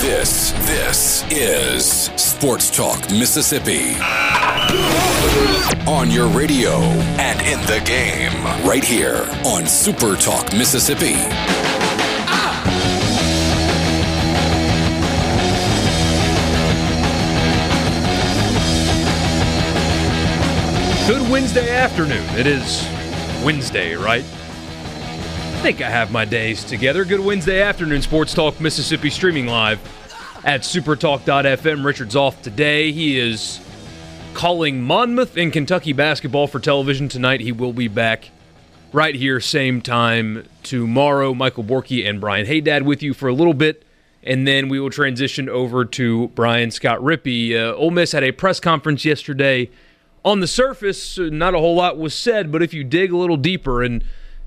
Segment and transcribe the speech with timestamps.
[0.00, 3.96] This, this is Sports Talk Mississippi.
[5.86, 6.78] On your radio
[7.20, 11.12] and in the game, right here on Super Talk Mississippi.
[21.06, 22.26] Good Wednesday afternoon.
[22.38, 22.88] It is
[23.44, 24.24] Wednesday, right?
[25.60, 27.04] I think I have my days together.
[27.04, 29.78] Good Wednesday afternoon, Sports Talk Mississippi streaming live
[30.42, 31.84] at supertalk.fm.
[31.84, 32.92] Richard's off today.
[32.92, 33.60] He is
[34.32, 37.40] calling Monmouth in Kentucky basketball for television tonight.
[37.42, 38.30] He will be back
[38.94, 41.34] right here, same time tomorrow.
[41.34, 43.84] Michael Borky and Brian Haydad with you for a little bit,
[44.22, 47.52] and then we will transition over to Brian Scott Rippey.
[47.52, 49.68] Uh, Ole Miss had a press conference yesterday.
[50.24, 53.36] On the surface, not a whole lot was said, but if you dig a little
[53.36, 54.02] deeper and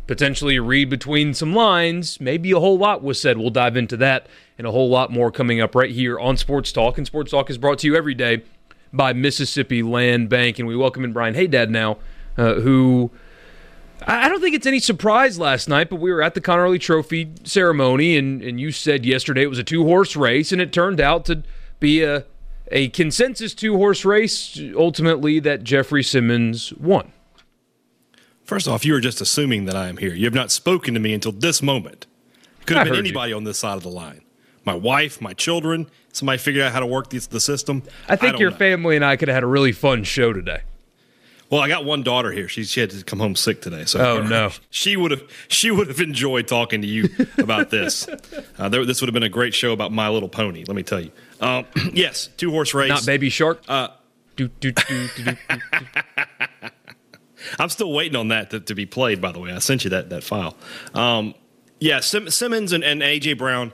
[0.07, 3.37] potentially read between some lines, maybe a whole lot was said.
[3.37, 6.71] We'll dive into that and a whole lot more coming up right here on Sports
[6.71, 6.97] Talk.
[6.97, 8.43] And Sports Talk is brought to you every day
[8.91, 10.59] by Mississippi Land Bank.
[10.59, 11.97] And we welcome in Brian Haydad now,
[12.37, 13.11] uh, who
[14.05, 17.31] I don't think it's any surprise last night, but we were at the Conerly Trophy
[17.43, 20.99] ceremony, and, and you said yesterday it was a two horse race, and it turned
[20.99, 21.43] out to
[21.79, 22.25] be a
[22.71, 27.11] a consensus two horse race, ultimately, that Jeffrey Simmons won.
[28.53, 30.13] First off, you are just assuming that I am here.
[30.13, 32.05] You have not spoken to me until this moment.
[32.61, 34.21] It Could have I been anybody on this side of the line.
[34.63, 37.81] My wife, my children, somebody figured out how to work the, the system.
[38.07, 38.57] I think don't your know.
[38.57, 40.61] family and I could have had a really fun show today.
[41.49, 42.47] Well, I got one daughter here.
[42.47, 43.85] She, she had to come home sick today.
[43.85, 44.51] So Oh, no.
[44.69, 48.07] she would have she would have enjoyed talking to you about this.
[48.59, 50.63] Uh, there, this would have been a great show about My Little Pony.
[50.67, 51.11] Let me tell you.
[51.41, 52.89] Um, yes, two horse race.
[52.89, 53.63] Not Baby Shark.
[53.67, 53.87] Uh,
[54.35, 55.07] do, do, do.
[57.59, 59.21] I'm still waiting on that to, to be played.
[59.21, 60.55] By the way, I sent you that that file.
[60.93, 61.33] Um,
[61.79, 63.73] yeah, Sim, Simmons and, and AJ Brown.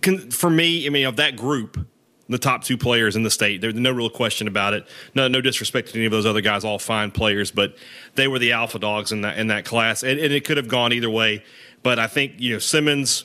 [0.00, 1.86] Can, for me, I mean, of that group,
[2.28, 3.60] the top two players in the state.
[3.60, 4.86] There's no real question about it.
[5.14, 7.76] No, no disrespect to any of those other guys, all fine players, but
[8.14, 10.68] they were the alpha dogs in that in that class, and, and it could have
[10.68, 11.44] gone either way.
[11.82, 13.24] But I think you know Simmons,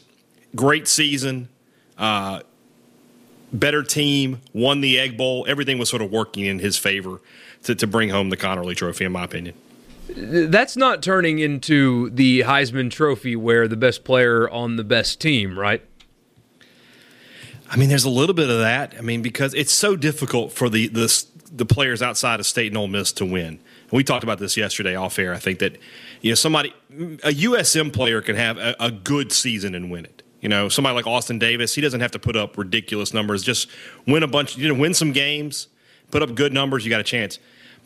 [0.56, 1.50] great season,
[1.98, 2.42] uh,
[3.54, 5.46] better team, won the Egg Bowl.
[5.48, 7.22] Everything was sort of working in his favor
[7.64, 9.56] to, to bring home the Conerly Trophy, in my opinion.
[10.20, 15.58] That's not turning into the Heisman Trophy where the best player on the best team,
[15.58, 15.84] right?
[17.70, 18.96] I mean, there's a little bit of that.
[18.98, 22.78] I mean, because it's so difficult for the the, the players outside of State and
[22.78, 23.48] Ole Miss to win.
[23.48, 25.34] And we talked about this yesterday off air.
[25.34, 25.78] I think that
[26.22, 30.24] you know somebody a USM player can have a, a good season and win it.
[30.42, 33.44] You know, somebody like Austin Davis, he doesn't have to put up ridiculous numbers.
[33.44, 33.70] Just
[34.08, 34.58] win a bunch.
[34.58, 35.68] You know, win some games,
[36.10, 36.86] put up good numbers.
[36.86, 37.38] You got a chance.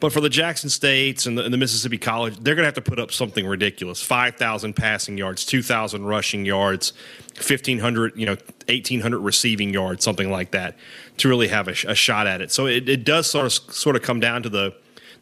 [0.02, 2.74] But for the Jackson States and the, and the Mississippi College, they're going to have
[2.74, 6.94] to put up something ridiculous: five thousand passing yards, two thousand rushing yards,
[7.36, 8.36] fifteen hundred, you know,
[8.68, 10.76] eighteen hundred receiving yards, something like that,
[11.18, 12.52] to really have a, a shot at it.
[12.52, 14.76] So it, it does sort of sort of come down to the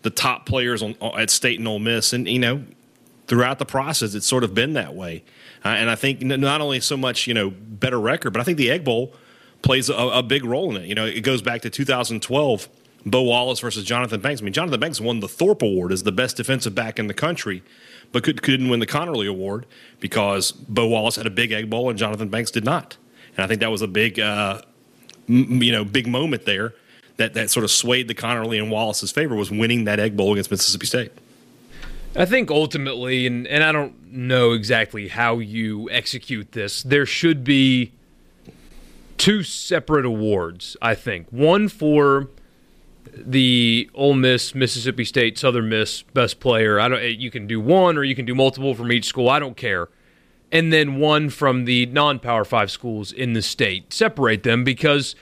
[0.03, 2.63] the top players on, at State and Ole Miss, and you know,
[3.27, 5.25] throughout the process, it's sort of been that way.
[5.65, 8.57] Uh, and I think not only so much you know better record, but I think
[8.57, 9.13] the Egg Bowl
[9.61, 10.87] plays a, a big role in it.
[10.87, 12.69] You know, it goes back to 2012.
[13.05, 14.41] Bo Wallace versus Jonathan Banks.
[14.41, 17.13] I mean, Jonathan Banks won the Thorpe Award as the best defensive back in the
[17.13, 17.63] country,
[18.11, 19.65] but could, couldn't win the Conerly Award
[19.99, 22.97] because Bo Wallace had a big egg bowl and Jonathan Banks did not.
[23.35, 24.61] And I think that was a big, uh,
[25.27, 26.73] m- you know, big moment there
[27.17, 30.33] that, that sort of swayed the Conerly and Wallace's favor was winning that egg bowl
[30.33, 31.11] against Mississippi State.
[32.15, 37.43] I think ultimately, and, and I don't know exactly how you execute this, there should
[37.43, 37.91] be
[39.17, 41.27] two separate awards, I think.
[41.29, 42.29] One for
[43.15, 46.79] the Ole Miss, Mississippi State, Southern Miss best player.
[46.79, 49.29] I don't you can do one or you can do multiple from each school.
[49.29, 49.89] I don't care.
[50.51, 53.93] And then one from the non-power 5 schools in the state.
[53.93, 55.15] Separate them because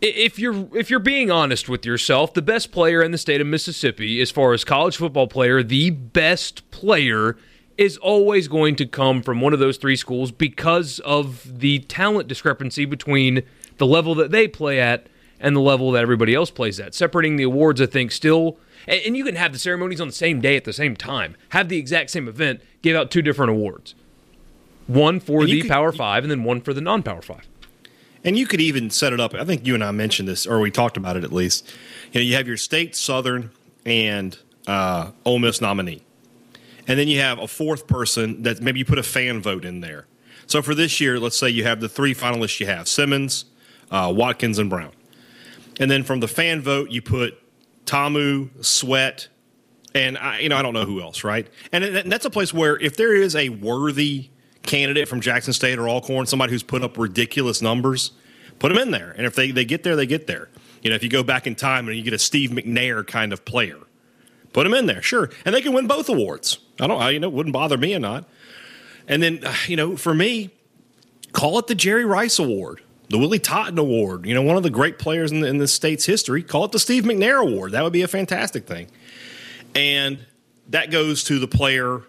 [0.00, 3.46] if you're if you're being honest with yourself, the best player in the state of
[3.46, 7.36] Mississippi as far as college football player, the best player
[7.76, 12.28] is always going to come from one of those three schools because of the talent
[12.28, 13.42] discrepancy between
[13.76, 15.08] the level that they play at
[15.40, 16.94] and the level that everybody else plays at.
[16.94, 18.58] Separating the awards, I think, still.
[18.88, 21.36] And you can have the ceremonies on the same day at the same time.
[21.50, 23.94] Have the exact same event, give out two different awards.
[24.86, 27.46] One for the could- Power Five, and then one for the non-Power Five.
[28.22, 29.34] And you could even set it up.
[29.34, 31.68] I think you and I mentioned this, or we talked about it at least.
[32.12, 33.50] You know, you have your state, Southern,
[33.84, 34.36] and
[34.66, 36.02] uh, Ole Miss nominee,
[36.88, 39.80] and then you have a fourth person that maybe you put a fan vote in
[39.80, 40.06] there.
[40.46, 43.44] So for this year, let's say you have the three finalists you have: Simmons,
[43.90, 44.92] uh, Watkins, and Brown.
[45.78, 47.38] And then from the fan vote, you put
[47.86, 49.28] Ta'amu, Sweat,
[49.94, 51.46] and I, you know I don't know who else, right?
[51.72, 54.30] And, and that's a place where if there is a worthy
[54.62, 58.12] candidate from Jackson State or Alcorn, somebody who's put up ridiculous numbers,
[58.58, 59.12] put them in there.
[59.12, 60.48] And if they, they get there, they get there.
[60.82, 63.32] You know, if you go back in time and you get a Steve McNair kind
[63.32, 63.78] of player,
[64.52, 66.58] put them in there, sure, and they can win both awards.
[66.80, 68.28] I don't, you know, wouldn't bother me or not.
[69.08, 70.50] And then, uh, you know, for me,
[71.32, 74.26] call it the Jerry Rice Award, the Willie Totten Award.
[74.26, 76.42] You know, one of the great players in the, in the state's history.
[76.42, 77.72] Call it the Steve McNair Award.
[77.72, 78.88] That would be a fantastic thing.
[79.74, 80.26] And
[80.68, 82.02] that goes to the player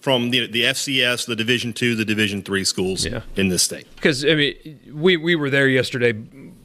[0.00, 3.22] from the, the FCS, the Division two, the Division three schools Yeah.
[3.36, 3.86] in this state.
[3.96, 6.14] Because I mean, we we were there yesterday.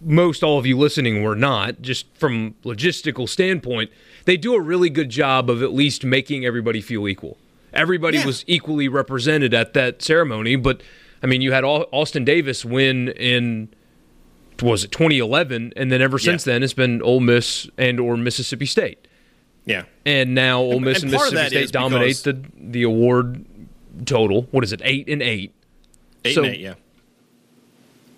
[0.02, 1.82] Most all of you listening were not.
[1.82, 3.90] Just from logistical standpoint,
[4.26, 7.38] they do a really good job of at least making everybody feel equal.
[7.74, 8.28] Everybody Yeah.
[8.28, 10.56] was equally represented at that ceremony.
[10.56, 10.82] But
[11.24, 13.70] I mean, you had Austin Davis win in
[14.62, 16.54] was it 2011, and then ever since Yeah.
[16.54, 19.08] then it's been Ole Miss and or Mississippi State.
[19.66, 19.84] Yeah.
[20.06, 23.46] And now Ole Miss and and, Mississippi State dominate the the award
[24.06, 24.48] total.
[24.52, 24.82] What is it?
[24.84, 25.54] Eight and eight.
[26.26, 26.74] Eight So- and eight, yeah.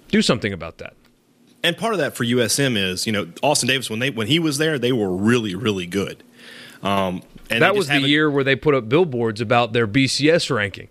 [0.09, 0.93] Do something about that.
[1.63, 4.37] And part of that for USM is, you know, Austin Davis when they when he
[4.39, 6.21] was there, they were really, really good.
[6.83, 10.89] Um, and that was the year where they put up billboards about their BCS ranking.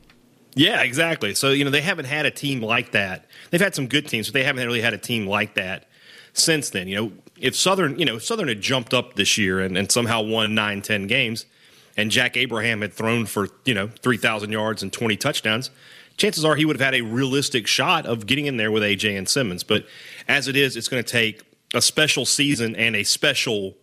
[0.55, 1.35] Yeah, exactly.
[1.35, 3.27] So you know they haven't had a team like that.
[3.51, 5.89] They've had some good teams, but they haven't really had a team like that
[6.33, 6.89] since then.
[6.89, 10.23] You know, if Southern, you know, Southern had jumped up this year and, and somehow
[10.23, 11.47] won nine, ten games,
[11.97, 15.71] and Jack Abraham had thrown for you know three thousand yards and twenty touchdowns,
[16.17, 19.17] chances are he would have had a realistic shot of getting in there with AJ
[19.17, 19.65] and Simmons.
[19.65, 19.87] But
[20.29, 21.43] as it is, it's going to take
[21.75, 23.75] a special season and a special,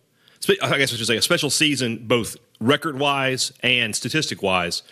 [0.62, 4.82] I guess I should say, a special season, both record wise and statistic wise,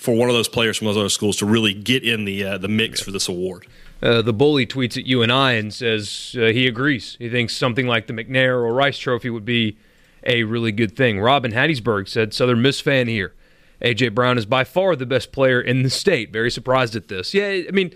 [0.00, 2.58] for one of those players from those other schools to really get in the uh,
[2.58, 3.66] the mix for this award.
[4.02, 7.16] Uh, the bully tweets at you and I and says uh, he agrees.
[7.18, 9.76] He thinks something like the McNair or Rice Trophy would be
[10.24, 11.20] a really good thing.
[11.20, 13.34] Robin Hattiesburg said Southern Miss fan here.
[13.82, 16.32] AJ Brown is by far the best player in the state.
[16.32, 17.34] Very surprised at this.
[17.34, 17.94] Yeah, I mean,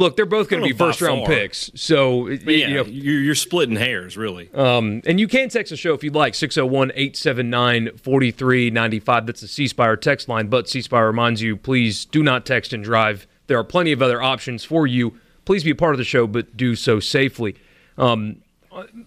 [0.00, 1.34] look, they're both going to be first round far.
[1.34, 1.70] picks.
[1.74, 4.50] So yeah, you know, you're, you're splitting hairs, really.
[4.54, 9.26] Um, and you can text the show if you'd like, 601 879 4395.
[9.26, 10.48] That's the C Spire text line.
[10.48, 13.26] But C Spire reminds you, please do not text and drive.
[13.46, 15.18] There are plenty of other options for you.
[15.44, 17.56] Please be a part of the show, but do so safely.
[17.98, 18.42] Um,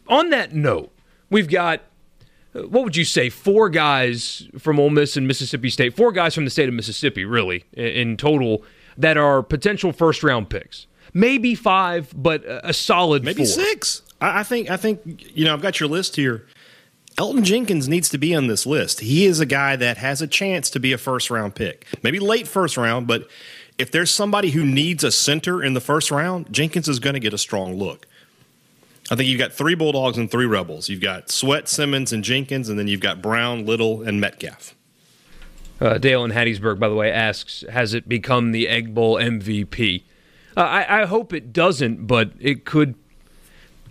[0.07, 0.94] on that note,
[1.30, 1.81] we've got,
[2.54, 6.44] what would you say, four guys from Ole Miss and Mississippi State, four guys from
[6.45, 8.63] the state of Mississippi, really, in total,
[8.98, 10.88] that are potential first round picks.
[11.13, 13.45] Maybe five, but a solid Maybe four.
[13.45, 14.01] six.
[14.19, 14.69] I, I think.
[14.72, 15.36] I think.
[15.36, 16.48] You know, I've got your list here.
[17.18, 19.01] Elgton Jenkins needs to be on this list.
[19.01, 22.19] He is a guy that has a chance to be a first round pick, maybe
[22.19, 23.28] late first round, but
[23.78, 27.19] if there's somebody who needs a center in the first round, Jenkins is going to
[27.19, 28.07] get a strong look.
[29.12, 30.90] I think you've got three Bulldogs and three Rebels.
[30.90, 34.75] You've got Sweat, Simmons, and Jenkins, and then you've got Brown, Little, and Metcalf.
[35.83, 40.03] Uh, Dale in Hattiesburg, by the way, asks, has it become the Egg Bowl MVP?
[40.56, 42.95] Uh, I, I hope it doesn't, but it could.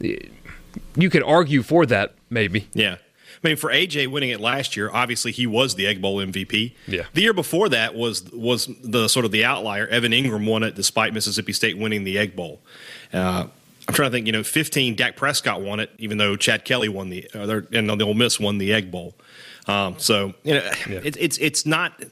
[0.00, 2.68] You could argue for that, maybe.
[2.72, 2.96] Yeah.
[3.44, 6.74] I mean, for AJ winning it last year, obviously he was the Egg Bowl MVP.
[6.86, 7.02] Yeah.
[7.12, 9.86] The year before that was was the sort of the outlier.
[9.88, 12.62] Evan Engram won it despite Mississippi State winning the Egg Bowl.
[13.12, 13.48] Uh,
[13.86, 14.26] I'm trying to think.
[14.26, 14.94] You know, 15.
[14.94, 18.40] Dak Prescott won it, even though Chad Kelly won the uh, and the Ole Miss
[18.40, 19.14] won the Egg Bowl.
[19.66, 22.04] Um, so you know, it, it's it's not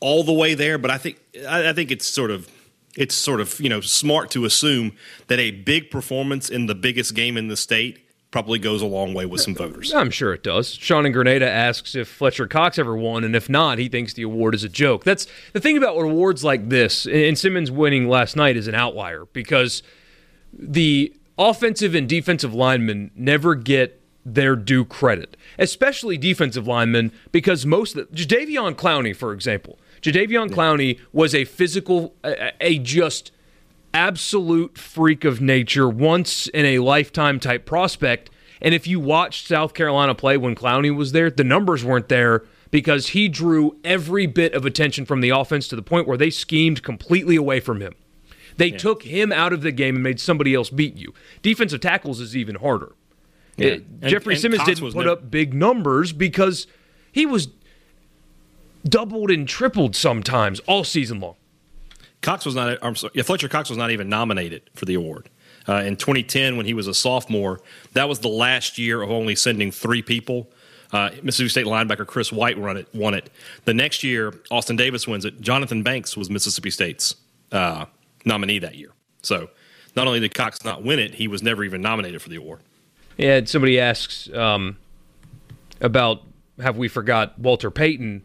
[0.00, 2.48] all the way there, but I think I, I think it's sort of
[2.96, 4.92] it's sort of you know smart to assume
[5.28, 9.14] that a big performance in the biggest game in the state probably goes a long
[9.14, 9.94] way with some voters.
[9.94, 10.74] I'm sure it does.
[10.74, 14.22] Sean in Grenada asks if Fletcher Cox ever won, and if not, he thinks the
[14.22, 15.04] award is a joke.
[15.04, 19.24] That's the thing about awards like this, and Simmons winning last night is an outlier
[19.32, 19.82] because
[20.52, 27.96] the offensive and defensive linemen never get their due credit, especially defensive linemen, because most
[27.96, 33.32] of the, Jadeveon Clowney, for example, Jadeveon Clowney was a physical, a, a just
[33.92, 38.30] absolute freak of nature, once in a lifetime type prospect.
[38.60, 42.44] And if you watched South Carolina play when Clowney was there, the numbers weren't there
[42.70, 46.30] because he drew every bit of attention from the offense to the point where they
[46.30, 47.94] schemed completely away from him.
[48.56, 51.14] They took him out of the game and made somebody else beat you.
[51.42, 52.92] Defensive tackles is even harder.
[53.58, 53.66] Yeah.
[53.68, 56.66] It- And- Jeffrey and Simmons Cox didn't put never- up big numbers because
[57.12, 57.48] he was
[58.88, 61.34] doubled and tripled sometimes all season long.
[62.22, 62.78] Cox was not.
[62.82, 65.28] I'm sorry, Fletcher Cox was not even nominated for the award.
[65.68, 67.60] Uh, in 2010, when he was a sophomore,
[67.92, 70.50] that was the last year of only sending three people.
[70.92, 72.88] Uh, Mississippi State linebacker Chris White won it.
[72.94, 73.28] Won it.
[73.66, 75.40] The next year, Austin Davis wins it.
[75.42, 77.14] Jonathan Banks was Mississippi State's
[77.52, 77.84] uh,
[78.24, 78.90] nominee that year.
[79.22, 79.50] So,
[79.94, 82.60] not only did Cox not win it, he was never even nominated for the award.
[83.18, 84.78] Yeah, somebody asks um,
[85.80, 86.22] about
[86.60, 88.22] have we forgot Walter Payton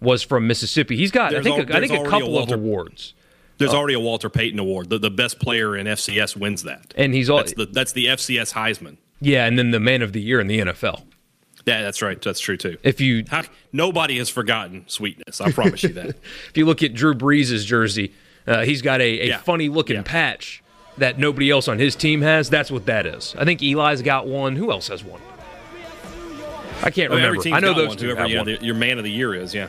[0.00, 0.96] was from Mississippi.
[0.96, 3.14] He's got there's I think al- I think a couple a Walter, of awards.
[3.58, 4.90] There's uh, already a Walter Payton award.
[4.90, 8.06] The, the best player in FCS wins that, and he's all, that's the, that's the
[8.06, 8.98] FCS Heisman.
[9.20, 11.02] Yeah, and then the man of the year in the NFL.
[11.66, 12.20] Yeah, that's right.
[12.20, 12.76] That's true too.
[12.82, 16.08] If you How, nobody has forgotten sweetness, I promise you that.
[16.48, 18.12] if you look at Drew Brees' jersey,
[18.46, 19.38] uh, he's got a, a yeah.
[19.38, 20.02] funny looking yeah.
[20.02, 20.62] patch
[20.98, 22.50] that nobody else on his team has.
[22.50, 23.34] That's what that is.
[23.38, 24.56] I think Eli's got one.
[24.56, 25.20] Who else has one?
[26.82, 27.42] I can't oh, remember.
[27.52, 29.54] I know those one, two whoever yeah, the, your man of the year is.
[29.54, 29.68] Yeah.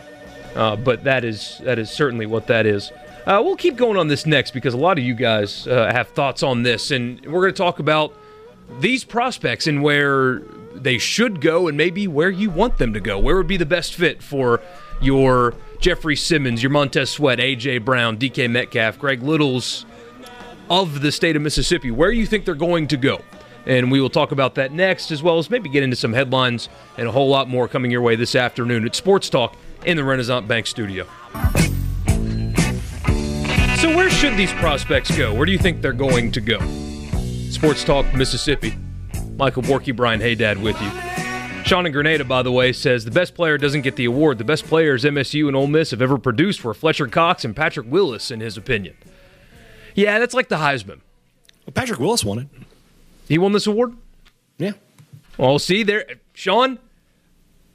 [0.56, 2.92] Uh, but that is that is certainly what that is.
[3.26, 6.10] Uh, we'll keep going on this next because a lot of you guys uh, have
[6.10, 8.14] thoughts on this, and we're going to talk about
[8.80, 10.40] these prospects and where
[10.74, 13.18] they should go and maybe where you want them to go.
[13.18, 14.62] Where would be the best fit for
[15.02, 19.86] your Jeffrey Simmons, your Montez Sweat, AJ Brown, DK Metcalf, Greg Littles
[20.70, 21.92] of the state of Mississippi?
[21.92, 23.22] Where you think they're going to go?
[23.66, 26.70] And we will talk about that next, as well as maybe get into some headlines
[26.98, 29.56] and a whole lot more coming your way this afternoon at Sports Talk
[29.86, 31.06] in the Renaissance Bank studio.
[33.78, 35.34] So, where should these prospects go?
[35.34, 36.60] Where do you think they're going to go?
[37.50, 38.78] Sports Talk Mississippi.
[39.38, 40.92] Michael Borky, Brian Haydad with you.
[41.66, 44.38] Sean in Grenada, by the way, says the best player doesn't get the award.
[44.38, 47.88] The best players MSU and Ole Miss have ever produced were Fletcher Cox and Patrick
[47.90, 48.96] Willis, in his opinion.
[49.96, 51.02] Yeah, that's like the Heisman.
[51.66, 52.48] Well, Patrick Willis won it.
[53.28, 53.96] He won this award?
[54.58, 54.74] Yeah.
[55.38, 56.80] Well, see there, Sean,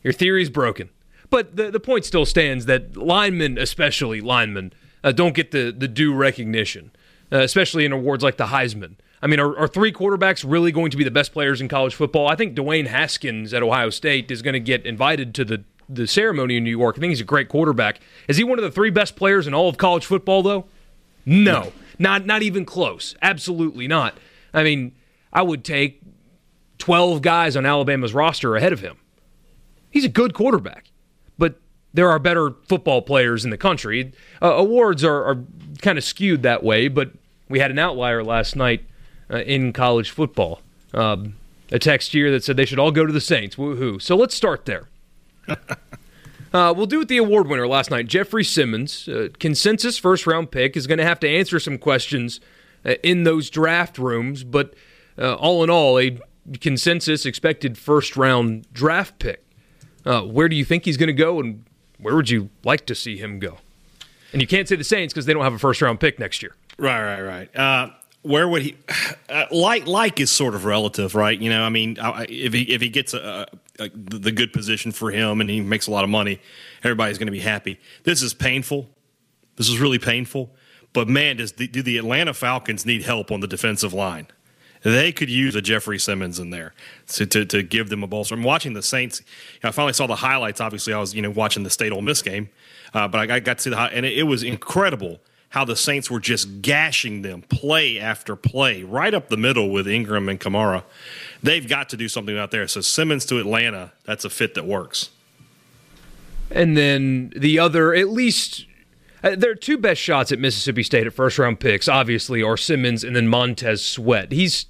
[0.02, 0.90] your theory's broken.
[1.28, 4.72] But the, the point still stands that linemen, especially linemen,
[5.02, 6.90] uh, don't get the, the due recognition,
[7.32, 8.96] uh, especially in awards like the Heisman.
[9.22, 11.94] I mean, are, are, three quarterbacks really going to be the best players in college
[11.94, 12.26] football?
[12.26, 16.06] I think Dwayne Haskins at Ohio State is going to get invited to the, the
[16.06, 16.96] ceremony in New York.
[16.96, 18.00] I think he's a great quarterback.
[18.28, 20.66] Is he one of the three best players in all of college football, though?
[21.26, 21.72] No, no.
[22.00, 23.14] Not not even close.
[23.22, 24.16] Absolutely not.
[24.52, 24.92] I mean,
[25.32, 26.00] I would take
[26.78, 28.96] 12 guys on Alabama's roster ahead of him.
[29.90, 30.90] He's a good quarterback,
[31.38, 31.60] but
[31.92, 34.12] there are better football players in the country.
[34.40, 35.44] Uh, awards are, are
[35.82, 37.12] kind of skewed that way, but
[37.48, 38.84] we had an outlier last night
[39.30, 40.62] uh, in college football.
[40.94, 41.36] Um,
[41.70, 43.56] a text here that said they should all go to the Saints.
[43.56, 44.00] Woohoo.
[44.00, 44.88] So let's start there.
[46.52, 49.08] Uh, we'll do with the award winner last night, Jeffrey Simmons.
[49.08, 52.40] Uh, consensus first round pick is going to have to answer some questions
[52.84, 54.74] uh, in those draft rooms, but
[55.16, 56.18] uh, all in all, a
[56.60, 59.44] consensus expected first round draft pick.
[60.04, 61.64] Uh, where do you think he's going to go, and
[61.98, 63.58] where would you like to see him go?
[64.32, 66.42] And you can't say the Saints because they don't have a first round pick next
[66.42, 66.56] year.
[66.78, 67.56] Right, right, right.
[67.56, 67.90] Uh,
[68.22, 68.76] where would he
[69.28, 71.96] uh, like like is sort of relative right you know i mean
[72.28, 73.46] if he if he gets a,
[73.80, 76.40] a, the good position for him and he makes a lot of money
[76.82, 78.88] everybody's going to be happy this is painful
[79.56, 80.50] this is really painful
[80.92, 84.26] but man does the, do the atlanta falcons need help on the defensive line
[84.82, 86.72] they could use a Jeffrey Simmons in there
[87.08, 88.34] to, to, to give them a bolster.
[88.34, 89.20] I'm watching the Saints.
[89.62, 90.60] I finally saw the highlights.
[90.60, 92.48] Obviously, I was you know watching the State Ole Miss game,
[92.94, 95.20] uh, but I got to see the high, and it, it was incredible
[95.50, 99.86] how the Saints were just gashing them play after play, right up the middle with
[99.86, 100.84] Ingram and Kamara.
[101.42, 102.68] They've got to do something out there.
[102.68, 105.10] So Simmons to Atlanta, that's a fit that works.
[106.50, 108.66] And then the other, at least
[109.22, 113.04] uh, their two best shots at Mississippi State at first round picks, obviously, are Simmons
[113.04, 114.32] and then Montez Sweat.
[114.32, 114.66] He's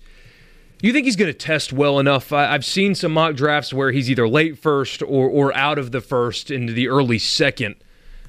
[0.82, 2.32] you think he's going to test well enough?
[2.32, 5.92] I, have seen some mock drafts where he's either late first or, or out of
[5.92, 7.76] the first into the early second.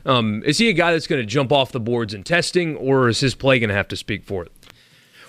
[0.06, 3.08] Um, is he a guy that's going to jump off the boards in testing, or
[3.08, 4.52] is his play going to have to speak for it?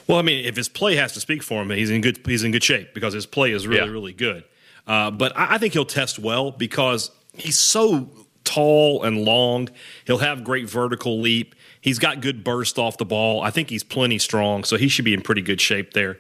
[0.07, 2.45] Well, I mean, if his play has to speak for him, he's in good he's
[2.45, 3.93] in good shape because his play is really yeah.
[3.93, 4.45] really good.
[4.87, 8.11] Uh, but I, I think he'll test well because he's so
[8.45, 9.69] tall and long.
[10.05, 11.55] He'll have great vertical leap.
[11.81, 13.43] He's got good burst off the ball.
[13.43, 16.19] I think he's plenty strong, so he should be in pretty good shape there.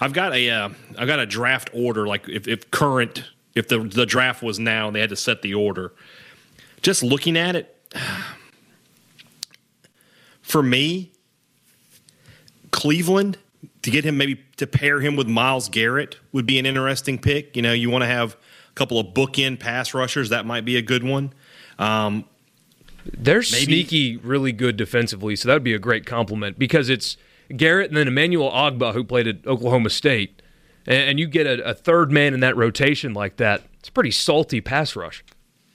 [0.00, 3.80] I've got a have uh, got a draft order like if, if current if the
[3.80, 5.92] the draft was now and they had to set the order.
[6.82, 7.76] Just looking at it,
[10.42, 11.12] for me,
[12.78, 13.38] Cleveland
[13.82, 17.56] to get him maybe to pair him with Myles Garrett would be an interesting pick.
[17.56, 18.36] You know, you want to have
[18.70, 20.28] a couple of bookend pass rushers.
[20.28, 21.32] That might be a good one.
[21.80, 22.24] Um,
[23.04, 27.16] They're maybe, sneaky, really good defensively, so that would be a great compliment because it's
[27.56, 30.40] Garrett and then Emmanuel Ogbah who played at Oklahoma State,
[30.86, 33.64] and, you get a, a third man in that rotation like that.
[33.80, 35.24] It's a pretty salty pass rush.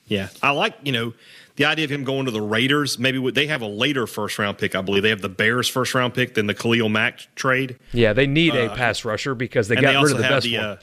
[0.08, 1.14] Yeah, I like you know
[1.56, 2.98] the idea of him going to the Raiders.
[2.98, 4.76] Maybe they have a later first round pick.
[4.76, 7.78] I believe they have the Bears first round pick than the Khalil Mack trade.
[7.92, 10.46] Yeah, they need a uh, pass rusher because they got they rid of the best
[10.46, 10.66] the, one.
[10.66, 10.78] Uh,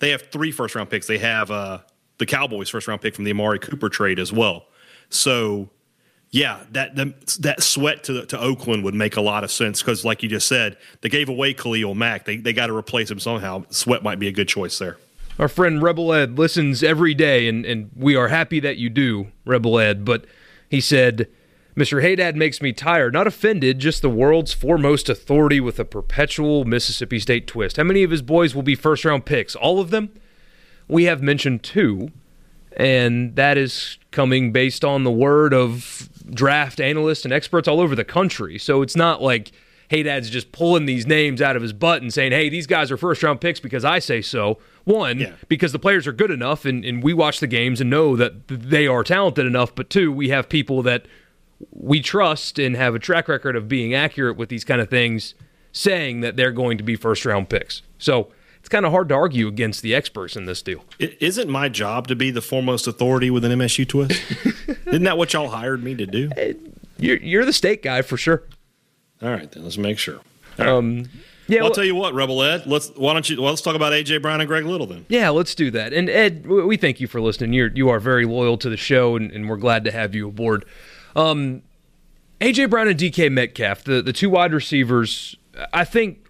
[0.00, 1.06] they have three first round picks.
[1.06, 1.78] They have uh,
[2.18, 4.66] the Cowboys first round pick from the Amari Cooper trade as well.
[5.10, 5.70] So
[6.30, 10.04] yeah, that the, that sweat to to Oakland would make a lot of sense because,
[10.04, 12.24] like you just said, they gave away Khalil Mack.
[12.24, 13.64] They they got to replace him somehow.
[13.70, 14.98] Sweat might be a good choice there.
[15.38, 19.28] Our friend Rebel Ed listens every day, and and we are happy that you do,
[19.44, 20.04] Rebel Ed.
[20.04, 20.24] But
[20.68, 21.28] he said,
[21.76, 22.02] "Mr.
[22.02, 23.12] Haydad makes me tired.
[23.12, 27.76] Not offended, just the world's foremost authority with a perpetual Mississippi State twist.
[27.76, 29.54] How many of his boys will be first round picks?
[29.54, 30.10] All of them?
[30.88, 32.10] We have mentioned two,
[32.76, 37.94] And that is coming based on the word of draft analysts and experts all over
[37.94, 38.58] the country.
[38.58, 39.52] So it's not like
[39.90, 42.96] Haydad's just pulling these names out of his butt and saying, hey, these guys are
[42.96, 44.58] first round picks because I say so.
[44.84, 45.32] One, yeah.
[45.48, 48.48] because the players are good enough and, and we watch the games and know that
[48.48, 49.74] they are talented enough.
[49.74, 51.06] But two, we have people that
[51.72, 55.34] we trust and have a track record of being accurate with these kind of things
[55.72, 57.82] saying that they're going to be first round picks.
[57.98, 58.28] So
[58.58, 60.84] it's kind of hard to argue against the experts in this deal.
[60.98, 64.20] is isn't my job to be the foremost authority with an MSU twist?
[64.86, 66.30] Isn't that what y'all hired me to do?
[66.98, 68.42] You're, you're the state guy for sure.
[69.22, 70.20] All right, then let's make sure.
[70.58, 71.08] Um,
[71.48, 72.64] yeah, well, I'll tell you what, Rebel Ed.
[72.66, 73.40] Let's why don't you?
[73.40, 75.06] Well, let's talk about AJ Brown and Greg Little then.
[75.08, 75.92] Yeah, let's do that.
[75.92, 77.52] And Ed, we thank you for listening.
[77.52, 80.28] You're you are very loyal to the show, and, and we're glad to have you
[80.28, 80.64] aboard.
[81.16, 81.62] Um,
[82.40, 85.36] AJ Brown and DK Metcalf, the the two wide receivers.
[85.72, 86.28] I think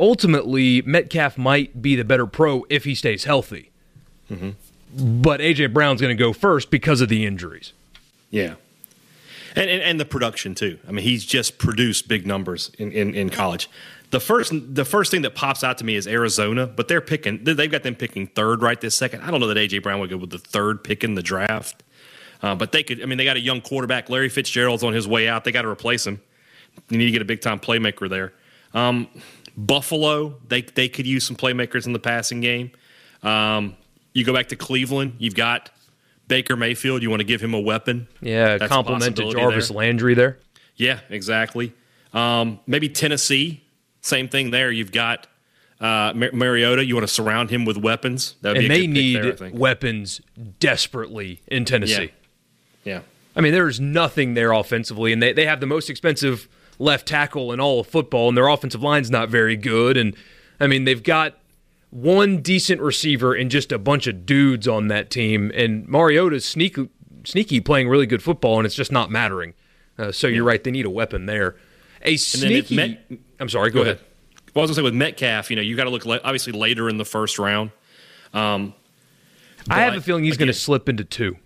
[0.00, 3.70] ultimately Metcalf might be the better pro if he stays healthy.
[4.30, 5.20] Mm-hmm.
[5.22, 7.72] But AJ Brown's going to go first because of the injuries.
[8.30, 8.54] Yeah.
[9.58, 10.78] And, and, and, the production too.
[10.86, 13.68] I mean, he's just produced big numbers in, in, in, college.
[14.10, 17.44] The first the first thing that pops out to me is Arizona, but they're picking
[17.44, 19.22] they've got them picking third right this second.
[19.22, 21.82] I don't know that AJ Brown would go with the third pick in the draft,
[22.42, 23.02] uh, but they could.
[23.02, 25.44] I mean, they got a young quarterback, Larry Fitzgerald's on his way out.
[25.44, 26.20] They got to replace him.
[26.88, 28.32] You need to get a big time playmaker there.
[28.72, 29.08] Um,
[29.56, 32.70] Buffalo, they they could use some playmakers in the passing game.
[33.22, 33.76] Um,
[34.14, 35.70] you go back to Cleveland, you've got
[36.28, 37.02] Baker Mayfield.
[37.02, 38.06] You want to give him a weapon?
[38.20, 39.76] Yeah, That's compliment to Jarvis there.
[39.76, 40.38] Landry there.
[40.76, 41.72] Yeah, exactly.
[42.12, 43.64] Um, maybe Tennessee,
[44.00, 44.70] same thing there.
[44.70, 45.26] You've got
[45.80, 46.84] uh, Mar- Mariota.
[46.84, 48.36] You want to surround him with weapons.
[48.42, 50.20] That'd and they need there, weapons
[50.60, 52.12] desperately in Tennessee.
[52.84, 52.94] Yeah.
[52.94, 53.00] yeah.
[53.34, 57.52] I mean, there's nothing there offensively, and they, they have the most expensive left tackle
[57.52, 59.96] in all of football, and their offensive line's not very good.
[59.96, 60.16] And
[60.60, 61.37] I mean, they've got
[61.90, 65.50] one decent receiver and just a bunch of dudes on that team.
[65.54, 66.88] And Mariota's sneaky,
[67.24, 69.54] sneaky playing really good football, and it's just not mattering.
[69.98, 71.56] Uh, so you're right; they need a weapon there.
[72.02, 72.76] A sneaky.
[72.76, 73.70] Met, I'm sorry.
[73.70, 73.96] Go, go ahead.
[73.96, 74.06] ahead.
[74.54, 76.52] Well, I was going to say with Metcalf, you know, you got to look obviously
[76.52, 77.70] later in the first round.
[78.32, 78.74] Um,
[79.68, 81.36] I have a feeling he's going to slip into two.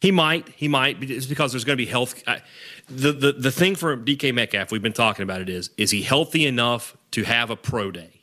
[0.00, 0.48] He might.
[0.48, 1.02] He might.
[1.02, 2.22] It's because there's going to be health.
[2.88, 6.02] the, the the thing for DK Metcalf, we've been talking about it is is he
[6.02, 8.21] healthy enough to have a pro day?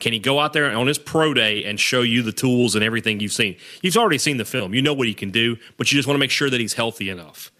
[0.00, 2.84] Can he go out there on his pro day and show you the tools and
[2.84, 3.56] everything you've seen?
[3.80, 4.74] You've already seen the film.
[4.74, 6.74] You know what he can do, but you just want to make sure that he's
[6.74, 7.50] healthy enough.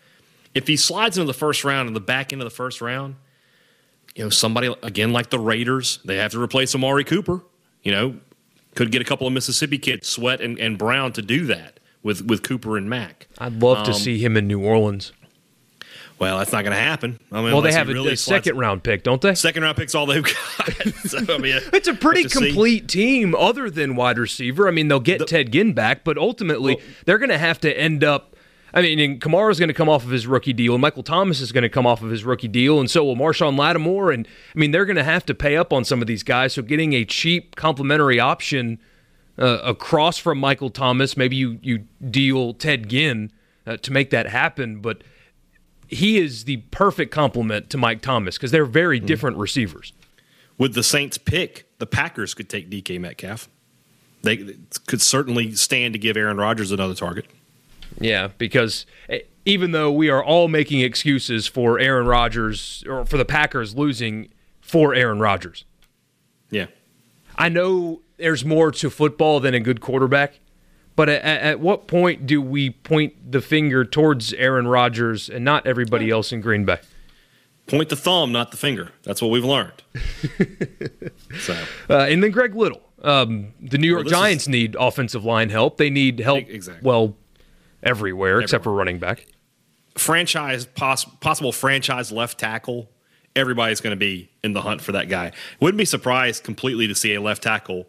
[0.55, 3.17] If he slides into the first round, in the back end of the first round,
[4.15, 7.43] you know, somebody again like the Raiders, they have to replace Amari Cooper.
[7.83, 8.17] You know,
[8.75, 12.25] could get a couple of Mississippi kids, Sweat and, and Brown, to do that with
[12.25, 13.27] with Cooper and Mack.
[13.39, 15.13] I'd love um, to see him in New Orleans.
[16.19, 17.19] Well, that's not going to happen.
[17.33, 19.35] I mean, well, they have a, really a second round pick, don't they?
[19.35, 20.95] Second round pick's all they've got.
[21.05, 23.21] so, I mean, it's a pretty complete see.
[23.21, 24.69] team, other than wide receiver.
[24.69, 27.61] I mean, they'll get the, Ted Ginn back, but ultimately well, they're going to have
[27.61, 28.37] to end up.
[28.73, 31.41] I mean, and Kamara's going to come off of his rookie deal, and Michael Thomas
[31.41, 34.11] is going to come off of his rookie deal, and so will Marshon Lattimore.
[34.11, 36.55] And I mean, they're going to have to pay up on some of these guys.
[36.55, 38.79] So getting a cheap complementary option
[39.39, 41.17] uh, across from Michael Thomas.
[41.17, 43.33] Maybe you you deal Ted Ginn
[43.67, 45.03] uh, to make that happen, but
[45.89, 49.07] he is the perfect complement to Mike Thomas because they're very mm.
[49.07, 49.93] different receivers.
[50.57, 53.49] With the Saints pick, the Packers could take DK Metcalf.
[54.23, 57.27] They could certainly stand to give Aaron Rodgers another target.
[58.01, 63.19] Yeah, because eh, even though we are all making excuses for Aaron Rodgers or for
[63.19, 65.65] the Packers losing for Aaron Rodgers.
[66.51, 66.67] Yeah.
[67.37, 70.41] I know there's more to football than a good quarterback.
[70.97, 75.67] But at, at, what point do we point the finger towards Aaron Rodgers and not
[75.67, 76.79] everybody else in Green Bay?
[77.67, 78.91] Point the thumb, not the finger.
[79.03, 79.83] That's what we've learned.
[81.41, 81.57] so,
[81.91, 82.83] uh, and then Greg Little.
[83.03, 85.79] Um, the New York well, Giants is, need offensive line help.
[85.79, 86.49] They need help.
[86.49, 86.87] Exactly.
[86.87, 87.17] Well,
[87.83, 88.41] everywhere, everywhere.
[88.41, 89.27] except for running back.
[89.97, 92.91] Franchise poss- possible franchise left tackle.
[93.37, 95.33] Everybody's going to be in the hunt for that guy.
[95.61, 97.87] Wouldn't be surprised completely to see a left tackle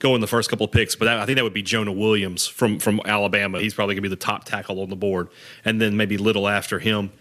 [0.00, 1.92] go in the first couple of picks, but that, I think that would be Jonah
[1.92, 3.60] Williams from from Alabama.
[3.60, 5.28] He's probably going to be the top tackle on the board,
[5.64, 7.12] and then maybe Little after him.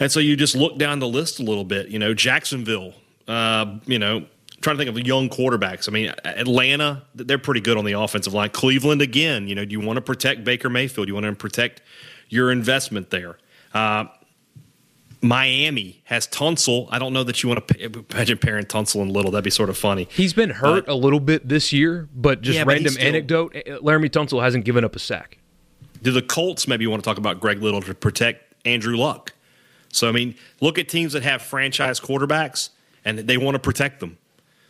[0.00, 1.88] And so you just look down the list a little bit.
[1.88, 2.94] You know, Jacksonville.
[3.26, 4.24] Uh, you know,
[4.62, 5.86] trying to think of young quarterbacks.
[5.86, 8.48] I mean, Atlanta, they're pretty good on the offensive line.
[8.48, 11.08] Cleveland, again, you know, do you want to protect Baker Mayfield?
[11.08, 11.82] Do you want to protect
[12.28, 13.38] your investment there.
[13.74, 14.06] Uh,
[15.20, 16.88] Miami has Tunsil.
[16.90, 19.30] I don't know that you want to imagine pairing Tunsil and Little.
[19.30, 20.06] That'd be sort of funny.
[20.10, 23.54] He's been hurt but, a little bit this year, but just yeah, random but anecdote:
[23.82, 25.38] Laramie Laremy Tunsil hasn't given up a sack.
[26.02, 29.32] Do the Colts maybe want to talk about Greg Little to protect Andrew Luck?
[29.92, 32.70] So I mean, look at teams that have franchise quarterbacks
[33.04, 34.18] and they want to protect them.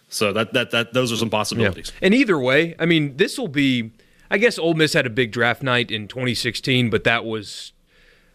[0.09, 1.93] So that that that those are some possibilities.
[1.95, 2.07] Yeah.
[2.07, 3.93] And either way, I mean, this will be.
[4.31, 7.73] I guess Ole Miss had a big draft night in 2016, but that was,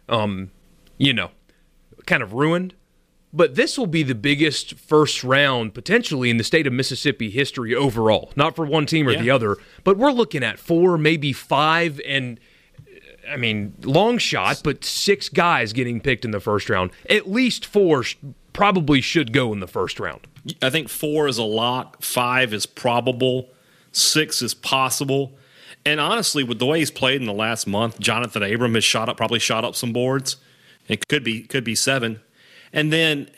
[0.10, 0.50] um,
[0.98, 1.30] you know,
[2.06, 2.74] kind of ruined.
[3.36, 7.74] But this will be the biggest first round potentially in the state of Mississippi history
[7.74, 8.32] overall.
[8.36, 9.22] Not for one team or yeah.
[9.22, 12.40] the other, but we're looking at four, maybe five, and
[13.28, 16.92] I mean, long shot, but six guys getting picked in the first round.
[17.10, 18.04] At least four
[18.52, 20.28] probably should go in the first round.
[20.62, 23.50] I think four is a lock, five is probable,
[23.92, 25.34] six is possible.
[25.86, 29.10] And honestly, with the way he's played in the last month, Jonathan Abram has shot
[29.10, 30.38] up, probably shot up some boards.
[30.88, 32.20] It could be could be seven,
[32.72, 33.30] and then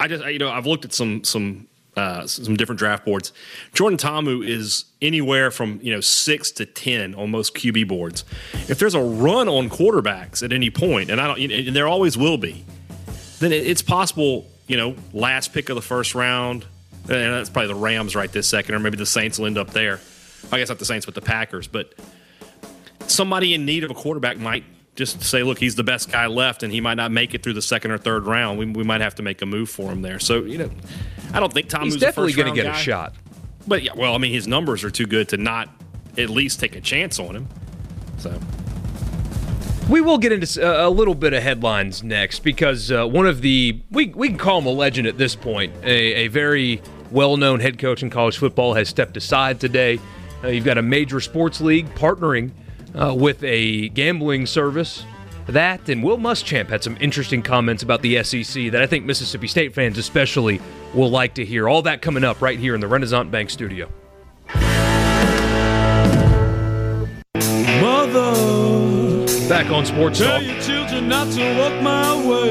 [0.00, 3.32] I just you know I've looked at some some uh, some different draft boards.
[3.72, 8.24] Jordan Ta'amu is anywhere from you know six to ten on most QB boards.
[8.68, 12.18] If there's a run on quarterbacks at any point, and I don't, and there always
[12.18, 12.64] will be,
[13.38, 16.64] then it's possible you know last pick of the first round,
[17.04, 19.70] and that's probably the Rams right this second, or maybe the Saints will end up
[19.70, 20.00] there.
[20.52, 21.68] I guess not the Saints, but the Packers.
[21.68, 21.94] But
[23.06, 26.62] somebody in need of a quarterback might just say, look, he's the best guy left,
[26.62, 28.58] and he might not make it through the second or third round.
[28.58, 30.18] We, we might have to make a move for him there.
[30.18, 30.70] So you know,
[31.32, 31.84] I don't think Tom.
[31.84, 32.78] He's definitely going to get guy.
[32.78, 33.14] a shot.
[33.66, 35.68] But yeah, well, I mean, his numbers are too good to not
[36.16, 37.48] at least take a chance on him.
[38.18, 38.38] So.
[39.88, 43.42] We will get into uh, a little bit of headlines next because uh, one of
[43.42, 45.74] the we we can call him a legend at this point.
[45.82, 46.80] A, a very
[47.10, 50.00] well-known head coach in college football has stepped aside today.
[50.42, 52.50] Uh, you've got a major sports league partnering
[52.94, 55.04] uh, with a gambling service.
[55.46, 59.46] That and Will Muschamp had some interesting comments about the SEC that I think Mississippi
[59.46, 60.60] State fans especially
[60.94, 61.68] will like to hear.
[61.68, 63.90] All that coming up right here in the Renaissance Bank studio.
[67.80, 70.42] Mother, Back on Sports Talk.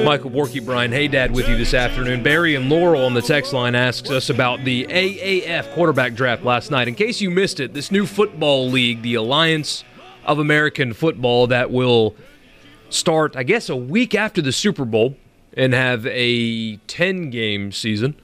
[0.05, 2.21] Michael Borky, Brian Haydad with you this afternoon.
[2.21, 6.69] Barry and Laurel on the text line asks us about the AAF quarterback draft last
[6.69, 6.87] night.
[6.87, 9.83] In case you missed it, this new football league, the Alliance
[10.25, 12.15] of American Football that will
[12.89, 15.17] start, I guess, a week after the Super Bowl
[15.55, 18.15] and have a 10 game season.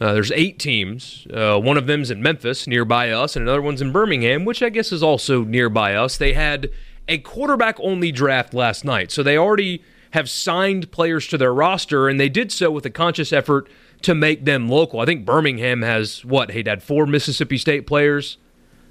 [0.00, 1.26] Uh, there's eight teams.
[1.32, 4.68] Uh, one of them's in Memphis, nearby us, and another one's in Birmingham, which I
[4.68, 6.16] guess is also nearby us.
[6.16, 6.70] They had
[7.06, 12.08] a quarterback only draft last night, so they already have signed players to their roster,
[12.08, 13.68] and they did so with a conscious effort
[14.02, 15.00] to make them local.
[15.00, 16.50] I think Birmingham has what?
[16.50, 18.38] Hey, had four Mississippi State players.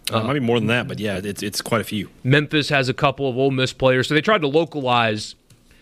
[0.10, 2.10] Uh, might be more than that, but yeah, it's it's quite a few.
[2.24, 5.36] Memphis has a couple of Ole Miss players, so they tried to localize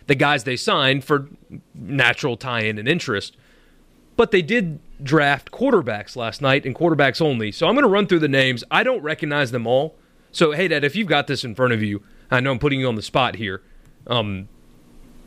[0.08, 1.29] the guys they signed for
[1.73, 3.38] natural tie-in and interest.
[4.17, 7.51] But they did draft quarterbacks last night and quarterbacks only.
[7.51, 8.63] So I'm going to run through the names.
[8.69, 9.95] I don't recognize them all.
[10.32, 12.79] So hey, Dad, if you've got this in front of you, I know I'm putting
[12.79, 13.62] you on the spot here.
[14.08, 14.49] Um,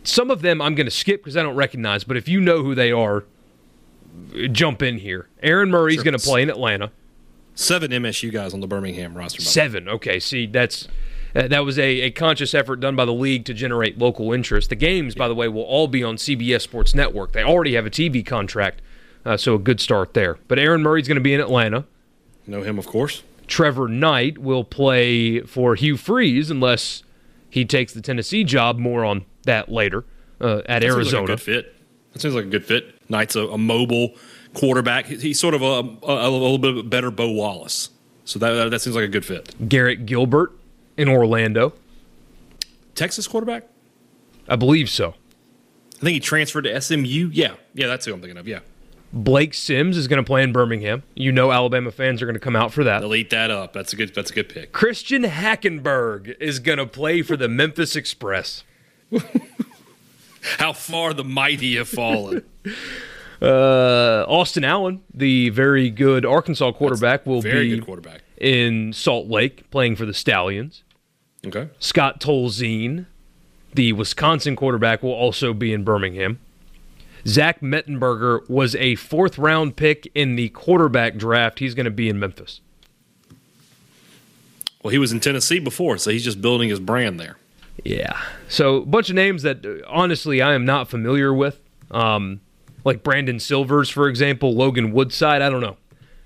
[0.05, 2.05] some of them I'm going to skip because I don't recognize.
[2.05, 3.24] But if you know who they are,
[4.50, 5.28] jump in here.
[5.42, 6.05] Aaron Murray's sure.
[6.05, 6.92] going to play in Atlanta.
[7.54, 9.42] Seven MSU guys on the Birmingham roster.
[9.42, 9.88] Seven.
[9.88, 10.18] Okay.
[10.18, 10.88] See, that's
[11.34, 14.70] uh, that was a, a conscious effort done by the league to generate local interest.
[14.70, 17.32] The games, by the way, will all be on CBS Sports Network.
[17.32, 18.82] They already have a TV contract,
[19.24, 20.38] uh, so a good start there.
[20.48, 21.84] But Aaron Murray's going to be in Atlanta.
[22.46, 23.22] Know him, of course.
[23.46, 27.02] Trevor Knight will play for Hugh Freeze unless
[27.48, 28.78] he takes the Tennessee job.
[28.78, 30.04] More on that later
[30.40, 31.22] uh, at that Arizona.
[31.22, 31.74] Like a good fit.
[32.12, 32.94] That seems like a good fit.
[33.08, 34.14] Knight's a, a mobile
[34.54, 35.06] quarterback.
[35.06, 37.90] He's sort of a, a, a, little bit better Bo Wallace.
[38.24, 39.68] So that, that seems like a good fit.
[39.68, 40.52] Garrett Gilbert
[40.96, 41.72] in Orlando.
[42.94, 43.68] Texas quarterback?
[44.48, 45.14] I believe so.
[45.96, 47.30] I think he transferred to SMU.
[47.32, 47.54] Yeah.
[47.74, 48.46] Yeah, that's who I'm thinking of.
[48.46, 48.60] Yeah.
[49.12, 51.02] Blake Sims is going to play in Birmingham.
[51.14, 53.00] You know Alabama fans are going to come out for that.
[53.00, 53.72] They'll eat that up.
[53.74, 54.72] That's a good that's a good pick.
[54.72, 58.64] Christian Hackenberg is going to play for the Memphis Express.
[60.58, 62.44] How far the mighty have fallen.
[63.42, 68.20] Uh, Austin Allen, the very good Arkansas quarterback, will be quarterback.
[68.37, 70.85] in Salt Lake playing for the Stallions.
[71.44, 71.68] Okay.
[71.81, 73.07] Scott Tolzien,
[73.74, 76.38] the Wisconsin quarterback, will also be in Birmingham.
[77.26, 81.59] Zach Mettenberger was a fourth round pick in the quarterback draft.
[81.59, 82.61] He's going to be in Memphis.
[84.83, 87.38] Well, he was in Tennessee before, so he's just building his brand there.
[87.85, 88.20] Yeah.
[88.48, 91.59] So a bunch of names that honestly I am not familiar with,
[91.90, 92.40] um,
[92.85, 95.42] like Brandon Silvers, for example, Logan Woodside.
[95.42, 95.77] I don't know.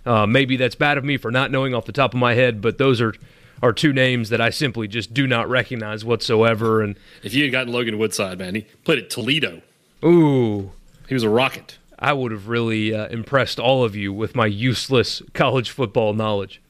[0.04, 2.60] Uh, maybe that's bad of me for not knowing off the top of my head,
[2.60, 3.14] but those are
[3.62, 6.82] are two names that I simply just do not recognize whatsoever.
[6.82, 9.62] And if you had gotten Logan Woodside, man, he played at Toledo.
[10.04, 10.72] Ooh,
[11.08, 11.78] he was a rocket.
[11.98, 16.60] I would have really uh, impressed all of you with my useless college football knowledge.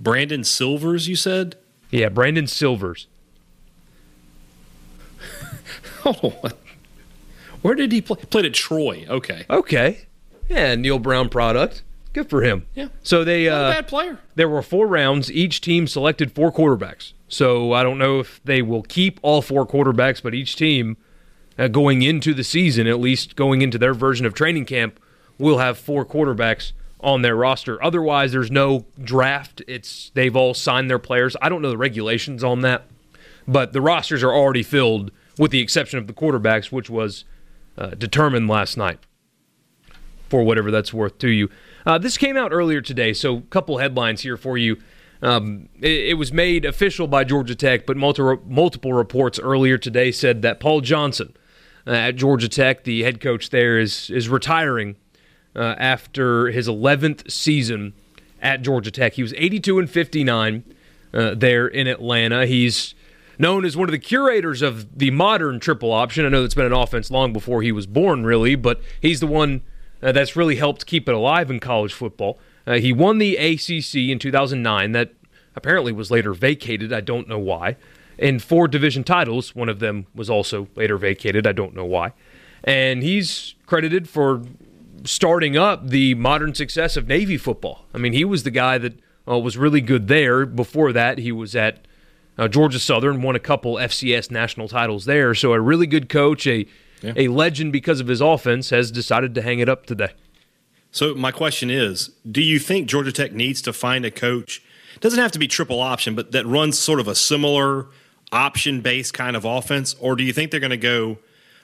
[0.00, 1.56] Brandon Silvers, you said?
[1.90, 3.06] Yeah, Brandon Silvers.
[6.04, 6.34] oh,
[7.62, 8.16] where did he play?
[8.20, 9.06] He played at Troy.
[9.08, 9.46] Okay.
[9.48, 10.06] Okay.
[10.48, 11.82] Yeah, Neal Brown product.
[12.12, 12.66] Good for him.
[12.74, 12.88] Yeah.
[13.02, 14.18] So they uh, bad player.
[14.34, 15.30] There were four rounds.
[15.30, 17.12] Each team selected four quarterbacks.
[17.28, 20.96] So I don't know if they will keep all four quarterbacks, but each team
[21.58, 24.98] uh, going into the season, at least going into their version of training camp,
[25.38, 27.82] will have four quarterbacks on their roster.
[27.84, 29.62] Otherwise, there's no draft.
[29.68, 31.36] It's they've all signed their players.
[31.42, 32.86] I don't know the regulations on that,
[33.46, 37.24] but the rosters are already filled, with the exception of the quarterbacks, which was
[37.78, 38.98] uh, determined last night.
[40.28, 41.48] For whatever that's worth to you.
[41.86, 44.76] Uh, this came out earlier today, so a couple headlines here for you.
[45.22, 50.12] Um, it, it, was made official by Georgia Tech, but multi- multiple reports earlier today
[50.12, 51.34] said that Paul Johnson
[51.86, 54.96] uh, at Georgia Tech, the head coach there, is is retiring
[55.56, 57.94] uh, after his 11th season
[58.40, 59.14] at Georgia Tech.
[59.14, 60.64] He was 82 and 59
[61.12, 62.46] uh, there in Atlanta.
[62.46, 62.94] He's
[63.38, 66.26] known as one of the curators of the modern triple option.
[66.26, 69.26] I know that's been an offense long before he was born, really, but he's the
[69.26, 69.62] one
[70.02, 72.38] uh, that's really helped keep it alive in college football.
[72.66, 74.92] Uh, he won the ACC in 2009.
[74.92, 75.12] That
[75.54, 76.92] apparently was later vacated.
[76.92, 77.76] I don't know why.
[78.18, 81.46] In four division titles, one of them was also later vacated.
[81.46, 82.14] I don't know why.
[82.64, 84.42] And he's credited for
[85.04, 87.84] starting up the modern success of Navy football.
[87.94, 88.98] I mean, he was the guy that
[89.28, 90.44] uh, was really good there.
[90.44, 91.86] Before that, he was at
[92.38, 95.34] uh, Georgia Southern, won a couple FCS national titles there.
[95.34, 96.66] So a really good coach, a
[97.02, 97.12] yeah.
[97.16, 100.12] a legend because of his offense, has decided to hang it up today.
[100.90, 104.62] So my question is, do you think Georgia Tech needs to find a coach?
[105.00, 107.88] Doesn't have to be triple option, but that runs sort of a similar
[108.32, 111.18] option based kind of offense, or do you think they're going to go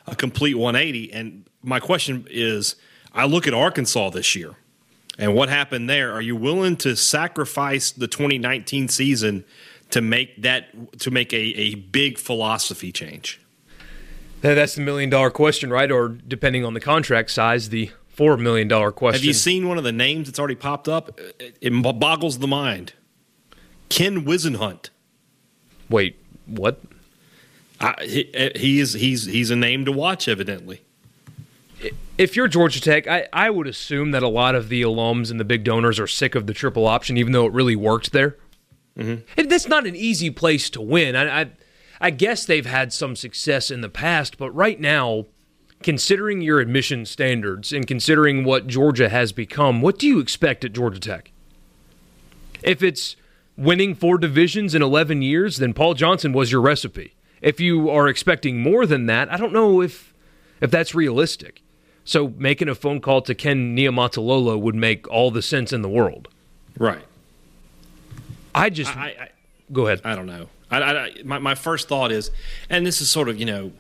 [0.07, 1.13] a complete 180?
[1.13, 2.77] And my question is,
[3.13, 4.55] I look at Arkansas this year
[5.19, 6.13] and what happened there.
[6.13, 9.45] Are you willing to sacrifice the 2019 season
[9.95, 13.41] to make that to make a, a big philosophy change?
[14.41, 15.89] That's the million dollar question, right?
[15.89, 19.21] Or depending on the contract size, the four million dollar question.
[19.21, 21.21] Have you seen one of the names that's already popped up?
[21.39, 22.95] It boggles the mind.
[23.89, 24.91] Ken Whisenhunt.
[25.89, 26.81] Wait, what?
[27.81, 30.83] I, he, eh, he is he's he's a name to watch, evidently.
[32.19, 35.39] If you're Georgia Tech, I, I would assume that a lot of the alums and
[35.39, 38.37] the big donors are sick of the triple option, even though it really worked there.
[38.99, 39.49] Mm-hmm.
[39.49, 41.17] That's not an easy place to win.
[41.17, 41.51] I, I
[42.01, 45.27] I guess they've had some success in the past, but right now,
[45.83, 50.73] considering your admission standards and considering what Georgia has become, what do you expect at
[50.73, 51.31] Georgia Tech?
[52.63, 53.17] If it's
[53.57, 57.15] winning four divisions in 11 years, then Paul Johnson was your recipe.
[57.41, 60.13] If you are expecting more than that, I don't know if
[60.61, 61.63] if that's realistic.
[62.05, 65.89] So making a phone call to Ken Niumatalolo would make all the sense in the
[65.89, 66.29] world.
[66.79, 67.03] Right.
[68.55, 69.29] I just I, I,
[69.73, 70.01] go ahead.
[70.05, 70.49] I don't know.
[70.71, 72.31] I, I, my, my first thought is,
[72.71, 73.73] and this is sort of, you know,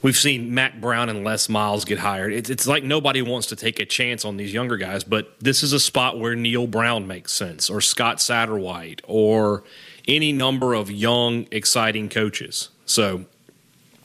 [0.00, 2.32] we've seen Mack Brown and Les Miles get hired.
[2.32, 5.62] It's, it's like nobody wants to take a chance on these younger guys, but this
[5.62, 9.62] is a spot where Neal Brown makes sense, or Scott Satterfield, or
[10.08, 12.70] any number of young, exciting coaches.
[12.86, 13.26] So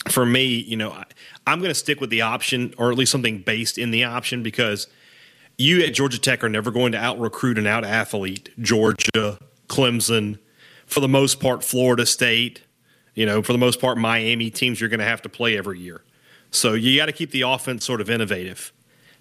[0.10, 1.06] for me, you know, I,
[1.47, 4.43] I'm going to stick with the option, or at least something based in the option,
[4.43, 4.88] because
[5.57, 10.39] you at Georgia Tech are never going to out recruit and out athlete Georgia, Clemson,
[10.85, 12.61] for the most part, Florida State,
[13.15, 15.79] you know, for the most part, Miami teams you're going to have to play every
[15.79, 16.03] year.
[16.51, 18.71] So you got to keep the offense sort of innovative.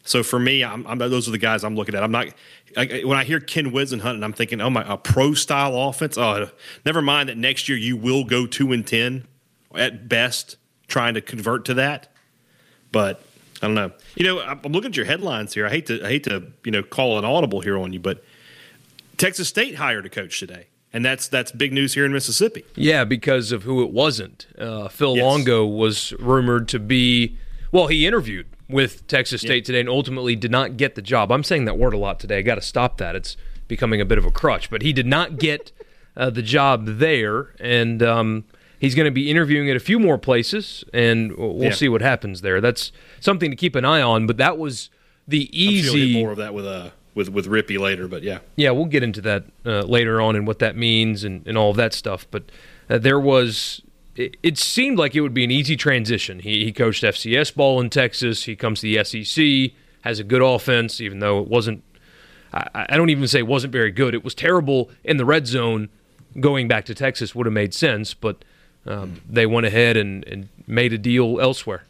[0.04, 2.02] So for me, I'm, I'm, those are the guys I'm looking at.
[2.04, 2.28] I'm not
[2.76, 6.16] I, when I hear Ken Whisenhunt, and I'm thinking, oh my, a pro style offense.
[6.16, 6.48] Oh,
[6.84, 9.26] never mind that next year you will go two and ten
[9.74, 12.12] at best, trying to convert to that.
[12.92, 13.20] But
[13.62, 13.92] I don't know.
[14.16, 15.66] You know, I'm looking at your headlines here.
[15.66, 18.22] I hate to I hate to you know call an audible here on you, but
[19.16, 20.66] Texas State hired a coach today
[20.96, 22.64] and that's that's big news here in Mississippi.
[22.74, 24.46] Yeah, because of who it wasn't.
[24.58, 25.24] Uh, Phil yes.
[25.24, 27.36] Longo was rumored to be.
[27.70, 31.30] Well, he interviewed with Texas State today and ultimately did not get the job.
[31.30, 32.38] I'm saying that word a lot today.
[32.38, 33.14] I got to stop that.
[33.14, 33.36] It's
[33.68, 34.70] becoming a bit of a crutch.
[34.70, 35.70] But he did not get
[36.16, 38.44] uh, the job there, and um,
[38.78, 41.72] he's going to be interviewing at a few more places, and we'll yeah.
[41.72, 42.60] see what happens there.
[42.60, 44.26] That's something to keep an eye on.
[44.26, 44.90] But that was
[45.26, 48.08] the easy more of that with uh, with with Rippey later.
[48.08, 51.46] But yeah, yeah, we'll get into that uh, later on and what that means and,
[51.46, 52.26] and all of that stuff.
[52.30, 52.44] But
[52.88, 53.82] uh, there was.
[54.14, 56.38] It, it, seemed like it would be an easy transition.
[56.38, 58.44] He, he coached FCS ball in Texas.
[58.44, 61.84] He comes to the SEC, has a good offense, even though it wasn't.
[62.50, 64.14] I, I don't even say it wasn't very good.
[64.14, 65.90] It was terrible in the red zone.
[66.40, 68.42] Going back to Texas would have made sense, but
[68.86, 71.84] um, they went ahead and, and made a deal elsewhere.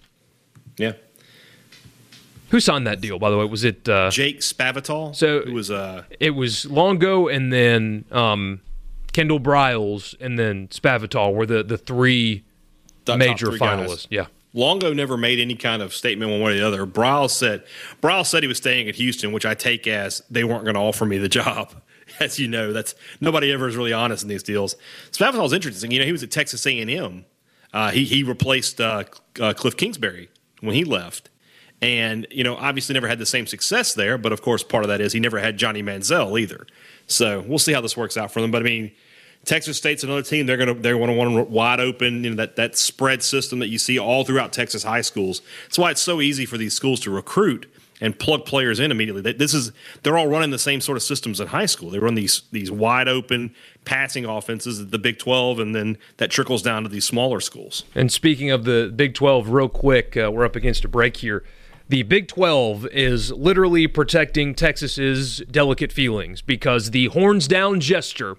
[0.79, 0.93] Yeah,
[2.51, 3.45] who signed that deal, by the way?
[3.45, 5.15] Was it uh, Jake Spavital?
[5.15, 8.61] So it was uh, it was Longo and then um,
[9.13, 12.45] Kendall Briles and then Spavital were the the three
[13.05, 13.89] the major three finalists.
[13.89, 14.07] Guys.
[14.11, 14.27] Yeah.
[14.55, 16.87] Longo never made any kind of statement one way or the other.
[16.87, 17.65] Briles said
[18.01, 20.81] Briles said he was staying at Houston, which I take as they weren't going to
[20.81, 21.75] offer me the job.
[22.21, 24.77] As you know, that's nobody ever is really honest in these deals.
[25.11, 25.91] Spavital's interesting.
[25.91, 27.25] You know, he was at Texas A and M.
[27.73, 29.05] Uh, he he replaced uh,
[29.41, 30.29] uh, Cliff Kingsbury
[30.61, 31.29] when he left
[31.83, 34.17] and, you know, obviously never had the same success there.
[34.17, 36.67] But of course, part of that is he never had Johnny Manziel either.
[37.07, 38.51] So we'll see how this works out for them.
[38.51, 38.93] But I mean,
[39.45, 40.47] Texas State's another team.
[40.47, 42.25] They're to they're going to want wide open.
[42.25, 45.43] You know that that spread system that you see all throughout Texas high schools.
[45.65, 49.33] That's why it's so easy for these schools to recruit and plug players in immediately.
[49.33, 51.91] This is they're all running the same sort of systems in high school.
[51.91, 53.55] They run these these wide open
[53.85, 57.85] passing offenses at the Big 12, and then that trickles down to these smaller schools.
[57.95, 61.45] And speaking of the Big 12, real quick, uh, we're up against a break here.
[61.89, 68.37] The Big 12 is literally protecting Texas's delicate feelings because the horns down gesture,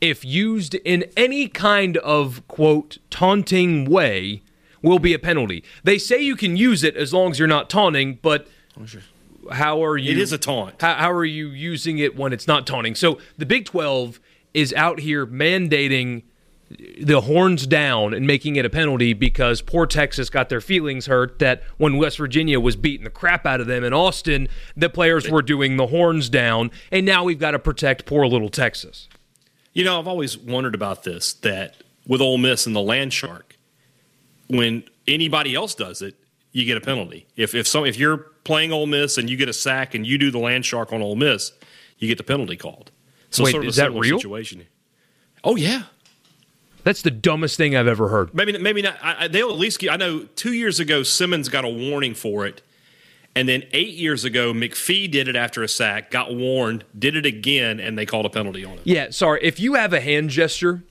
[0.00, 4.42] if used in any kind of quote taunting way,
[4.82, 5.62] will be a penalty.
[5.84, 8.48] They say you can use it as long as you're not taunting, but
[9.52, 10.12] how are you?
[10.12, 10.80] It is a taunt.
[10.80, 12.94] How, how are you using it when it's not taunting?
[12.94, 14.20] So the Big 12
[14.54, 16.22] is out here mandating
[17.00, 21.40] the horns down and making it a penalty because poor Texas got their feelings hurt
[21.40, 25.28] that when West Virginia was beating the crap out of them in Austin, the players
[25.28, 29.08] were doing the horns down, and now we've got to protect poor little Texas.
[29.72, 33.56] You know, I've always wondered about this that with Ole Miss and the Land Shark,
[34.48, 36.16] when anybody else does it,
[36.52, 37.26] you get a penalty.
[37.36, 40.18] If if some if you're playing Ole Miss and you get a sack and you
[40.18, 41.52] do the Land Shark on Ole Miss,
[41.98, 42.90] you get the penalty called.
[43.30, 44.18] So Wait, sort of is that real?
[44.18, 44.66] Situation.
[45.44, 45.84] Oh yeah,
[46.82, 48.34] that's the dumbest thing I've ever heard.
[48.34, 48.96] Maybe maybe not.
[49.02, 49.78] I, they'll at least.
[49.78, 52.62] Give, I know two years ago Simmons got a warning for it,
[53.36, 57.26] and then eight years ago McPhee did it after a sack, got warned, did it
[57.26, 58.80] again, and they called a penalty on it.
[58.84, 59.40] Yeah, sorry.
[59.42, 60.82] If you have a hand gesture,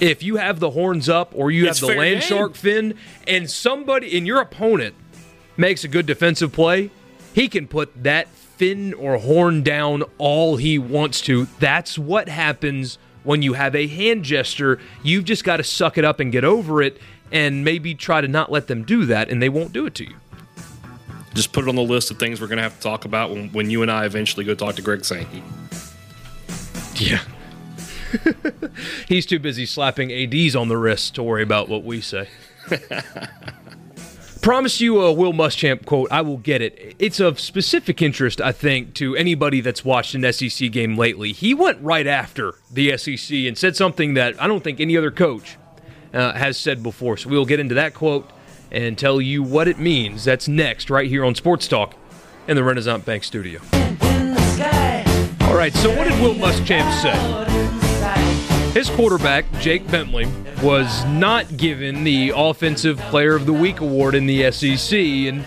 [0.00, 2.28] if you have the horns up or you it's have the land game.
[2.28, 4.94] shark fin, and somebody in your opponent
[5.56, 6.90] makes a good defensive play,
[7.32, 11.46] he can put that fin or horn down all he wants to.
[11.58, 16.04] That's what happens when you have a hand gesture, you've just got to suck it
[16.04, 17.00] up and get over it
[17.32, 20.04] and maybe try to not let them do that, and they won't do it to
[20.04, 20.14] you.
[21.32, 23.30] Just put it on the list of things we're going to have to talk about
[23.30, 25.42] when, when you and I eventually go talk to Greg Sankey.
[26.96, 27.20] Yeah.
[29.08, 32.28] He's too busy slapping ADs on the wrist to worry about what we say.
[34.44, 36.12] promise you a Will Muschamp quote.
[36.12, 36.94] I will get it.
[36.98, 41.32] It's of specific interest, I think, to anybody that's watched an SEC game lately.
[41.32, 45.10] He went right after the SEC and said something that I don't think any other
[45.10, 45.56] coach
[46.12, 47.16] uh, has said before.
[47.16, 48.30] So we'll get into that quote
[48.70, 50.24] and tell you what it means.
[50.24, 51.94] That's next, right here on Sports Talk
[52.46, 53.60] in the Renaissance Bank Studio.
[55.40, 57.83] All right, so what did Will Muschamp say?
[58.74, 60.26] His quarterback, Jake Bentley,
[60.60, 65.44] was not given the Offensive Player of the Week award in the SEC, and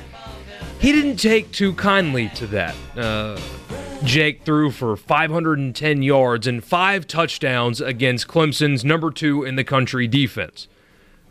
[0.80, 2.74] he didn't take too kindly to that.
[2.96, 3.38] Uh,
[4.06, 10.08] Jake threw for 510 yards and five touchdowns against Clemson's number two in the country
[10.08, 10.70] defense.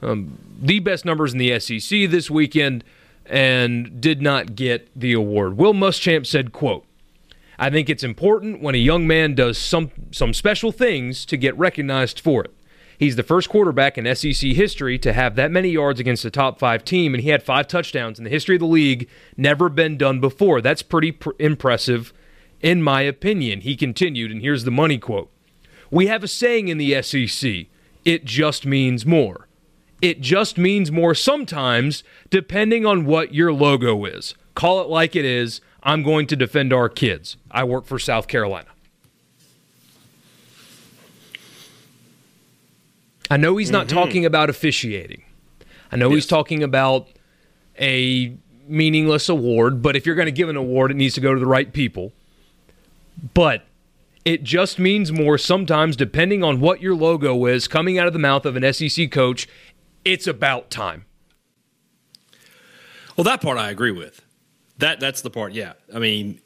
[0.03, 2.85] Um, the best numbers in the SEC this weekend,
[3.25, 5.57] and did not get the award.
[5.57, 6.86] Will Muschamp said, "quote
[7.59, 11.57] I think it's important when a young man does some some special things to get
[11.57, 12.53] recognized for it.
[12.99, 16.59] He's the first quarterback in SEC history to have that many yards against a top
[16.59, 19.09] five team, and he had five touchdowns in the history of the league.
[19.37, 20.61] Never been done before.
[20.61, 22.15] That's pretty pr- impressive,
[22.63, 23.61] in my opinion.
[23.61, 25.31] He continued, and here's the money quote
[25.91, 27.67] We have a saying in the SEC
[28.05, 29.49] it just means more.
[30.01, 34.35] It just means more sometimes, depending on what your logo is.
[34.55, 35.61] Call it like it is.
[35.87, 37.37] I'm going to defend our kids.
[37.49, 38.67] I work for South Carolina.
[43.31, 43.97] I know he's not mm-hmm.
[43.97, 45.23] talking about officiating.
[45.93, 46.17] I know yes.
[46.17, 47.09] he's talking about
[47.81, 51.33] a meaningless award, but if you're going to give an award, it needs to go
[51.33, 52.13] to the right people.
[53.33, 53.65] But
[54.25, 58.19] it just means more sometimes, depending on what your logo is coming out of the
[58.19, 59.49] mouth of an SEC coach.
[60.05, 61.05] It's about time.
[63.17, 64.26] Well, that part I agree with.
[64.79, 65.53] That that's the part.
[65.53, 66.41] Yeah, I mean,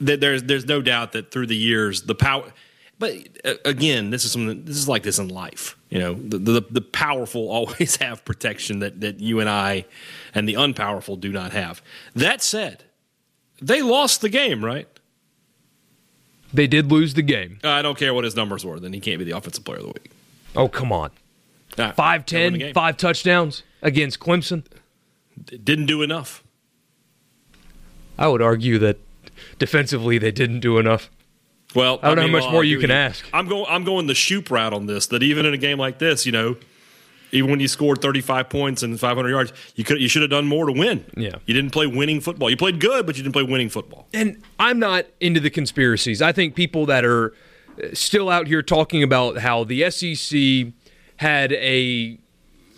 [0.00, 2.52] there's there's no doubt that through the years the power.
[2.98, 3.14] But
[3.44, 4.64] uh, again, this is something.
[4.64, 5.76] This is like this in life.
[5.88, 9.84] You know, the, the the powerful always have protection that that you and I,
[10.34, 11.80] and the unpowerful do not have.
[12.16, 12.84] That said,
[13.62, 14.88] they lost the game, right?
[16.52, 17.58] They did lose the game.
[17.62, 18.80] I don't care what his numbers were.
[18.80, 20.10] Then he can't be the offensive player of the week.
[20.56, 21.10] Oh come on,
[21.76, 24.64] Nah, five they won the ten, five touchdowns against Clemson.
[25.44, 26.42] didn't do enough.
[28.18, 28.98] I would argue that
[29.58, 31.10] defensively they didn't do enough.
[31.74, 33.24] Well, I don't know mean, how much well, more you can with ask.
[33.32, 33.66] I'm going.
[33.68, 35.06] I'm going the shoot route on this.
[35.06, 36.56] That even in a game like this, you know,
[37.30, 40.46] even when you scored 35 points and 500 yards, you could you should have done
[40.46, 41.04] more to win.
[41.16, 41.36] Yeah.
[41.46, 42.48] you didn't play winning football.
[42.48, 44.08] You played good, but you didn't play winning football.
[44.14, 46.22] And I'm not into the conspiracies.
[46.22, 47.34] I think people that are
[47.82, 50.72] uh, still out here talking about how the SEC
[51.16, 52.18] had a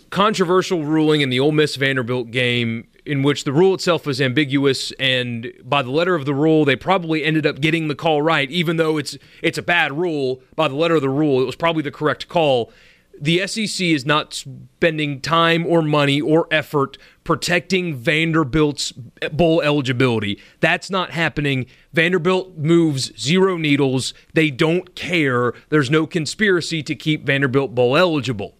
[0.09, 4.91] controversial ruling in the Ole Miss Vanderbilt game in which the rule itself was ambiguous
[4.99, 8.51] and by the letter of the rule they probably ended up getting the call right
[8.51, 11.55] even though it's it's a bad rule by the letter of the rule it was
[11.55, 12.71] probably the correct call
[13.19, 18.91] the SEC is not spending time or money or effort protecting Vanderbilt's
[19.31, 20.39] bowl eligibility.
[20.59, 21.67] That's not happening.
[21.93, 24.15] Vanderbilt moves zero needles.
[24.33, 25.53] They don't care.
[25.69, 28.55] There's no conspiracy to keep Vanderbilt bowl eligible.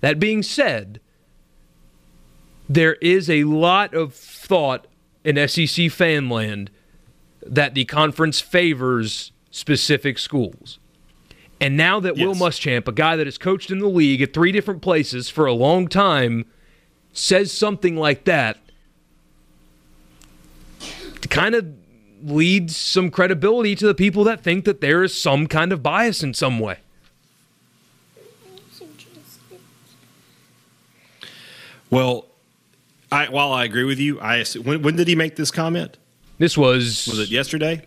[0.00, 1.00] That being said,
[2.68, 4.86] there is a lot of thought
[5.24, 6.70] in SEC fanland
[7.44, 10.78] that the conference favors specific schools.
[11.60, 12.38] And now that Will Yes.
[12.40, 15.52] Muschamp, a guy that has coached in the league at three different places for a
[15.52, 16.44] long time,
[17.12, 18.58] says something like that,
[20.80, 21.66] it kind of
[22.22, 26.22] leads some credibility to the people that think that there is some kind of bias
[26.22, 26.78] in some way.
[31.88, 32.25] Well,
[33.16, 35.96] I while I agree with you, I assume, when, when did he make this comment?
[36.38, 37.86] This was, Was it yesterday?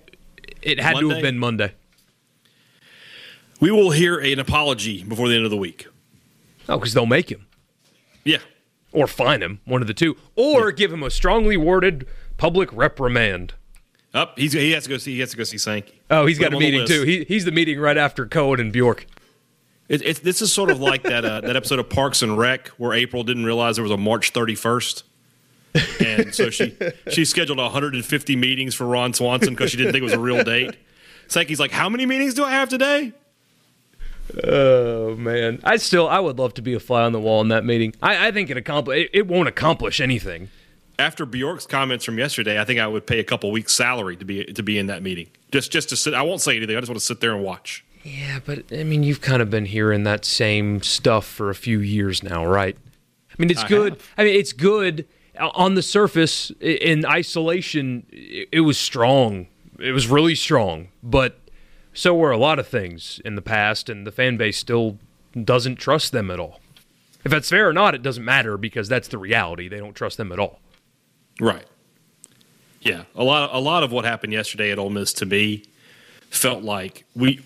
[0.61, 1.73] it had to have been Monday.
[3.59, 5.87] We will hear an apology before the end of the week.
[6.67, 7.45] Oh, because they'll make him.
[8.23, 8.39] Yeah,
[8.91, 12.07] or fine him, one of the two, or give him a strongly worded
[12.37, 13.53] public reprimand.
[14.13, 14.37] up.
[14.37, 15.13] he's he has to go see.
[15.13, 16.01] He has to go see Sankey.
[16.09, 17.03] Oh, he's Put got a meeting too.
[17.03, 19.05] He, he's the meeting right after Cohen and Bjork.
[19.87, 22.67] It, it's this is sort of like that uh, that episode of Parks and Rec
[22.69, 25.03] where April didn't realize there was a March 31st,
[25.99, 26.75] and so she
[27.09, 30.43] she scheduled 150 meetings for Ron Swanson because she didn't think it was a real
[30.43, 30.75] date.
[31.27, 33.13] Sankey's like, "How many meetings do I have today?"
[34.43, 37.47] Oh man, I still I would love to be a fly on the wall in
[37.49, 37.93] that meeting.
[38.01, 40.49] I, I think it accomplish it, it won't accomplish anything.
[40.97, 44.25] After Bjork's comments from yesterday, I think I would pay a couple weeks' salary to
[44.25, 45.27] be to be in that meeting.
[45.51, 46.13] Just just to sit.
[46.13, 46.75] I won't say anything.
[46.75, 47.83] I just want to sit there and watch.
[48.03, 51.79] Yeah, but I mean, you've kind of been hearing that same stuff for a few
[51.79, 52.77] years now, right?
[53.31, 53.93] I mean, it's I good.
[53.93, 54.13] have.
[54.17, 55.07] I mean, it's good
[55.39, 56.51] on the surface.
[56.59, 59.47] In isolation, it was strong.
[59.79, 61.39] It was really strong, but
[61.93, 64.99] so were a lot of things in the past, and the fan base still
[65.41, 66.59] doesn't trust them at all.
[67.23, 69.67] If that's fair or not, it doesn't matter because that's the reality.
[69.67, 70.59] They don't trust them at all.
[71.39, 71.65] Right.
[72.81, 73.49] Yeah, a lot.
[73.53, 75.63] A lot of what happened yesterday at Ole Miss to me
[76.29, 77.41] felt like we,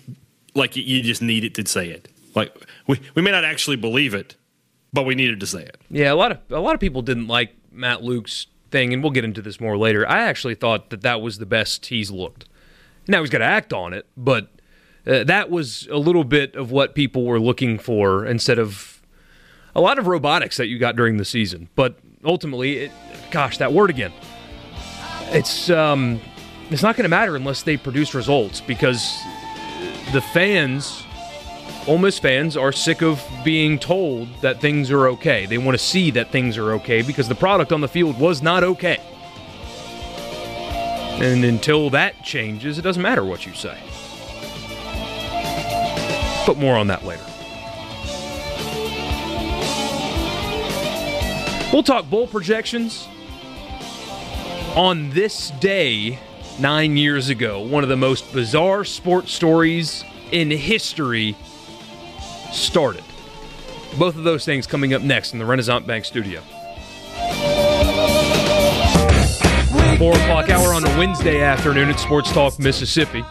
[0.54, 2.08] like you just needed to say it.
[2.34, 2.54] Like
[2.86, 4.36] we, we may not actually believe it,
[4.92, 5.80] but we needed to say it.
[5.90, 9.12] Yeah, a lot of a lot of people didn't like Matt Luke's thing, and we'll
[9.12, 10.08] get into this more later.
[10.08, 12.46] I actually thought that that was the best he's looked.
[13.06, 14.48] Now he's got to act on it, but
[15.06, 19.02] uh, that was a little bit of what people were looking for instead of
[19.74, 21.68] a lot of robotics that you got during the season.
[21.74, 22.92] But ultimately, it,
[23.30, 24.12] gosh, that word again.
[25.28, 26.20] It's um,
[26.70, 29.20] it's not going to matter unless they produce results because
[30.12, 31.03] the fans
[31.86, 35.44] Ole Miss fans are sick of being told that things are okay.
[35.44, 38.40] They want to see that things are okay because the product on the field was
[38.40, 38.98] not okay.
[41.20, 43.78] And until that changes, it doesn't matter what you say.
[46.46, 47.22] But more on that later.
[51.70, 53.06] We'll talk bowl projections
[54.74, 56.18] on this day
[56.58, 57.60] nine years ago.
[57.60, 61.36] One of the most bizarre sports stories in history
[62.54, 63.04] started.
[63.98, 66.40] Both of those things coming up next in the Renaissance Bank studio.
[69.98, 73.24] Four o'clock hour on a Wednesday afternoon at Sports Talk Mississippi.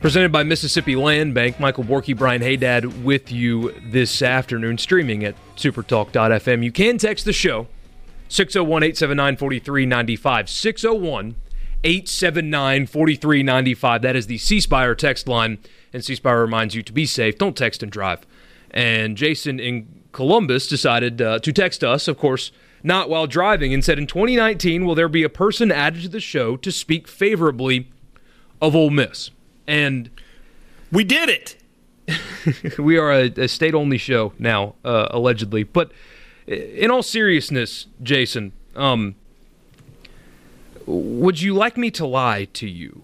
[0.00, 5.34] Presented by Mississippi Land Bank, Michael Borky, Brian Haydad with you this afternoon, streaming at
[5.56, 6.62] supertalk.fm.
[6.62, 7.66] You can text the show
[8.28, 10.48] 601 879 4395.
[10.48, 11.34] 601
[11.84, 14.02] 879 4395.
[14.02, 15.58] That is the C Spire text line.
[15.92, 17.38] And C Spire reminds you to be safe.
[17.38, 18.26] Don't text and drive.
[18.70, 22.52] And Jason in Columbus decided uh, to text us, of course,
[22.82, 26.20] not while driving, and said in 2019, will there be a person added to the
[26.20, 27.90] show to speak favorably
[28.60, 29.30] of Ole Miss?
[29.66, 30.10] And
[30.92, 32.78] we did it.
[32.78, 35.64] we are a, a state only show now, uh, allegedly.
[35.64, 35.90] But
[36.46, 39.16] in all seriousness, Jason, um,
[40.86, 43.02] would you like me to lie to you?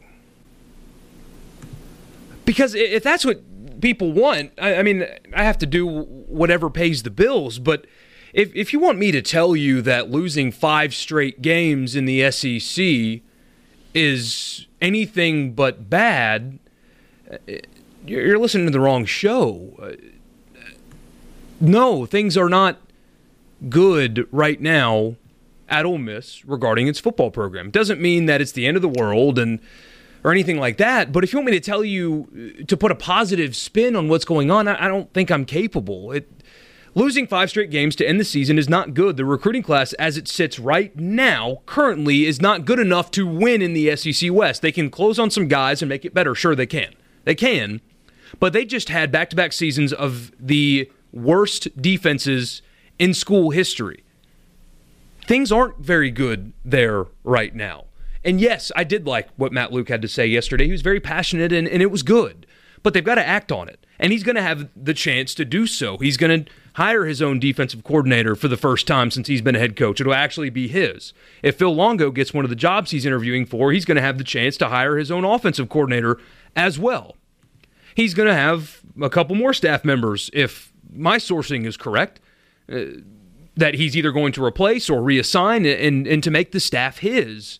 [2.44, 7.02] Because if that's what people want, I, I mean, I have to do whatever pays
[7.02, 7.58] the bills.
[7.58, 7.86] But
[8.32, 12.30] if, if you want me to tell you that losing five straight games in the
[12.30, 13.22] SEC
[13.94, 16.58] is anything but bad,
[17.30, 17.36] uh,
[18.06, 19.74] you're listening to the wrong show.
[19.80, 19.92] Uh,
[21.60, 22.78] no, things are not
[23.68, 25.16] good right now
[25.72, 27.70] at Ole Miss regarding its football program.
[27.70, 29.58] Doesn't mean that it's the end of the world and
[30.22, 31.10] or anything like that.
[31.10, 32.28] But if you want me to tell you
[32.60, 36.12] uh, to put a positive spin on what's going on, I, don't think I'm capable.
[36.12, 36.30] It,
[36.94, 39.16] losing five straight games to end the season is not good.
[39.16, 43.62] The recruiting class, as it sits right now, currently, is not good enough to win
[43.62, 44.62] in the SEC West.
[44.62, 46.34] They can close on some guys and make it better.
[46.34, 46.94] Sure, they can.
[47.24, 47.80] They can.
[48.38, 52.62] But they just had back to back seasons of the worst defenses
[52.98, 54.04] in school history.
[55.26, 57.84] Things aren't very good there right now.
[58.24, 60.66] And yes, I did like what Matt Luke had to say yesterday.
[60.66, 62.46] He was very passionate and, and it was good.
[62.82, 63.84] But they've got to act on it.
[63.98, 65.98] And he's going to have the chance to do so.
[65.98, 69.54] He's going to hire his own defensive coordinator for the first time since he's been
[69.54, 70.00] a head coach.
[70.00, 71.12] It'll actually be his.
[71.42, 74.18] If Phil Longo gets one of the jobs he's interviewing for, he's going to have
[74.18, 76.18] the chance to hire his own offensive coordinator
[76.56, 77.16] as well.
[77.94, 82.20] He's going to have a couple more staff members if my sourcing is correct.
[82.72, 82.84] Uh,
[83.56, 87.58] that he's either going to replace or reassign and, and to make the staff his.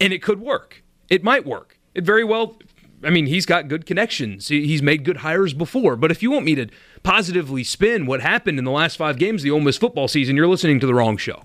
[0.00, 0.82] And it could work.
[1.08, 1.78] It might work.
[1.94, 2.58] It very well,
[3.02, 4.48] I mean, he's got good connections.
[4.48, 5.96] He's made good hires before.
[5.96, 6.68] But if you want me to
[7.02, 10.36] positively spin what happened in the last five games of the Ole Miss football season,
[10.36, 11.44] you're listening to the wrong show.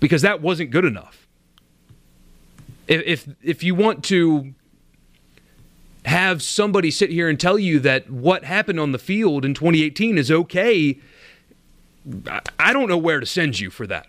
[0.00, 1.28] Because that wasn't good enough.
[2.88, 4.54] If, if, if you want to
[6.04, 10.18] have somebody sit here and tell you that what happened on the field in 2018
[10.18, 10.98] is okay,
[12.58, 14.06] I don't know where to send you for that.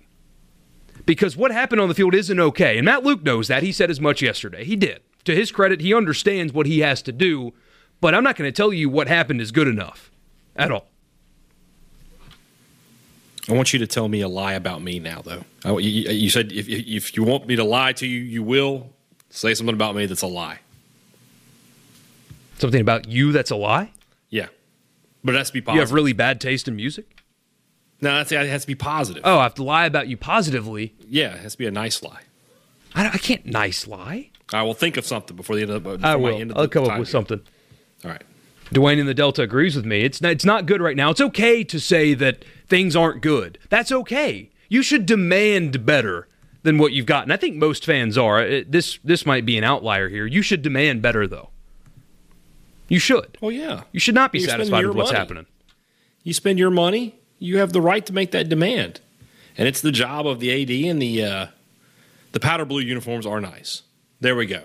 [1.05, 2.77] Because what happened on the field isn't okay.
[2.77, 3.61] And Matt Luke knows that.
[3.61, 4.63] He said as much yesterday.
[4.63, 5.01] He did.
[5.25, 7.53] To his credit, he understands what he has to do,
[8.01, 10.11] but I'm not going to tell you what happened is good enough
[10.55, 10.87] at all.
[13.49, 15.77] I want you to tell me a lie about me now, though.
[15.77, 18.89] You said if, if you want me to lie to you, you will.
[19.29, 20.59] Say something about me that's a lie.
[22.59, 23.91] Something about you that's a lie?
[24.29, 24.47] Yeah.
[25.23, 25.75] But it has to be positive.
[25.75, 27.12] You have really bad taste in music?
[28.03, 29.23] No, that's, it has to be positive.
[29.25, 30.93] Oh, I have to lie about you positively?
[31.07, 32.23] Yeah, it has to be a nice lie.
[32.93, 34.29] I, I can't nice lie.
[34.51, 36.37] I will think of something before the end of the I will.
[36.37, 37.11] End of I'll come up with here.
[37.11, 37.41] something.
[38.03, 38.21] All right.
[38.71, 40.01] Dwayne in the Delta agrees with me.
[40.01, 41.11] It's not, it's not good right now.
[41.11, 43.57] It's okay to say that things aren't good.
[43.69, 44.49] That's okay.
[44.67, 46.27] You should demand better
[46.63, 47.31] than what you've gotten.
[47.31, 48.41] I think most fans are.
[48.41, 50.25] It, this this might be an outlier here.
[50.25, 51.49] You should demand better though.
[52.87, 53.37] You should.
[53.41, 53.83] Oh yeah.
[53.91, 55.19] You should not be you satisfied with what's money.
[55.19, 55.45] happening.
[56.23, 57.19] You spend your money.
[57.43, 59.01] You have the right to make that demand,
[59.57, 61.47] and it's the job of the AD and the uh,
[62.31, 63.81] the powder blue uniforms are nice.
[64.21, 64.63] There we go.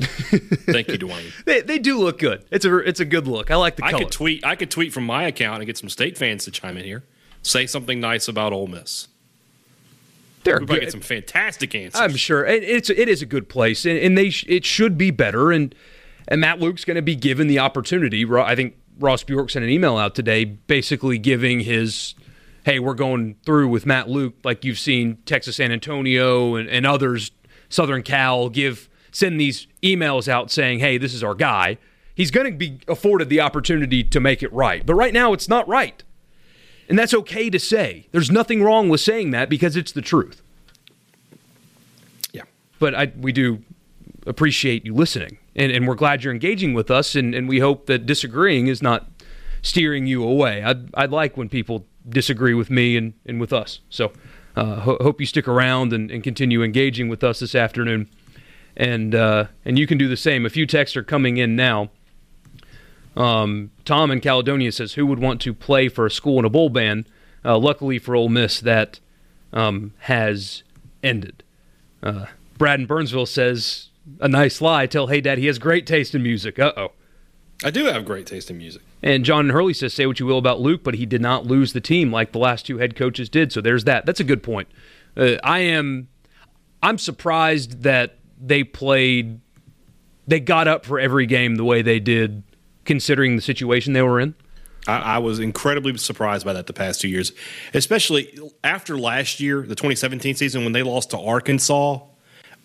[0.00, 1.30] Thank you, Dwayne.
[1.44, 2.46] they, they do look good.
[2.50, 3.50] It's a it's a good look.
[3.50, 3.84] I like the.
[3.84, 4.04] I color.
[4.04, 4.46] could tweet.
[4.46, 7.04] I could tweet from my account and get some state fans to chime in here.
[7.42, 9.08] Say something nice about Ole Miss.
[10.44, 12.00] They're we get some fantastic answers.
[12.00, 15.10] I'm sure it's it is a good place, and, and they sh- it should be
[15.10, 15.52] better.
[15.52, 15.74] And
[16.28, 18.26] and Matt Luke's going to be given the opportunity.
[18.26, 22.14] I think Ross Bjork sent an email out today, basically giving his,
[22.64, 26.86] "Hey, we're going through with Matt Luke," like you've seen Texas San Antonio and, and
[26.86, 27.32] others,
[27.68, 31.78] Southern Cal give send these emails out saying, "Hey, this is our guy."
[32.14, 35.48] He's going to be afforded the opportunity to make it right, but right now it's
[35.48, 36.02] not right,
[36.88, 38.06] and that's okay to say.
[38.12, 40.42] There's nothing wrong with saying that because it's the truth.
[42.32, 42.42] Yeah,
[42.78, 43.62] but I, we do
[44.26, 47.86] appreciate you listening and, and we're glad you're engaging with us, and, and we hope
[47.86, 49.06] that disagreeing is not
[49.60, 50.62] steering you away.
[50.62, 53.80] I'd, I'd like when people disagree with me and, and with us.
[53.90, 54.12] So
[54.56, 58.08] uh, ho- hope you stick around and, and continue engaging with us this afternoon.
[58.74, 60.46] And uh, and you can do the same.
[60.46, 61.90] A few texts are coming in now.
[63.14, 66.48] Um, Tom in Caledonia says, "Who would want to play for a school in a
[66.48, 67.04] bowl ban?"
[67.44, 68.98] Uh, luckily for Ole Miss, that
[69.52, 70.62] um, has
[71.02, 71.42] ended.
[72.02, 74.86] Uh, Brad in Burnsville says, a nice lie.
[74.86, 76.58] Tell Hey Dad he has great taste in music.
[76.58, 76.92] Uh oh.
[77.64, 78.82] I do have great taste in music.
[79.02, 81.72] And John Hurley says, say what you will about Luke, but he did not lose
[81.72, 83.52] the team like the last two head coaches did.
[83.52, 84.06] So there's that.
[84.06, 84.68] That's a good point.
[85.16, 86.08] Uh, I am,
[86.82, 89.40] I'm surprised that they played,
[90.26, 92.42] they got up for every game the way they did,
[92.84, 94.34] considering the situation they were in.
[94.86, 97.32] I, I, was incredibly surprised by that the past two years,
[97.72, 102.00] especially after last year, the 2017 season when they lost to Arkansas.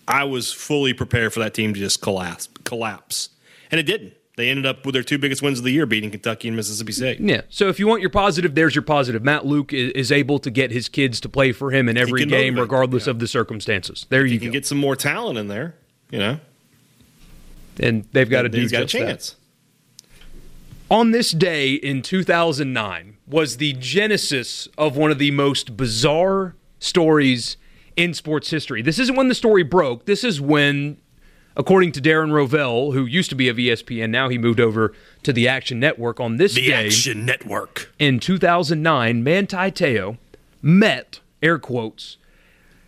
[0.08, 3.28] I was fully prepared for that team to just collapse, collapse,
[3.70, 4.14] and it didn't.
[4.36, 6.92] They ended up with their two biggest wins of the year, beating Kentucky and Mississippi
[6.92, 7.18] State.
[7.18, 7.40] Yeah.
[7.48, 9.24] So if you want your positive, there's your positive.
[9.24, 12.54] Matt Luke is, able to get his kids to play for him in every game,
[12.54, 12.60] motivate.
[12.60, 13.10] regardless yeah.
[13.10, 14.06] of the circumstances.
[14.08, 15.74] There if you, can get some more talent in there,
[16.10, 16.38] you know,
[17.80, 18.60] and they've got to do.
[18.60, 19.30] He's got a chance.
[19.30, 19.38] That.
[20.90, 27.56] On this day in 2009 was the genesis of one of the most bizarre stories
[27.98, 28.80] in sports history.
[28.80, 30.06] This isn't when the story broke.
[30.06, 30.96] This is when
[31.56, 34.94] According to Darren Rovell, who used to be of ESPN, now he moved over
[35.24, 36.86] to the Action Network on this the day.
[36.86, 37.92] Action Network.
[37.98, 40.18] In 2009, Manti Te'o
[40.62, 42.16] met, air quotes,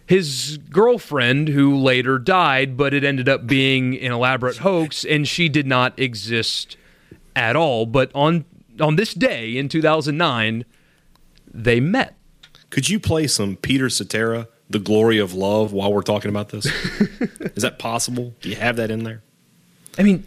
[0.07, 5.49] his girlfriend, who later died, but it ended up being an elaborate hoax, and she
[5.49, 6.77] did not exist
[7.35, 7.87] at all.
[7.87, 8.45] But on
[8.81, 10.65] on this day in 2009,
[11.53, 12.17] they met.
[12.71, 16.67] Could you play some Peter Cetera the glory of love while we're talking about this?
[17.55, 18.35] is that possible?
[18.41, 19.23] Do you have that in there?
[19.99, 20.25] I mean,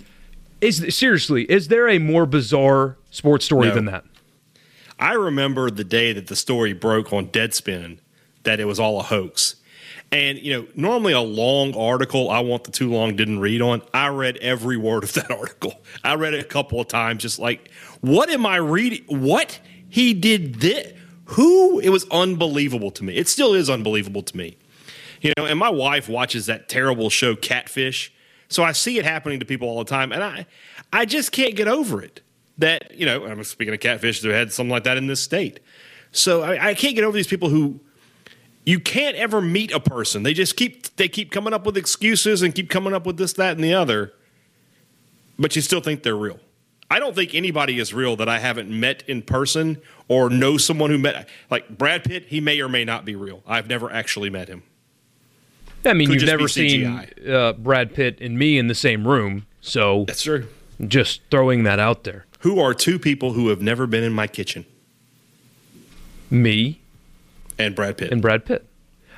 [0.62, 3.74] is seriously, is there a more bizarre sports story no.
[3.74, 4.04] than that?
[5.00, 7.98] I remember the day that the story broke on Deadspin
[8.44, 9.56] that it was all a hoax.
[10.12, 13.82] And you know, normally a long article I want the too long didn't read on.
[13.94, 15.74] I read every word of that article.
[16.04, 17.72] I read it a couple of times, just like,
[18.02, 19.04] what am I reading?
[19.08, 20.94] What he did this?
[21.26, 21.80] Who?
[21.80, 23.16] It was unbelievable to me.
[23.16, 24.58] It still is unbelievable to me.
[25.22, 28.14] You know, and my wife watches that terrible show Catfish.
[28.50, 30.46] So I see it happening to people all the time, and I,
[30.92, 32.22] I just can't get over it.
[32.60, 35.60] That you know, I'm speaking of catfish, they had something like that in this state.
[36.12, 37.80] So I, I can't get over these people who
[38.64, 40.22] you can't ever meet a person.
[40.22, 43.34] They just keep they keep coming up with excuses and keep coming up with this,
[43.34, 44.14] that, and the other,
[45.40, 46.40] but you still think they're real.
[46.90, 50.90] I don't think anybody is real that I haven't met in person or know someone
[50.90, 51.28] who met.
[51.50, 53.42] Like Brad Pitt, he may or may not be real.
[53.48, 54.64] I've never actually met him.
[55.86, 56.86] I mean, Could you've never seen
[57.28, 60.48] uh, Brad Pitt and me in the same room, so that's true.
[60.88, 62.26] Just throwing that out there.
[62.40, 64.66] Who are two people who have never been in my kitchen?
[66.30, 66.82] Me
[67.58, 68.12] and Brad Pitt.
[68.12, 68.66] And Brad Pitt.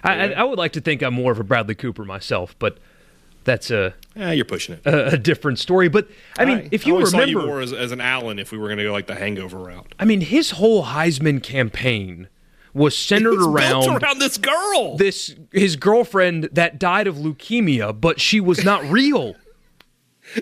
[0.03, 2.77] I, I, I would like to think I'm more of a Bradley Cooper myself, but
[3.45, 5.87] that's a yeah, you're pushing it a, a different story.
[5.87, 8.57] But I mean, if you I remember, you more as, as, an Alan, if we
[8.57, 9.95] were going to go like the Hangover route.
[9.97, 12.27] I mean, his whole Heisman campaign
[12.73, 18.41] was centered around around this girl, this his girlfriend that died of leukemia, but she
[18.41, 19.35] was not real.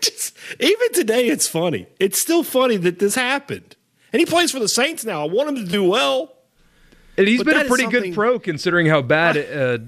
[0.00, 1.86] Just, even today, it's funny.
[1.98, 3.74] It's still funny that this happened,
[4.12, 5.22] and he plays for the Saints now.
[5.22, 6.36] I want him to do well.
[7.16, 9.36] And he's but been a pretty good pro considering how bad.
[9.36, 9.78] Uh,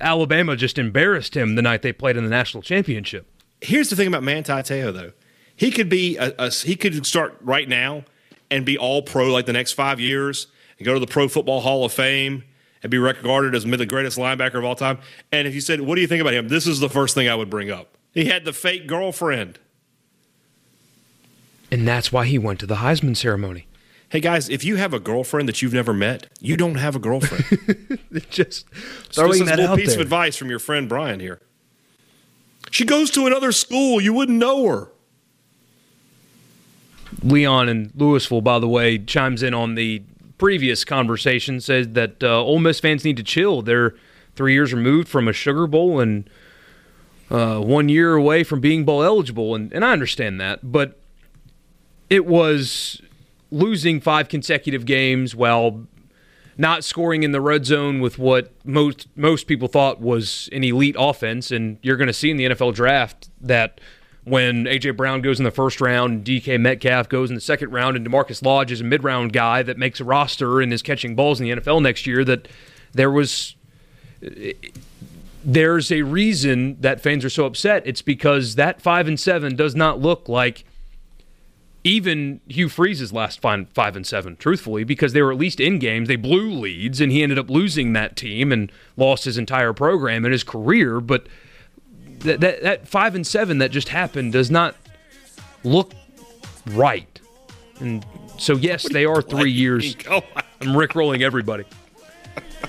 [0.00, 3.26] Alabama just embarrassed him the night they played in the national championship.
[3.60, 5.12] Here's the thing about Manti Te'o, though.
[5.56, 8.04] He could be a, a, he could start right now
[8.50, 11.60] and be all pro like the next five years and go to the Pro Football
[11.60, 12.44] Hall of Fame
[12.82, 14.98] and be regarded as the greatest linebacker of all time.
[15.32, 17.28] And if you said, "What do you think about him?" This is the first thing
[17.28, 17.96] I would bring up.
[18.12, 19.58] He had the fake girlfriend,
[21.70, 23.66] and that's why he went to the Heisman ceremony.
[24.14, 27.00] Hey guys, if you have a girlfriend that you've never met, you don't have a
[27.00, 27.98] girlfriend.
[28.30, 28.68] Just
[29.12, 29.96] throwing so that a little out piece there.
[29.96, 31.40] of advice from your friend Brian here.
[32.70, 34.00] She goes to another school.
[34.00, 34.92] You wouldn't know her.
[37.24, 40.04] Leon in Louisville, by the way, chimes in on the
[40.38, 41.60] previous conversation.
[41.60, 43.62] Says that uh, Ole Miss fans need to chill.
[43.62, 43.96] They're
[44.36, 46.30] three years removed from a Sugar Bowl and
[47.30, 51.00] uh, one year away from being bowl eligible, and, and I understand that, but
[52.08, 53.02] it was
[53.54, 55.86] losing five consecutive games while
[56.56, 60.96] not scoring in the red zone with what most most people thought was an elite
[60.98, 63.80] offense, and you're going to see in the NFL draft that
[64.24, 67.96] when AJ Brown goes in the first round, DK Metcalf goes in the second round,
[67.96, 71.14] and Demarcus Lodge is a mid round guy that makes a roster and is catching
[71.14, 72.24] balls in the NFL next year.
[72.24, 72.48] That
[72.92, 73.54] there was.
[75.46, 77.82] There's a reason that fans are so upset.
[77.86, 80.64] It's because that five and seven does not look like
[81.84, 85.78] even Hugh Freeze's last five, five and seven, truthfully, because they were at least in
[85.78, 86.08] games.
[86.08, 90.24] They blew leads, and he ended up losing that team and lost his entire program
[90.24, 90.98] and his career.
[91.00, 91.26] But
[92.20, 94.74] that, that, that five and seven that just happened does not
[95.62, 95.92] look
[96.68, 97.20] right.
[97.80, 98.04] And
[98.38, 99.94] so, yes, they are three years.
[100.10, 101.64] I'm rickrolling everybody.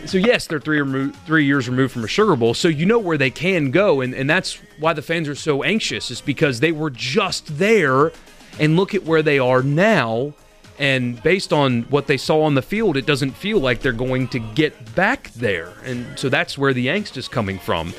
[0.05, 2.99] So yes, they're three remo- three years removed from a Sugar Bowl, so you know
[2.99, 6.11] where they can go, and, and that's why the fans are so anxious.
[6.11, 8.11] Is because they were just there
[8.59, 10.33] and look at where they are now.
[10.77, 14.27] And based on what they saw on the field, it doesn't feel like they're going
[14.29, 15.71] to get back there.
[15.85, 17.93] And so that's where the angst is coming from.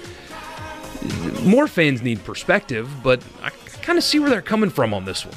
[1.43, 3.51] More fans need perspective, but I
[3.83, 5.35] kind of see where they're coming from on this one.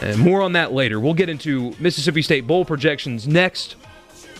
[0.00, 0.98] And more on that later.
[1.00, 3.76] We'll get into Mississippi State Bowl projections next.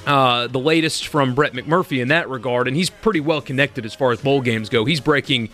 [0.07, 3.95] Uh, the latest from Brett McMurphy in that regard, and he's pretty well connected as
[3.95, 4.85] far as bowl games go.
[4.85, 5.51] He's breaking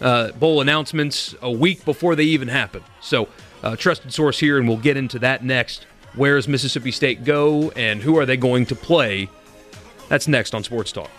[0.00, 2.82] uh, bowl announcements a week before they even happen.
[3.00, 3.28] So,
[3.64, 5.86] uh, trusted source here, and we'll get into that next.
[6.14, 9.28] Where does Mississippi State go, and who are they going to play?
[10.08, 11.10] That's next on Sports Talk.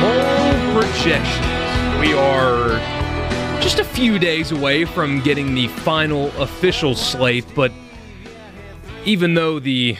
[0.00, 2.00] Bowl projections.
[2.00, 2.78] We are
[3.60, 7.72] just a few days away from getting the final official slate, but
[9.04, 9.96] even though the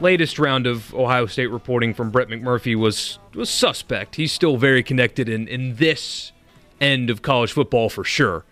[0.00, 4.16] latest round of Ohio State reporting from Brett McMurphy was was suspect.
[4.16, 6.32] He's still very connected in, in this
[6.80, 8.44] end of college football for sure.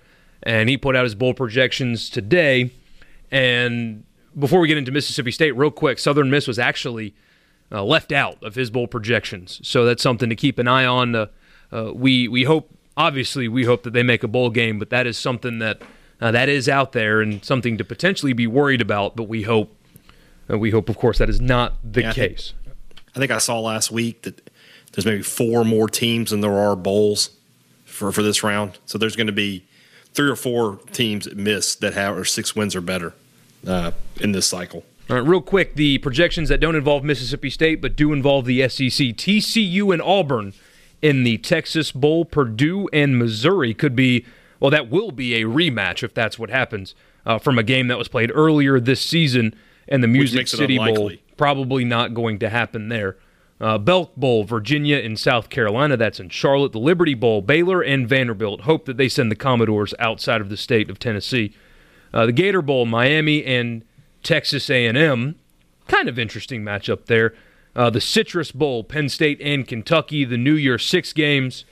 [0.43, 2.71] And he put out his bowl projections today.
[3.31, 4.05] And
[4.39, 7.15] before we get into Mississippi State, real quick, Southern Miss was actually
[7.73, 9.61] uh, left out of his bowl projections.
[9.65, 11.15] So that's something to keep an eye on.
[11.15, 11.27] Uh,
[11.73, 15.07] uh, we we hope, obviously, we hope that they make a bowl game, but that
[15.07, 15.83] is something that
[16.21, 19.17] uh, that is out there and something to potentially be worried about.
[19.17, 19.75] But we hope
[20.49, 22.55] and we hope, of course, that is not the yeah, case.
[22.61, 22.77] I think,
[23.17, 24.51] I think I saw last week that
[24.93, 27.31] there's maybe four more teams than there are bowls
[27.85, 28.79] for, for this round.
[28.87, 29.66] So there's going to be
[30.17, 33.13] three or four teams that miss that have or six wins or better
[33.67, 34.85] uh, in this cycle.
[35.09, 38.69] All right, real quick, the projections that don't involve Mississippi State but do involve the
[38.69, 40.53] SEC, TCU and Auburn
[41.01, 44.25] in the Texas Bowl, Purdue and Missouri could be,
[44.59, 46.95] well, that will be a rematch if that's what happens
[47.25, 49.55] uh, from a game that was played earlier this season
[49.87, 53.17] and the Music City Bowl probably not going to happen there.
[53.59, 56.73] Uh, Belk Bowl, Virginia and South Carolina, that's in Charlotte.
[56.73, 58.63] The Liberty Bowl, Baylor and Vanderbilt.
[58.63, 61.55] Hope that they send the Commodores outside of the state of Tennessee.
[62.13, 63.83] Uh, the Gator Bowl, Miami and
[64.23, 65.37] Texas A&M.
[65.89, 67.35] Kind of interesting matchup there.
[67.75, 70.25] Uh, the Citrus Bowl, Penn State and Kentucky.
[70.25, 71.65] The New Year Six games.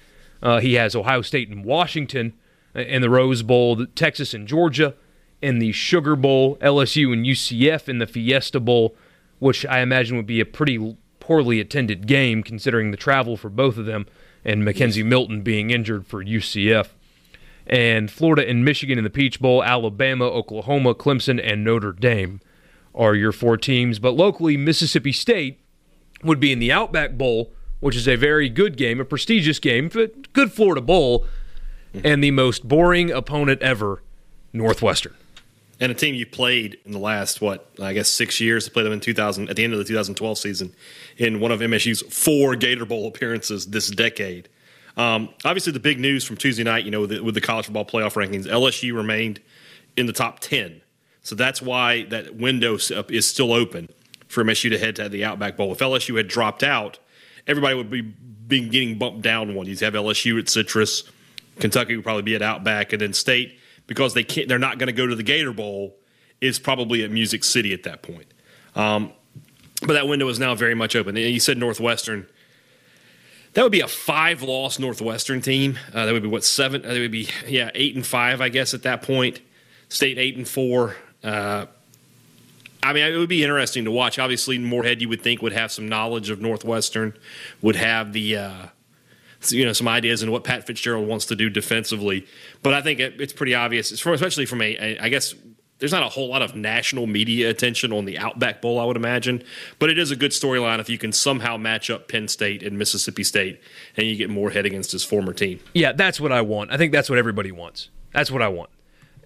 [0.42, 2.32] Uh, he has Ohio State and Washington.
[2.74, 4.94] And the Rose Bowl, Texas and Georgia
[5.40, 8.96] in the Sugar Bowl, LSU and UCF in the Fiesta Bowl,
[9.38, 13.78] which I imagine would be a pretty poorly attended game considering the travel for both
[13.78, 14.04] of them
[14.44, 16.88] and McKenzie Milton being injured for UCF.
[17.66, 22.42] And Florida and Michigan in the Peach Bowl, Alabama, Oklahoma, Clemson, and Notre Dame
[22.94, 23.98] are your four teams.
[23.98, 25.60] But locally, Mississippi State
[26.22, 29.88] would be in the Outback Bowl, which is a very good game, a prestigious game,
[29.88, 31.24] but good Florida Bowl,
[31.94, 32.06] mm-hmm.
[32.06, 34.02] and the most boring opponent ever,
[34.52, 35.14] Northwestern
[35.80, 38.82] and a team you played in the last what I guess six years to play
[38.82, 40.74] them in 2000 at the end of the 2012 season
[41.16, 44.48] in one of MSU's four Gator Bowl appearances this decade.
[44.96, 47.66] Um, obviously, the big news from Tuesday night, you know, with the, with the college
[47.66, 49.40] football playoff rankings, LSU remained
[49.96, 50.82] in the top 10,
[51.22, 53.88] so that's why that window is still open
[54.28, 55.72] for MSU to head to the Outback Bowl.
[55.72, 56.98] If LSU had dropped out,
[57.46, 59.66] everybody would be, be getting bumped down one.
[59.66, 61.04] You'd have LSU at Citrus,
[61.58, 64.86] Kentucky would probably be at Outback, and then State because they can't, they're not going
[64.86, 65.96] to go to the Gator Bowl
[66.40, 68.26] is probably at Music City at that point.
[68.74, 69.12] Um,
[69.80, 71.16] but that window is now very much open.
[71.16, 72.26] You said Northwestern.
[73.54, 75.78] That would be a five-loss Northwestern team.
[75.92, 76.82] Uh, that would be what seven?
[76.82, 79.40] That would be yeah, eight and five, I guess, at that point.
[79.88, 80.96] State eight and four.
[81.22, 81.66] Uh,
[82.82, 84.18] I mean, it would be interesting to watch.
[84.18, 87.16] Obviously, Moorhead, you would think, would have some knowledge of Northwestern,
[87.62, 88.66] would have the uh,
[89.52, 92.26] you know some ideas and what Pat Fitzgerald wants to do defensively.
[92.62, 95.34] But I think it, it's pretty obvious, It's especially from a, a I guess
[95.78, 98.96] there's not a whole lot of national media attention on the Outback Bowl, I would
[98.96, 99.42] imagine.
[99.78, 102.78] But it is a good storyline if you can somehow match up Penn State and
[102.78, 103.60] Mississippi State
[103.96, 105.60] and you get Moorhead against his former team.
[105.74, 106.70] Yeah, that's what I want.
[106.70, 107.90] I think that's what everybody wants.
[108.12, 108.70] That's what I want.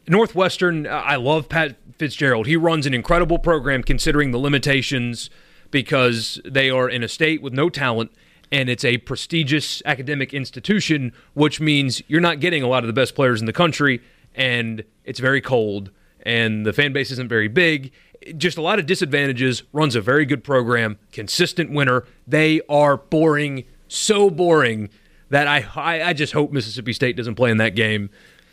[0.08, 2.46] Northwestern, I love Pat Fitzgerald.
[2.46, 5.28] He runs an incredible program considering the limitations
[5.70, 8.10] because they are in a state with no talent
[8.50, 12.92] and it's a prestigious academic institution, which means you're not getting a lot of the
[12.92, 14.00] best players in the country,
[14.34, 15.90] and it's very cold,
[16.22, 17.92] and the fan base isn't very big.
[18.36, 19.62] Just a lot of disadvantages.
[19.72, 22.04] Runs a very good program, consistent winner.
[22.26, 24.90] They are boring, so boring
[25.30, 28.10] that I, I, I just hope Mississippi State doesn't play in that game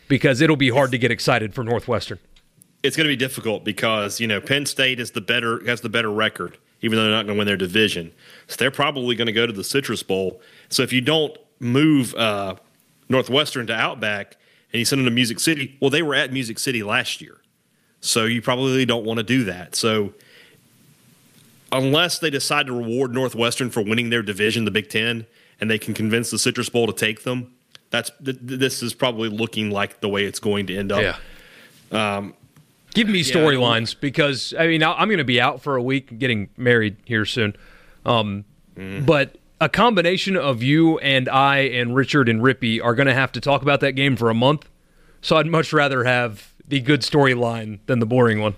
[0.08, 2.18] because it'll be hard to get excited for Northwestern.
[2.82, 5.88] It's going to be difficult because you know Penn State is the better has the
[5.88, 8.12] better record even though they're not going to win their division.
[8.48, 10.40] So they're probably going to go to the Citrus Bowl.
[10.68, 12.56] So if you don't move uh,
[13.08, 14.36] Northwestern to Outback
[14.72, 17.40] and you send them to Music City, well, they were at Music City last year.
[18.00, 19.74] So you probably don't want to do that.
[19.74, 20.14] So
[21.72, 25.26] unless they decide to reward Northwestern for winning their division, the Big Ten,
[25.60, 27.52] and they can convince the Citrus Bowl to take them,
[27.90, 31.02] that's th- this is probably looking like the way it's going to end up.
[31.02, 32.16] Yeah.
[32.16, 32.34] Um,
[32.96, 36.18] Give me storylines yeah, because I mean I'm going to be out for a week,
[36.18, 37.54] getting married here soon.
[38.04, 38.44] Um,
[38.74, 39.04] mm.
[39.04, 43.32] But a combination of you and I and Richard and Rippy are going to have
[43.32, 44.68] to talk about that game for a month.
[45.20, 48.54] So I'd much rather have the good storyline than the boring one.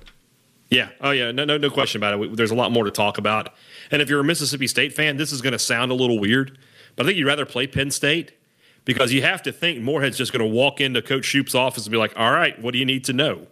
[0.71, 0.91] Yeah.
[1.01, 1.31] Oh, yeah.
[1.31, 2.37] No, no, no question about it.
[2.37, 3.53] There's a lot more to talk about.
[3.91, 6.59] And if you're a Mississippi State fan, this is going to sound a little weird,
[6.95, 8.33] but I think you'd rather play Penn State
[8.85, 11.93] because you have to think Moorhead's just going to walk into Coach Shoop's office and
[11.93, 13.47] be like, "All right, what do you need to know?"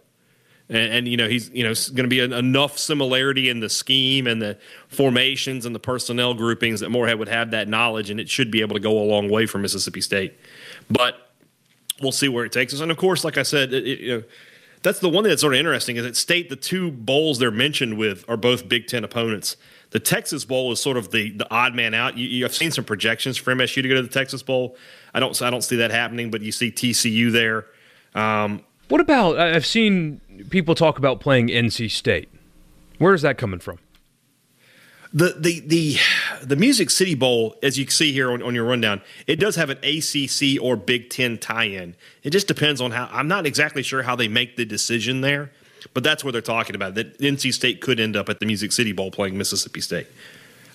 [0.69, 3.69] And, and you know he's you know going to be an, enough similarity in the
[3.69, 4.57] scheme and the
[4.89, 8.61] formations and the personnel groupings that Moorhead would have that knowledge, and it should be
[8.61, 10.37] able to go a long way for Mississippi State.
[10.89, 11.31] But
[12.01, 12.81] we'll see where it takes us.
[12.81, 14.23] And of course, like I said, it, it, you know
[14.83, 17.51] that's the one thing that's sort of interesting is that state the two bowls they're
[17.51, 19.57] mentioned with are both Big Ten opponents.
[19.89, 22.17] The Texas Bowl is sort of the the odd man out.
[22.17, 24.77] You have seen some projections for MSU to go to the Texas Bowl.
[25.13, 27.65] I don't I don't see that happening, but you see TCU there.
[28.13, 32.29] Um, what about I've seen people talk about playing NC State.
[32.97, 33.79] Where is that coming from?
[35.13, 35.97] The the the
[36.43, 39.69] the Music City Bowl, as you see here on, on your rundown, it does have
[39.69, 41.95] an ACC or Big Ten tie-in.
[42.23, 43.09] It just depends on how.
[43.11, 45.51] I'm not exactly sure how they make the decision there,
[45.93, 46.95] but that's what they're talking about.
[46.95, 50.07] That NC State could end up at the Music City Bowl playing Mississippi State.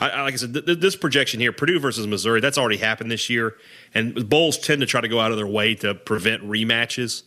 [0.01, 3.11] I, I, like I said, th- this projection here, Purdue versus Missouri, that's already happened
[3.11, 3.57] this year,
[3.95, 7.23] and bowls tend to try to go out of their way to prevent rematches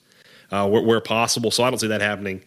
[0.51, 1.51] uh, where, where possible.
[1.51, 2.43] So I don't see that happening.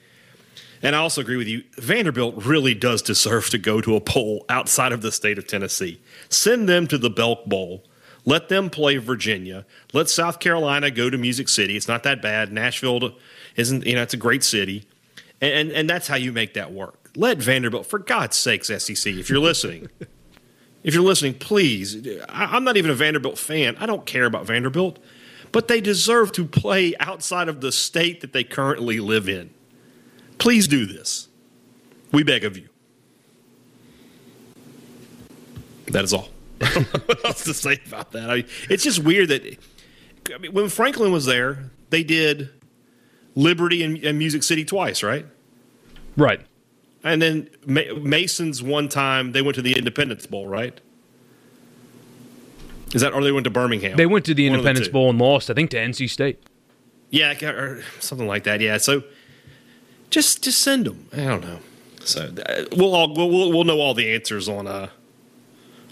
[0.82, 1.64] And I also agree with you.
[1.76, 6.00] Vanderbilt really does deserve to go to a bowl outside of the state of Tennessee.
[6.28, 7.84] Send them to the Belk Bowl.
[8.24, 9.64] Let them play Virginia.
[9.92, 11.76] Let South Carolina go to Music City.
[11.76, 12.52] It's not that bad.
[12.52, 13.12] Nashville
[13.56, 14.86] isn't, you know, it's a great city.
[15.40, 17.10] And, and, and that's how you make that work.
[17.16, 19.88] Let Vanderbilt, for God's sakes, SEC, if you're listening,
[20.82, 22.06] if you're listening, please.
[22.28, 23.76] I, I'm not even a Vanderbilt fan.
[23.80, 24.98] I don't care about Vanderbilt,
[25.58, 29.50] but they deserve to play outside of the state that they currently live in.
[30.38, 31.26] Please do this.
[32.12, 32.68] We beg of you.
[35.86, 36.28] That is all.
[36.60, 38.30] I don't know what else to say about that?
[38.30, 39.58] I mean, it's just weird that
[40.32, 42.50] I mean, when Franklin was there, they did
[43.34, 45.26] Liberty and, and Music City twice, right?
[46.16, 46.40] Right.
[47.02, 50.80] And then Mason's one time they went to the Independence Bowl, right?
[52.94, 53.96] Is that or they went to Birmingham?
[53.96, 56.42] They went to the Independence the Bowl and lost, I think, to NC State.
[57.10, 58.60] Yeah, or something like that.
[58.60, 58.78] Yeah.
[58.78, 59.02] So
[60.10, 61.08] just just send them.
[61.12, 61.58] I don't know.
[62.04, 64.88] So uh, we'll all we'll, we'll know all the answers on uh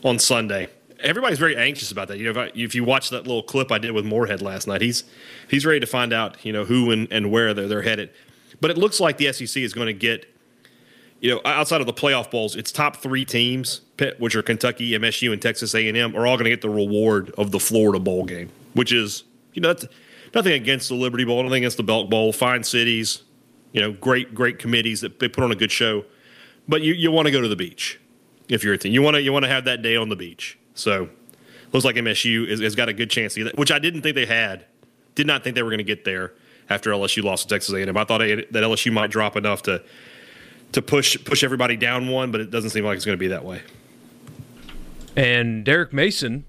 [0.05, 0.69] on Sunday.
[1.01, 2.17] Everybody's very anxious about that.
[2.17, 4.67] You know, if, I, if you watch that little clip I did with Moorhead last
[4.67, 5.05] night, he's
[5.49, 8.11] he's ready to find out you know who and, and where they're they're headed.
[8.61, 10.33] But it looks like the SEC is going to get
[11.21, 13.83] you know outside of the playoff bowls, its top three teams,
[14.19, 17.51] which are Kentucky, MSU, and Texas A&M, are all going to get the reward of
[17.51, 19.25] the Florida bowl game, which is
[19.55, 19.75] you know
[20.35, 23.23] nothing against the Liberty Bowl, nothing against the Belk Bowl, fine cities,
[23.73, 26.05] you know, great great committees that they put on a good show.
[26.69, 28.01] But you, you want to go to the beach
[28.49, 28.93] if you're a team.
[28.93, 30.59] You want to you want to have that day on the beach.
[30.75, 31.09] So
[31.73, 34.03] looks like MSU has, has got a good chance to get that, which I didn't
[34.03, 34.65] think they had.
[35.15, 36.35] Did not think they were going to get there
[36.69, 37.97] after LSU lost to Texas A&M.
[37.97, 39.83] I thought that LSU might drop enough to
[40.73, 43.29] to push push everybody down one, but it doesn't seem like it's going to be
[43.29, 43.63] that way.
[45.17, 46.45] And Derek Mason,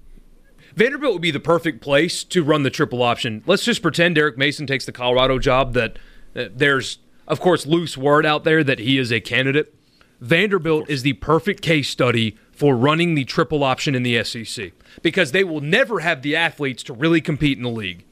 [0.76, 3.42] Vanderbilt would be the perfect place to run the triple option.
[3.46, 5.72] Let's just pretend Derek Mason takes the Colorado job.
[5.72, 5.98] That
[6.36, 6.98] uh, there's
[7.28, 9.72] of course, loose word out there that he is a candidate.
[10.20, 15.30] Vanderbilt is the perfect case study for running the triple option in the SEC because
[15.30, 18.04] they will never have the athletes to really compete in the league.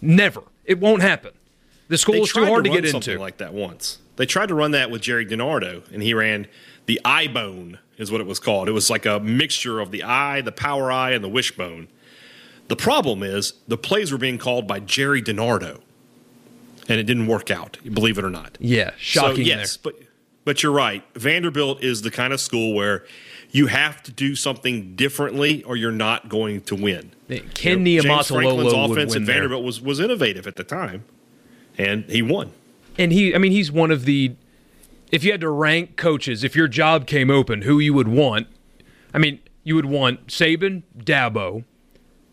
[0.00, 0.42] Never.
[0.64, 1.32] It won't happen.
[1.88, 3.18] The school they is too hard to, to get into.
[3.18, 3.98] Like that once.
[4.16, 6.46] They tried to run that with Gerry DiNardo, and he ran
[6.86, 8.68] the I-bone, is what it was called.
[8.68, 11.88] It was like a mixture of the eye, the power I, and the wishbone.
[12.68, 15.80] The problem is the plays were being called by Gerry DiNardo
[16.90, 17.78] and it didn't work out.
[17.84, 18.58] Believe it or not.
[18.60, 19.36] Yeah, shocking.
[19.36, 19.92] So, yes, there.
[19.92, 20.02] but
[20.44, 21.04] but you're right.
[21.14, 23.04] Vanderbilt is the kind of school where
[23.52, 27.12] you have to do something differently, or you're not going to win.
[27.54, 31.04] Ken you know, James Franklin's offense at Vanderbilt was was innovative at the time,
[31.78, 32.52] and he won.
[32.98, 34.34] And he, I mean, he's one of the.
[35.10, 38.46] If you had to rank coaches, if your job came open, who you would want?
[39.12, 41.64] I mean, you would want Saban, Dabo,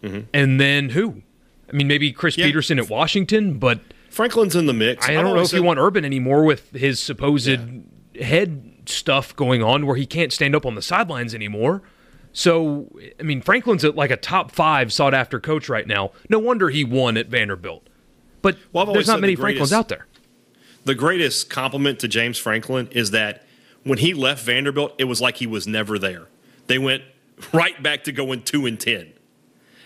[0.03, 0.21] mm-hmm.
[0.33, 1.23] and then who?
[1.69, 2.45] I mean, maybe Chris yeah.
[2.45, 5.07] Petersen at Washington, but Franklin's in the mix.
[5.07, 8.23] I don't know if said, you want Urban anymore with his supposed yeah.
[8.23, 11.81] head stuff going on where he can't stand up on the sidelines anymore.
[12.31, 12.87] So,
[13.19, 16.11] I mean, Franklin's at like a top five sought after coach right now.
[16.29, 17.89] No wonder he won at Vanderbilt.
[18.41, 20.05] But well, there's not many the Franklins out there.
[20.87, 23.45] The greatest compliment to James Franklin is that
[23.83, 26.29] when he left Vanderbilt, it was like he was never there.
[26.67, 27.03] They went
[27.51, 29.11] right back to going two and ten.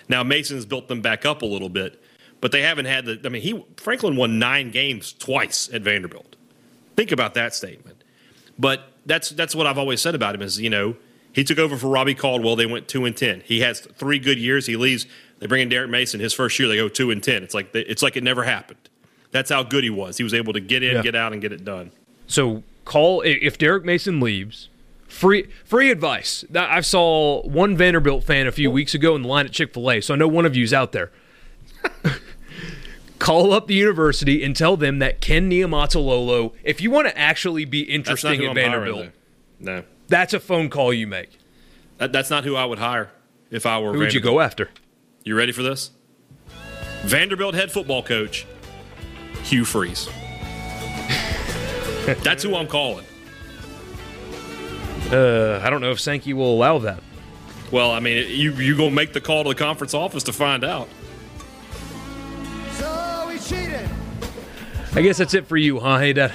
[0.10, 1.99] Now Mason's built them back up a little bit,
[2.39, 3.20] but they haven't had the.
[3.26, 6.36] I mean, he Franklin won nine games twice at Vanderbilt.
[6.95, 8.04] Think about that statement.
[8.60, 10.95] But that's that's what I've always said about him is you know
[11.34, 12.56] he took over for Robbie Caldwell.
[12.56, 13.41] They went two and ten.
[13.43, 14.68] He has three good years.
[14.68, 15.08] He leaves.
[15.39, 16.20] They bring in Derek Mason.
[16.20, 17.41] His first year, they go two and ten.
[17.41, 18.88] It's like it's like it never happened.
[19.32, 20.17] That's how good he was.
[20.17, 21.01] He was able to get in, Yeah.
[21.01, 21.91] get out, and get it done.
[22.27, 24.67] So call if Derek Mason leaves.
[25.07, 26.45] Free free advice.
[26.55, 29.91] I saw one Vanderbilt fan a few weeks ago in the line at Chick Fil
[29.91, 31.11] A, so I know one of you's out there.
[33.19, 36.53] call up the university and tell them that Ken Niumatalolo.
[36.63, 39.09] If you want to actually be interesting at I'm Vanderbilt.
[39.59, 41.38] No, that's a phone call you make.
[41.97, 43.11] that, that's not who I would hire
[43.51, 43.93] if I were.
[43.93, 44.69] Who would you go after?
[45.23, 45.91] You ready for this?
[47.03, 48.45] Vanderbilt head football coach
[49.44, 50.08] Hugh Freeze.
[52.24, 53.06] That's who I'm calling.
[55.12, 57.02] Uh, I don't know if Sankey will allow that.
[57.72, 60.64] Well, I mean, you you gonna make the call to the conference office to find
[60.64, 60.88] out.
[62.74, 63.89] So he cheated.
[64.94, 65.98] I guess that's it for you, huh?
[66.00, 66.34] Hey, Dad.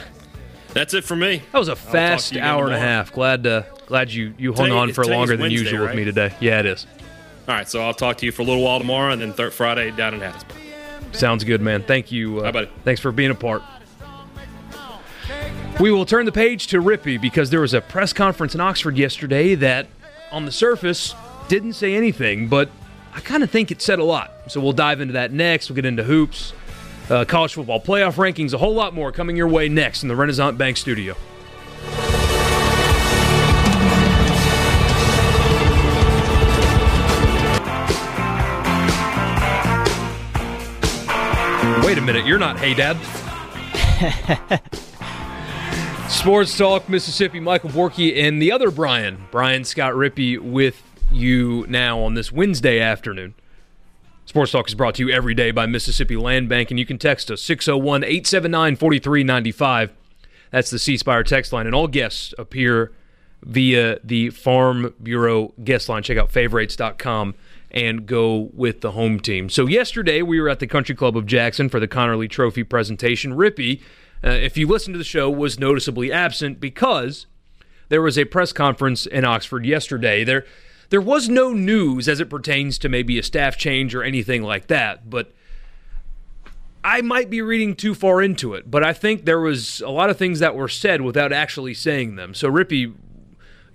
[0.72, 1.42] That's it for me.
[1.52, 3.12] That was a fast hour and a half.
[3.12, 6.04] Glad uh, glad you you hung Today- on for longer than Wednesday, usual with me
[6.04, 6.34] today.
[6.40, 6.86] Yeah, it is.
[7.48, 9.50] All right, so I'll talk to you for a little while tomorrow, and then thir-
[9.50, 10.52] Friday down in Hattiesburg.
[11.16, 11.82] Sounds good, man.
[11.82, 12.40] Thank you.
[12.40, 12.70] Uh, Bye, buddy.
[12.84, 13.62] Thanks for being a part.
[15.80, 18.96] We will turn the page to Rippy because there was a press conference in Oxford
[18.96, 19.86] yesterday that,
[20.32, 21.14] on the surface,
[21.48, 22.70] didn't say anything, but
[23.14, 24.32] I kind of think it said a lot.
[24.48, 25.68] So we'll dive into that next.
[25.68, 26.52] We'll get into hoops,
[27.10, 30.16] uh, college football playoff rankings, a whole lot more coming your way next in the
[30.16, 31.14] Renaissance Bank studio.
[41.86, 42.96] Wait a minute, you're not Hey Dad.
[46.10, 50.82] Sports Talk Mississippi, Michael Borky and the other Brian, Brian Scott Rippey, with
[51.12, 53.34] you now on this Wednesday afternoon.
[54.24, 56.98] Sports Talk is brought to you every day by Mississippi Land Bank, and you can
[56.98, 59.92] text us 601 879 4395.
[60.50, 62.90] That's the C Spire text line, and all guests appear
[63.44, 66.02] via the Farm Bureau guest line.
[66.02, 67.36] Check out favorites.com
[67.70, 69.48] and go with the home team.
[69.48, 73.34] So, yesterday we were at the Country Club of Jackson for the Conerly Trophy presentation.
[73.34, 73.80] Rippy,
[74.24, 77.26] uh, if you listen to the show, was noticeably absent because
[77.88, 80.24] there was a press conference in Oxford yesterday.
[80.24, 80.44] There
[80.88, 84.68] there was no news as it pertains to maybe a staff change or anything like
[84.68, 85.32] that, but
[86.84, 90.10] I might be reading too far into it, but I think there was a lot
[90.10, 92.32] of things that were said without actually saying them.
[92.32, 92.94] So Rippy,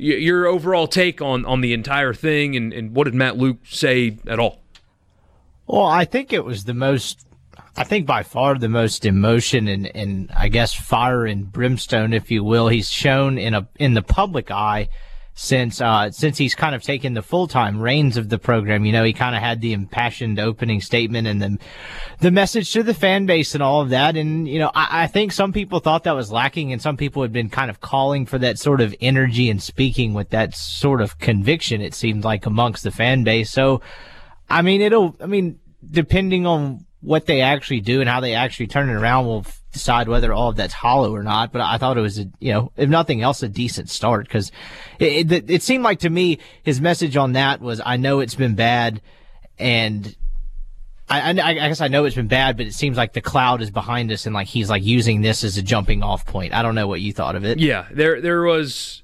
[0.02, 4.18] your overall take on on the entire thing and, and what did Matt Luke say
[4.26, 4.62] at all?
[5.68, 7.26] Well, I think it was the most,
[7.78, 12.32] I think by far the most emotion and, and I guess fire and brimstone, if
[12.32, 14.89] you will, he's shown in a in the public eye
[15.34, 18.86] since uh, since he's kind of taken the full time reins of the program.
[18.86, 21.60] You know, he kind of had the impassioned opening statement and then
[22.20, 24.18] the message to the fan base and all of that.
[24.18, 27.22] And you know, I, I think some people thought that was lacking, and some people
[27.22, 31.02] had been kind of calling for that sort of energy and speaking with that sort
[31.02, 31.82] of conviction.
[31.82, 33.50] It seemed like amongst the fan base.
[33.50, 33.82] So.
[34.50, 35.60] I mean, it'll, I mean,
[35.90, 40.08] depending on what they actually do and how they actually turn it around, we'll decide
[40.08, 41.52] whether all of that's hollow or not.
[41.52, 44.52] But I thought it was, a, you know, if nothing else, a decent start because
[44.99, 48.36] it, it, it seemed like to me his message on that was, I know it's
[48.36, 49.02] been bad
[49.58, 50.16] and
[51.10, 53.62] I, I, I guess I know it's been bad, but it seems like the cloud
[53.62, 56.54] is behind us and like he's like using this as a jumping off point.
[56.54, 57.60] I don't know what you thought of it.
[57.60, 59.04] Yeah, there there was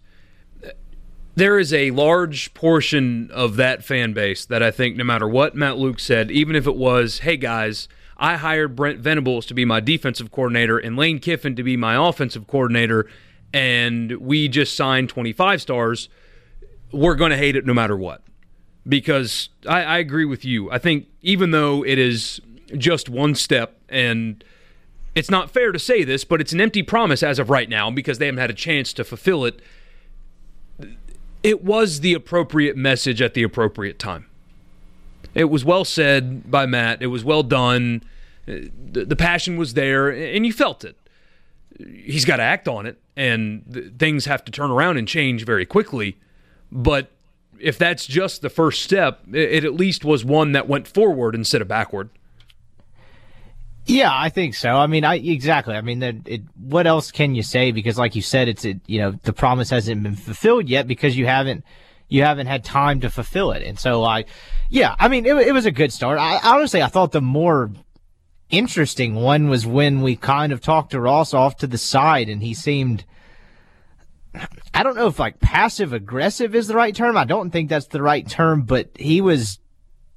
[1.37, 5.53] there is a large portion of that fan base that I think no matter what
[5.53, 9.63] Matt Luke said, even if it was, hey guys, I hired Brent Venables to be
[9.63, 13.07] my defensive coordinator and Lane Kiffin to be my offensive coordinator,
[13.53, 16.09] and we just signed 25 stars,
[16.91, 18.23] we're going to hate it no matter what.
[18.89, 20.71] Because I, I agree with you.
[20.71, 22.41] I think even though it is
[22.75, 24.43] just one step and
[25.13, 27.91] it's not fair to say this, but it's an empty promise as of right now
[27.91, 29.61] because they haven't had a chance to fulfill it.
[31.43, 34.25] It was the appropriate message at the appropriate time.
[35.33, 37.01] It was well said by Matt.
[37.01, 38.03] It was well done.
[38.45, 40.97] The, the passion was there, and you felt it.
[41.77, 45.45] He's got to act on it, and th- things have to turn around and change
[45.45, 46.17] very quickly.
[46.71, 47.11] But
[47.59, 51.35] if that's just the first step, it, it at least was one that went forward
[51.35, 52.09] instead of backward.
[53.87, 54.71] Yeah, I think so.
[54.71, 55.73] I mean, I exactly.
[55.73, 57.71] I mean, that it, what else can you say?
[57.71, 61.17] Because, like you said, it's it, you know the promise hasn't been fulfilled yet because
[61.17, 61.63] you haven't
[62.09, 63.63] you haven't had time to fulfill it.
[63.63, 64.25] And so, I,
[64.69, 66.19] yeah, I mean, it, it was a good start.
[66.19, 67.71] I honestly, I thought the more
[68.49, 72.43] interesting one was when we kind of talked to Ross off to the side, and
[72.43, 73.05] he seemed.
[74.73, 77.17] I don't know if like passive aggressive is the right term.
[77.17, 79.59] I don't think that's the right term, but he was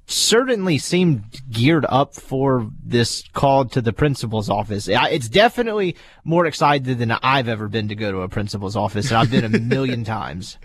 [0.05, 4.87] certainly seemed geared up for this call to the principal's office.
[4.89, 9.17] It's definitely more excited than I've ever been to go to a principal's office, and
[9.17, 10.57] I've been a million times.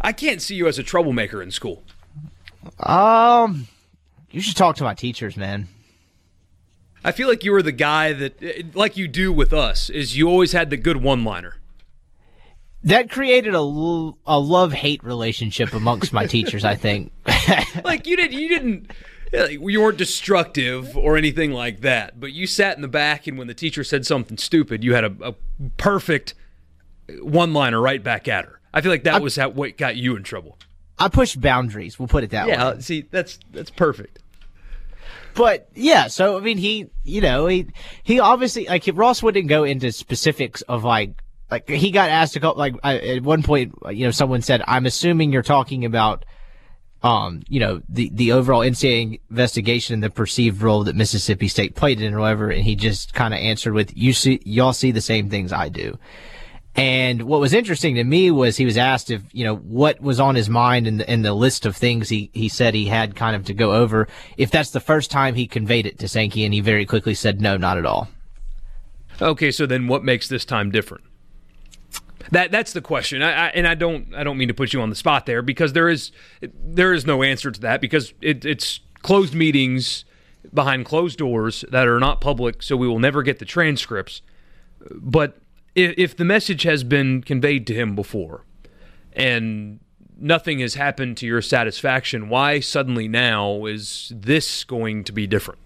[0.00, 1.82] I can't see you as a troublemaker in school.
[2.78, 3.66] Um,
[4.30, 5.68] you should talk to my teachers, man.
[7.04, 10.28] I feel like you were the guy that, like you do with us, is you
[10.28, 11.56] always had the good one-liner.
[12.84, 16.64] That created a, l- a love hate relationship amongst my teachers.
[16.64, 17.12] I think.
[17.84, 18.90] like you didn't, you didn't,
[19.32, 22.18] you weren't destructive or anything like that.
[22.18, 25.04] But you sat in the back, and when the teacher said something stupid, you had
[25.04, 25.34] a, a
[25.76, 26.34] perfect
[27.20, 28.60] one-liner right back at her.
[28.74, 30.58] I feel like that I, was how, what got you in trouble.
[30.98, 31.98] I pushed boundaries.
[31.98, 32.74] We'll put it that yeah, way.
[32.74, 34.18] Yeah, see, that's that's perfect.
[35.34, 37.66] But yeah, so I mean, he, you know, he
[38.02, 41.22] he obviously like Ross wouldn't go into specifics of like
[41.52, 44.62] like he got asked a couple like I, at one point, you know, someone said,
[44.66, 46.24] "I'm assuming you're talking about."
[47.04, 51.74] Um, you know, the, the overall NCAA investigation and the perceived role that Mississippi State
[51.74, 52.48] played in or whatever.
[52.48, 55.68] And he just kind of answered with, you see, y'all see the same things I
[55.68, 55.98] do.
[56.76, 60.20] And what was interesting to me was he was asked if, you know, what was
[60.20, 63.34] on his mind in the, the list of things he, he said he had kind
[63.34, 64.06] of to go over.
[64.36, 67.40] If that's the first time he conveyed it to Sankey, and he very quickly said,
[67.40, 68.06] no, not at all.
[69.20, 71.02] Okay, so then what makes this time different?
[72.30, 74.80] That that's the question, I, I, and I don't I don't mean to put you
[74.80, 78.44] on the spot there because there is there is no answer to that because it,
[78.44, 80.04] it's closed meetings
[80.52, 84.22] behind closed doors that are not public, so we will never get the transcripts.
[84.90, 85.38] But
[85.74, 88.44] if the message has been conveyed to him before
[89.14, 89.80] and
[90.18, 95.58] nothing has happened to your satisfaction, why suddenly now is this going to be different?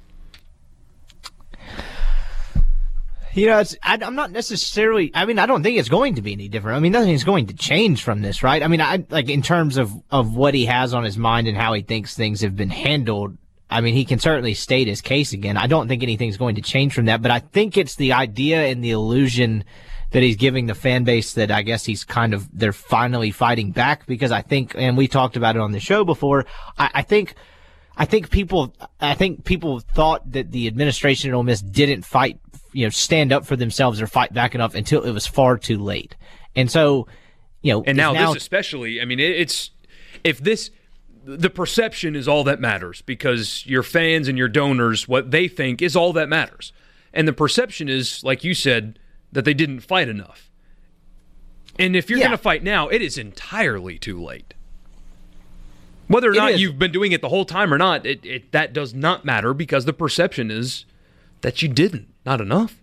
[3.37, 5.11] You know, I, am not necessarily.
[5.15, 6.79] I mean, I don't think it's going to be any different.
[6.79, 8.63] I mean, nothing's going to change from this, right?
[8.63, 11.57] I mean, I like in terms of of what he has on his mind and
[11.57, 13.37] how he thinks things have been handled.
[13.69, 15.59] I mean, he can certainly state his case again.
[15.59, 18.69] I don't think anything's going to change from that, but I think it's the idea
[18.69, 19.65] and the illusion
[20.13, 23.71] that he's giving the fan base that I guess he's kind of they're finally fighting
[23.71, 26.47] back because I think and we talked about it on the show before.
[26.79, 27.35] I, I think
[27.97, 32.39] I think people I think people thought that the administration at Ole Miss didn't fight
[32.77, 35.79] you know stand up for themselves or fight back enough until it was far too
[35.79, 36.15] late.
[36.55, 37.09] And so,
[37.63, 39.01] you know, and now, now this especially.
[39.01, 39.71] I mean, it's
[40.23, 40.71] if this
[41.25, 45.81] the perception is all that matters because your fans and your donors what they think
[45.81, 46.73] is all that matters.
[47.15, 48.99] And the perception is like you said
[49.33, 50.51] that they didn't fight enough.
[51.79, 52.27] And if you're yeah.
[52.27, 54.55] going to fight now, it is entirely too late.
[56.09, 56.61] Whether or it not is.
[56.61, 59.53] you've been doing it the whole time or not, it, it, that does not matter
[59.55, 60.85] because the perception is
[61.41, 62.77] that you didn't, not enough.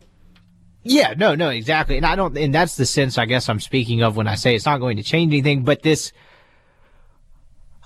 [0.84, 1.98] Yeah, no, no, exactly.
[1.98, 4.56] And I don't, and that's the sense I guess I'm speaking of when I say
[4.56, 6.12] it's not going to change anything, but this,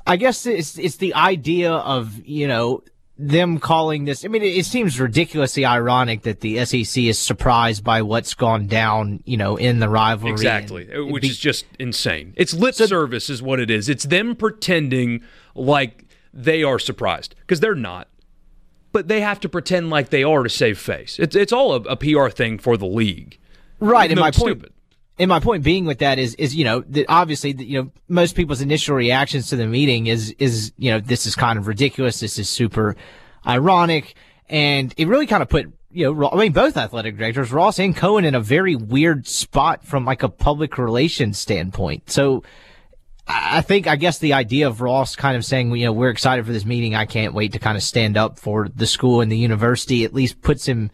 [0.06, 2.84] I guess it's, it's the idea of, you know,
[3.20, 4.24] them calling this.
[4.24, 8.68] I mean, it, it, seems ridiculously ironic that the SEC is surprised by what's gone
[8.68, 10.32] down, you know, in the rivalry.
[10.32, 12.34] Exactly, uh, and, which be, is just insane.
[12.38, 13.90] It's lip so, service, is what it is.
[13.90, 15.24] It's them pretending
[15.56, 18.08] like they are surprised because they're not.
[18.98, 21.20] But they have to pretend like they are to save face.
[21.20, 23.38] It's it's all a, a PR thing for the league.
[23.80, 24.58] Right, and my point.
[24.58, 24.74] Stupid.
[25.20, 28.36] And my point being with that is, is you know, that obviously, you know, most
[28.36, 32.20] people's initial reactions to the meeting is, is you know, this is kind of ridiculous.
[32.20, 32.96] This is super
[33.46, 34.16] ironic,
[34.50, 37.96] and it really kind of put you know, I mean, both athletic directors, Ross and
[37.96, 42.10] Cohen, in a very weird spot from like a public relations standpoint.
[42.10, 42.42] So,
[43.28, 46.46] I think, I guess the idea of Ross kind of saying, you know, we're excited
[46.46, 46.96] for this meeting.
[46.96, 50.14] I can't wait to kind of stand up for the school and the university at
[50.14, 50.92] least puts him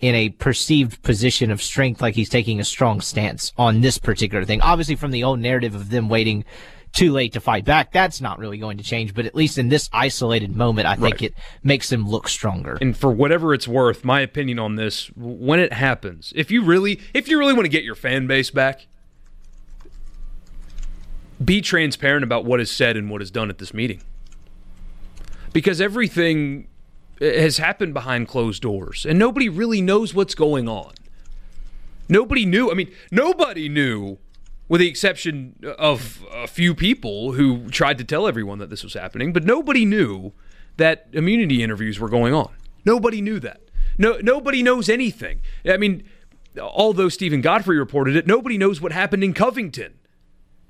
[0.00, 4.44] in a perceived position of strength, like he's taking a strong stance on this particular
[4.44, 4.60] thing.
[4.60, 6.44] Obviously, from the old narrative of them waiting
[6.92, 9.14] too late to fight back, that's not really going to change.
[9.14, 11.22] But at least in this isolated moment, I think right.
[11.22, 12.78] it makes them look stronger.
[12.80, 17.00] And for whatever it's worth, my opinion on this, when it happens, if you really,
[17.14, 18.86] if you really want to get your fan base back,
[21.44, 24.02] be transparent about what is said and what is done at this meeting.
[25.52, 26.68] Because everything
[27.20, 30.92] eh, has happened behind closed doors, and nobody really knows what's going on.
[32.08, 32.70] Nobody knew.
[32.70, 34.18] I mean, nobody knew,
[34.68, 38.94] with the exception of a few people who tried to tell everyone that this was
[38.94, 40.32] happening, but nobody knew
[40.76, 42.52] that immunity interviews were going on.
[42.84, 43.60] Nobody knew that.
[43.98, 45.40] No, nobody knows anything.
[45.66, 46.04] I mean,
[46.60, 49.94] although Steven Godfrey reported it, nobody knows what happened in Covington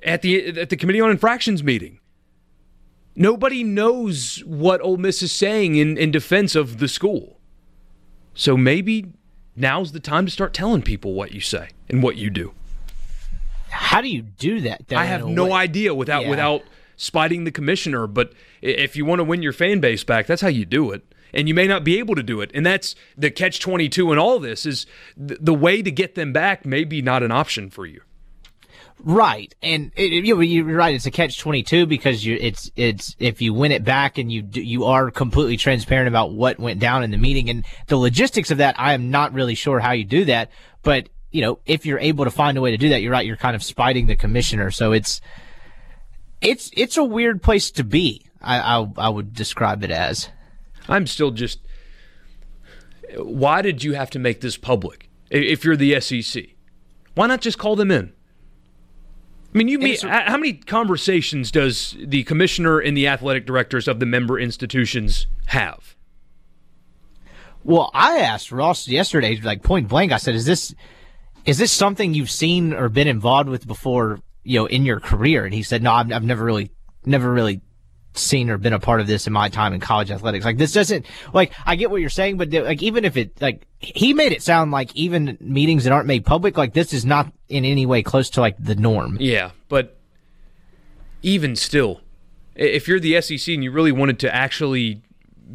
[0.06, 1.98] at the at the Committee on Infractions meeting.
[3.14, 7.40] Nobody knows what Ole Miss is saying in, in defense of the school.
[8.34, 9.06] So maybe
[9.56, 12.52] now's the time to start telling people what you say and what you do.
[13.70, 14.84] How do you do that?
[14.94, 15.52] I have no way?
[15.52, 16.30] idea without yeah.
[16.30, 16.62] without
[16.96, 18.06] spiting the commissioner.
[18.06, 21.02] But if you want to win your fan base back, that's how you do it.
[21.32, 22.50] And you may not be able to do it.
[22.54, 26.32] And that's the catch twenty two in all this is the way to get them
[26.32, 26.64] back.
[26.66, 28.02] Maybe not an option for you.
[29.04, 30.94] Right, and it, you you're right.
[30.94, 34.32] It's a catch twenty two because you it's it's if you win it back and
[34.32, 38.50] you you are completely transparent about what went down in the meeting and the logistics
[38.50, 38.74] of that.
[38.78, 40.50] I am not really sure how you do that,
[40.82, 43.26] but you know, if you're able to find a way to do that, you're right.
[43.26, 45.20] You're kind of spiting the commissioner, so it's
[46.40, 48.26] it's it's a weird place to be.
[48.40, 50.30] I I, I would describe it as.
[50.88, 51.60] I'm still just.
[53.18, 55.10] Why did you have to make this public?
[55.30, 56.44] If you're the SEC,
[57.14, 58.12] why not just call them in?
[59.56, 64.00] I mean, you mean how many conversations does the commissioner and the athletic directors of
[64.00, 65.96] the member institutions have?
[67.64, 70.12] Well, I asked Ross yesterday, like point blank.
[70.12, 70.74] I said, "Is this
[71.46, 74.20] is this something you've seen or been involved with before?
[74.44, 76.70] You know, in your career?" And he said, "No, I've, I've never really,
[77.06, 77.62] never really
[78.18, 80.44] seen or been a part of this in my time in college athletics.
[80.44, 83.66] Like this doesn't like I get what you're saying, but like even if it like
[83.78, 87.32] he made it sound like even meetings that aren't made public, like this is not
[87.48, 89.16] in any way close to like the norm.
[89.20, 89.98] Yeah, but
[91.22, 92.00] even still,
[92.54, 95.02] if you're the SEC and you really wanted to actually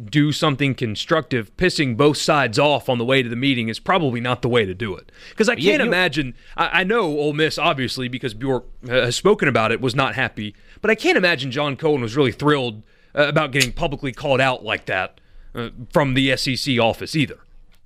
[0.04, 4.20] do something constructive, pissing both sides off on the way to the meeting is probably
[4.20, 5.12] not the way to do it.
[5.30, 6.34] Because I can't yeah, imagine.
[6.56, 10.54] I, I, know Ole Miss, obviously, because Bjork has spoken about it, was not happy.
[10.80, 12.82] But I can't imagine John Cohen was really thrilled
[13.14, 15.20] uh, about getting publicly called out like that
[15.54, 17.38] uh, from the SEC office either.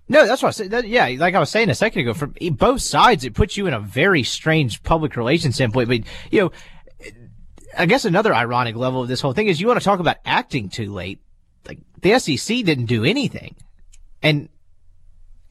[0.08, 0.70] No, that's what I said.
[0.70, 3.66] That, yeah, like I was saying a second ago, from both sides, it puts you
[3.66, 5.88] in a very strange public relations standpoint.
[5.88, 6.00] But
[6.30, 6.52] you know,
[7.76, 10.18] I guess another ironic level of this whole thing is you want to talk about
[10.24, 11.18] acting too late
[12.02, 13.56] the SEC didn't do anything,
[14.22, 14.48] and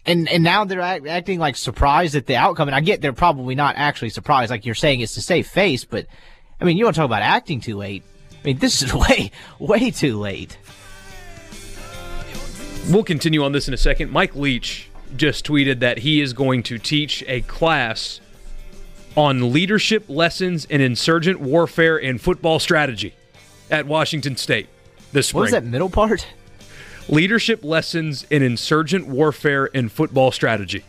[0.06, 2.68] and and now they're act, acting like surprised at the outcome.
[2.68, 5.86] And I get they're probably not actually surprised, like you're saying, it's to save face.
[5.86, 6.08] But
[6.60, 8.04] I mean, you want to talk about acting too late?
[8.32, 10.58] I mean, this is way way too late.
[12.90, 14.12] We'll continue on this in a second.
[14.12, 18.20] Mike Leach just tweeted that he is going to teach a class
[19.16, 23.16] on leadership lessons in insurgent warfare and football strategy
[23.72, 24.68] at Washington State
[25.12, 25.40] this spring.
[25.40, 26.28] What was that middle part?
[27.08, 30.84] Leadership lessons in insurgent warfare and football strategy.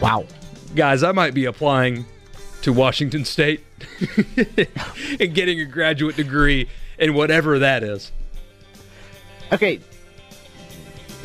[0.00, 0.26] Wow.
[0.74, 2.06] Guys, I might be applying
[2.62, 3.64] to Washington State
[5.20, 6.68] and getting a graduate degree
[6.98, 8.10] in whatever that is.
[9.52, 9.80] Okay.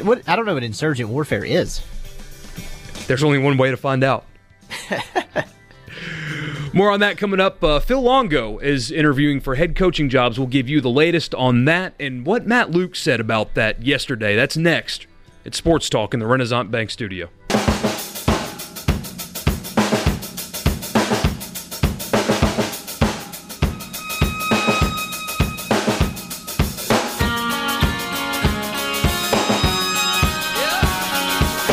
[0.01, 1.81] What I don't know what insurgent warfare is.
[3.07, 4.25] There's only one way to find out.
[6.71, 7.63] More on that coming up.
[7.63, 10.37] Uh, Phil Longo is interviewing for head coaching jobs.
[10.37, 14.35] We'll give you the latest on that and what Matt Luke said about that yesterday.
[14.35, 15.07] That's next.
[15.43, 17.29] It's Sports Talk in the Renaissance Bank Studio.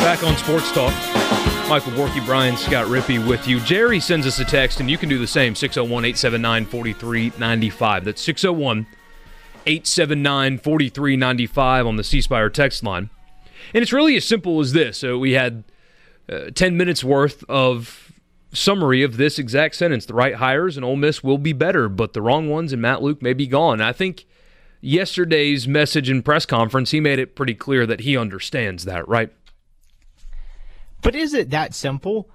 [0.03, 1.56] Back on Sports Talk.
[1.69, 3.59] Michael Borky, Brian Scott Rippey with you.
[3.59, 8.05] Jerry sends us a text, and you can do the same 601 879 4395.
[8.05, 8.87] That's 601
[9.65, 13.09] 879 4395 on the C Spire text line.
[13.73, 14.97] And it's really as simple as this.
[14.97, 15.65] So we had
[16.31, 18.13] uh, 10 minutes worth of
[18.53, 20.05] summary of this exact sentence.
[20.05, 23.01] The right hires and Ole Miss will be better, but the wrong ones and Matt
[23.01, 23.81] Luke may be gone.
[23.81, 24.25] I think
[24.79, 29.33] yesterday's message and press conference, he made it pretty clear that he understands that, right?
[31.01, 32.29] But is it that simple?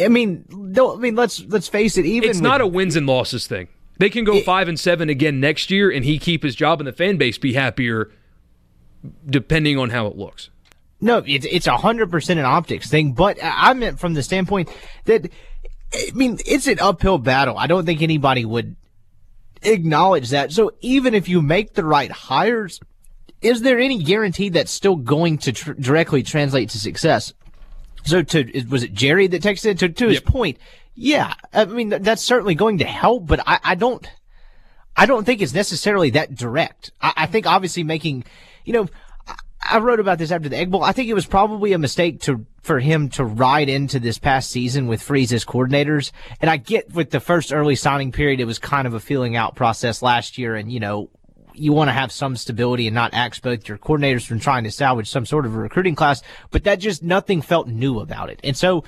[0.00, 0.44] I mean,
[0.78, 2.04] I mean, let's let's face it.
[2.04, 3.68] Even it's not a wins and losses thing.
[3.98, 6.80] They can go it, five and seven again next year, and he keep his job,
[6.80, 8.10] and the fan base be happier,
[9.24, 10.50] depending on how it looks.
[11.00, 14.70] No, it's it's a hundred percent an optics thing, but I meant from the standpoint
[15.04, 15.30] that
[15.94, 17.56] I mean it's an uphill battle.
[17.56, 18.76] I don't think anybody would
[19.62, 20.52] acknowledge that.
[20.52, 22.80] So even if you make the right hires,
[23.40, 27.32] is there any guarantee that's still going to tr- directly translate to success?
[28.06, 30.24] So to was it Jerry that texted to to his yep.
[30.24, 30.58] point?
[30.94, 34.08] Yeah, I mean that's certainly going to help, but I, I don't,
[34.96, 36.92] I don't think it's necessarily that direct.
[37.02, 38.24] I, I think obviously making,
[38.64, 38.88] you know,
[39.68, 40.82] I, wrote about this after the Egg Bowl.
[40.82, 44.50] I think it was probably a mistake to for him to ride into this past
[44.50, 46.12] season with Freeze as coordinators.
[46.40, 49.36] And I get with the first early signing period, it was kind of a feeling
[49.36, 51.10] out process last year, and you know
[51.58, 54.70] you want to have some stability and not axe both your coordinators from trying to
[54.70, 58.40] salvage some sort of a recruiting class, but that just nothing felt new about it.
[58.44, 58.84] And so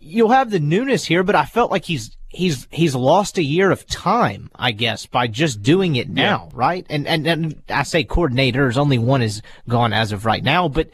[0.00, 3.70] you'll have the newness here, but I felt like he's he's he's lost a year
[3.70, 6.58] of time, I guess, by just doing it now, yeah.
[6.58, 6.86] right?
[6.88, 10.90] And, and and I say coordinators, only one is gone as of right now, but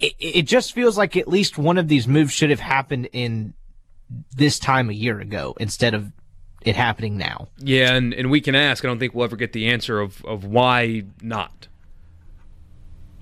[0.00, 3.54] it, it just feels like at least one of these moves should have happened in
[4.36, 6.12] this time a year ago instead of
[6.68, 7.48] it happening now?
[7.58, 8.84] Yeah, and, and we can ask.
[8.84, 11.68] I don't think we'll ever get the answer of, of why not.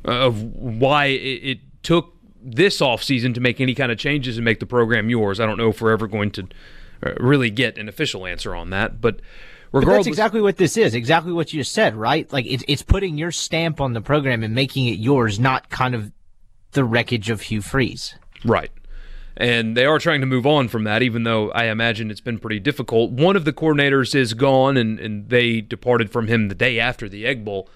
[0.06, 4.44] Uh, of why it, it took this offseason to make any kind of changes and
[4.44, 5.40] make the program yours.
[5.40, 6.48] I don't know if we're ever going to
[7.04, 9.20] uh, really get an official answer on that, but
[9.72, 10.94] regardless, but that's exactly what this is.
[10.94, 12.32] Exactly what you just said, right?
[12.32, 15.94] Like it's it's putting your stamp on the program and making it yours, not kind
[15.94, 16.12] of
[16.72, 18.14] the wreckage of Hugh Freeze.
[18.44, 18.70] Right.
[19.36, 22.38] And they are trying to move on from that, even though I imagine it's been
[22.38, 23.10] pretty difficult.
[23.10, 27.08] One of the coordinators is gone, and, and they departed from him the day after
[27.08, 27.68] the Egg Bowl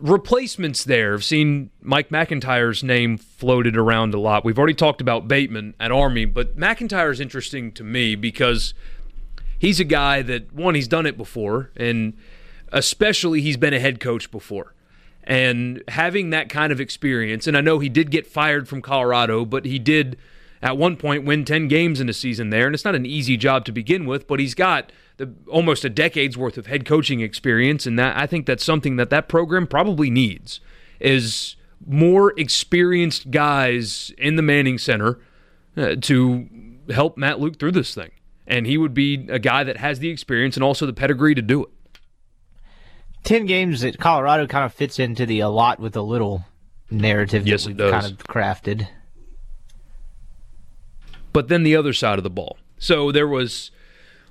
[0.00, 1.14] replacements there.
[1.14, 4.44] I've seen Mike McIntyre's name floated around a lot.
[4.44, 8.74] We've already talked about Bateman at Army, but McIntyre is interesting to me because
[9.58, 12.16] he's a guy that, one, he's done it before, and
[12.72, 14.74] especially he's been a head coach before.
[15.22, 19.44] And having that kind of experience, and I know he did get fired from Colorado,
[19.44, 20.18] but he did
[20.64, 23.36] at one point win 10 games in a season there, and it's not an easy
[23.36, 27.20] job to begin with, but he's got– the, almost a decade's worth of head coaching
[27.20, 30.60] experience, and that I think that's something that that program probably needs
[31.00, 35.20] is more experienced guys in the Manning Center
[35.76, 36.48] uh, to
[36.90, 38.10] help Matt Luke through this thing.
[38.46, 41.42] And he would be a guy that has the experience and also the pedigree to
[41.42, 41.70] do it.
[43.22, 46.44] 10 games at Colorado kind of fits into the a lot with a little
[46.90, 48.86] narrative yes, that we've kind of crafted.
[51.34, 52.56] But then the other side of the ball.
[52.78, 53.70] So there was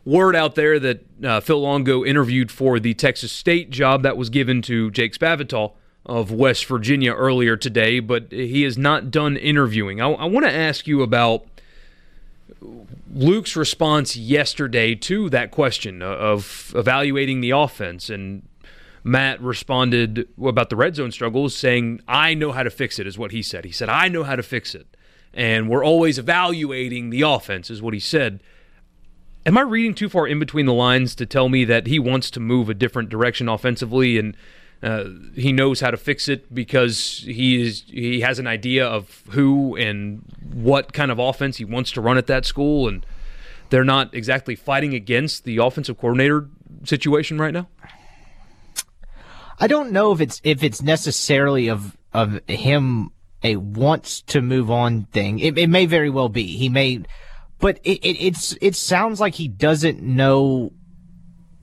[0.05, 4.31] word out there that uh, Phil Longo interviewed for the Texas State job that was
[4.31, 5.73] given to Jake Spavital
[6.05, 10.01] of West Virginia earlier today, but he is not done interviewing.
[10.01, 11.45] I, I want to ask you about
[13.13, 18.09] Luke's response yesterday to that question of evaluating the offense.
[18.09, 18.43] And
[19.03, 23.17] Matt responded about the red zone struggles, saying, I know how to fix it, is
[23.17, 23.65] what he said.
[23.65, 24.87] He said, I know how to fix it.
[25.33, 28.41] And we're always evaluating the offense, is what he said.
[29.45, 32.29] Am I reading too far in between the lines to tell me that he wants
[32.31, 34.37] to move a different direction offensively and
[34.83, 39.23] uh, he knows how to fix it because he is he has an idea of
[39.29, 43.05] who and what kind of offense he wants to run at that school and
[43.69, 46.49] they're not exactly fighting against the offensive coordinator
[46.83, 47.69] situation right now?
[49.57, 53.11] I don't know if it's if it's necessarily of of him
[53.43, 55.39] a wants to move on thing.
[55.39, 56.57] It, it may very well be.
[56.57, 57.03] He may
[57.63, 60.73] but it, it, it's it sounds like he doesn't know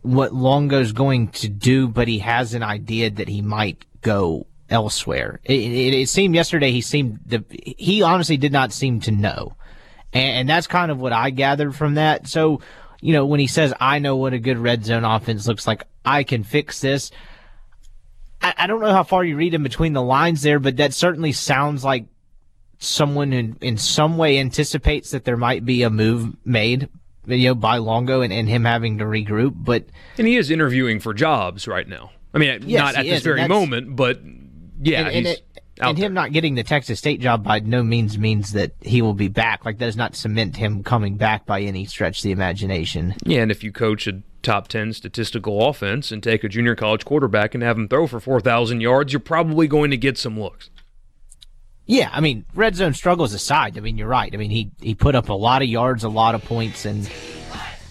[0.01, 5.41] what Longo's going to do, but he has an idea that he might go elsewhere.
[5.45, 9.57] It, it, it seemed yesterday he seemed to, he honestly did not seem to know,
[10.15, 12.27] and, and that's kind of what I gathered from that.
[12.29, 12.63] So,
[13.03, 15.85] you know, when he says, "I know what a good red zone offense looks like,
[16.03, 17.11] I can fix this."
[18.43, 20.95] I, I don't know how far you read in between the lines there, but that
[20.95, 22.07] certainly sounds like
[22.79, 26.89] someone in, in some way anticipates that there might be a move made,
[27.27, 29.55] you know, by Longo and, and him having to regroup.
[29.57, 29.85] But
[30.19, 32.11] and he is interviewing for jobs right now.
[32.33, 34.21] I mean, yes, not at this is, very moment, but
[34.81, 35.43] yeah, and, and, it,
[35.81, 39.15] and him not getting the Texas State job by no means means that he will
[39.15, 39.65] be back.
[39.65, 43.15] Like that does not cement him coming back by any stretch of the imagination.
[43.25, 47.05] Yeah, and if you coach a top 10 statistical offense and take a junior college
[47.05, 50.71] quarterback and have him throw for 4,000 yards, you're probably going to get some looks.
[51.87, 54.33] Yeah, I mean, red zone struggles aside, I mean, you're right.
[54.33, 57.11] I mean, he, he put up a lot of yards, a lot of points, and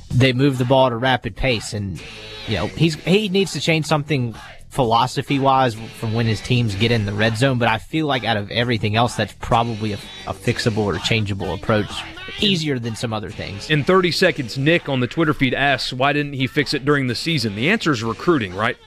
[0.09, 1.73] they move the ball at a rapid pace.
[1.73, 2.01] And,
[2.47, 4.35] you know, he's he needs to change something
[4.69, 7.57] philosophy wise from when his teams get in the red zone.
[7.57, 11.53] But I feel like out of everything else, that's probably a, a fixable or changeable
[11.53, 11.91] approach.
[12.39, 13.69] Easier than some other things.
[13.69, 17.07] In 30 seconds, Nick on the Twitter feed asks, why didn't he fix it during
[17.07, 17.55] the season?
[17.55, 18.77] The answer is recruiting, right?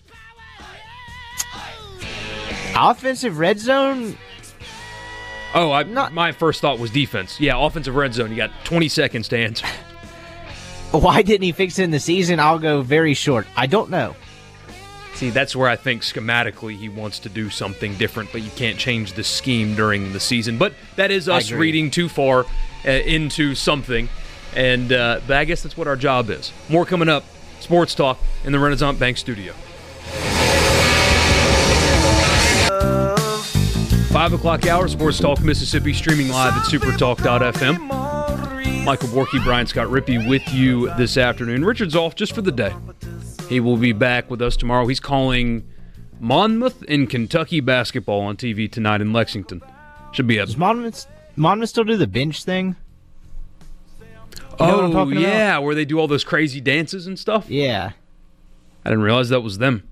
[2.75, 4.17] Offensive red zone,
[5.55, 7.39] Oh, I, not, my first thought was defense.
[7.39, 8.31] Yeah, offensive red zone.
[8.31, 9.67] You got 20 seconds to answer.
[10.93, 12.41] Why didn't he fix it in the season?
[12.41, 13.47] I'll go very short.
[13.57, 14.17] I don't know.
[15.23, 18.77] See, that's where I think schematically he wants to do something different, but you can't
[18.77, 20.59] change the scheme during the season.
[20.59, 22.45] But that is us reading too far
[22.85, 24.09] uh, into something,
[24.57, 26.53] and uh, but I guess that's what our job is.
[26.69, 27.23] More coming up.
[27.61, 29.53] Sports talk in the Renaissance Bank Studio.
[34.11, 37.79] 5 o'clock hour, Sports Talk Mississippi, streaming live at supertalk.fm.
[38.85, 41.65] Michael Borky, Brian Scott Rippey with you this afternoon.
[41.65, 42.75] Richard's off just for the day.
[43.49, 44.87] He will be back with us tomorrow.
[44.87, 45.69] He's calling
[46.21, 49.63] Monmouth in Kentucky basketball on TV tonight in Lexington.
[50.13, 50.47] Should be a.
[50.47, 51.07] Does Monmouth,
[51.37, 52.77] Monmouth still do the bench thing?
[54.01, 54.07] You
[54.61, 55.65] oh, yeah, about?
[55.65, 57.49] where they do all those crazy dances and stuff?
[57.49, 57.93] Yeah.
[58.85, 59.89] I didn't realize that was them.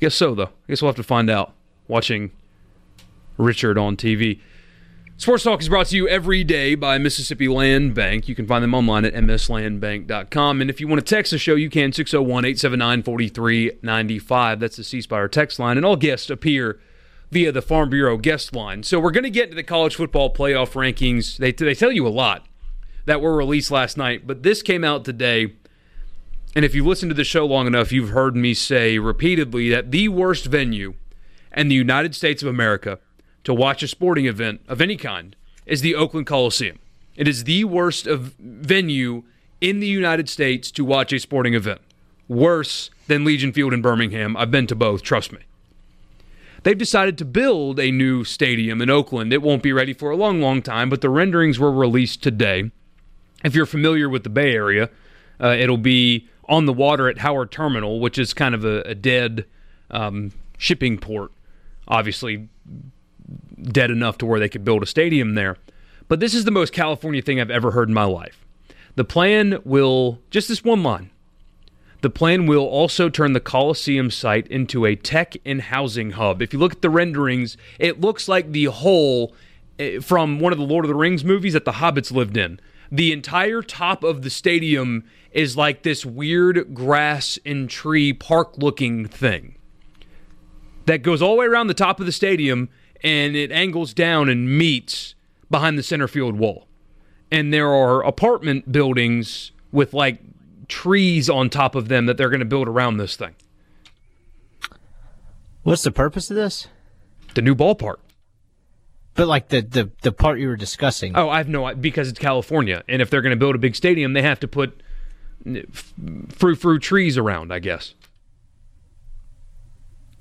[0.00, 0.44] Guess so, though.
[0.44, 1.52] I guess we'll have to find out
[1.86, 2.30] watching
[3.36, 4.40] Richard on TV.
[5.20, 8.26] Sports Talk is brought to you every day by Mississippi Land Bank.
[8.26, 10.62] You can find them online at mslandbank.com.
[10.62, 14.60] And if you want to text the show, you can 601 879 4395.
[14.60, 15.76] That's the C Spire text line.
[15.76, 16.80] And all guests appear
[17.30, 18.82] via the Farm Bureau guest line.
[18.82, 21.36] So we're going to get into the college football playoff rankings.
[21.36, 22.46] They, they tell you a lot
[23.04, 25.52] that were released last night, but this came out today.
[26.56, 29.90] And if you've listened to the show long enough, you've heard me say repeatedly that
[29.90, 30.94] the worst venue
[31.54, 32.98] in the United States of America
[33.44, 35.36] to watch a sporting event of any kind
[35.66, 36.78] is the Oakland Coliseum.
[37.16, 39.24] It is the worst of venue
[39.60, 41.80] in the United States to watch a sporting event.
[42.28, 44.36] Worse than Legion Field in Birmingham.
[44.36, 45.40] I've been to both, trust me.
[46.62, 49.32] They've decided to build a new stadium in Oakland.
[49.32, 52.70] It won't be ready for a long, long time, but the renderings were released today.
[53.42, 54.90] If you're familiar with the Bay Area,
[55.40, 58.94] uh, it'll be on the water at Howard Terminal, which is kind of a, a
[58.94, 59.46] dead
[59.90, 61.32] um, shipping port.
[61.88, 62.48] Obviously,
[63.62, 65.56] dead enough to where they could build a stadium there.
[66.08, 68.44] But this is the most California thing I've ever heard in my life.
[68.96, 71.10] The plan will, just this one line,
[72.00, 76.40] the plan will also turn the Coliseum site into a tech and housing hub.
[76.42, 79.34] If you look at the renderings, it looks like the whole
[79.78, 82.58] eh, from one of the Lord of the Rings movies that the hobbits lived in.
[82.90, 89.06] The entire top of the stadium is like this weird grass and tree park looking
[89.06, 89.54] thing
[90.86, 92.68] that goes all the way around the top of the stadium
[93.02, 95.14] and it angles down and meets
[95.50, 96.66] behind the center field wall.
[97.30, 100.20] And there are apartment buildings with like
[100.68, 103.34] trees on top of them that they're going to build around this thing.
[105.62, 106.68] What's the purpose of this?
[107.34, 107.96] The new ballpark.
[109.14, 111.16] But like the the, the part you were discussing.
[111.16, 113.58] Oh, I have no idea because it's California, and if they're going to build a
[113.58, 114.82] big stadium, they have to put
[116.28, 117.52] fruit fruit trees around.
[117.52, 117.94] I guess.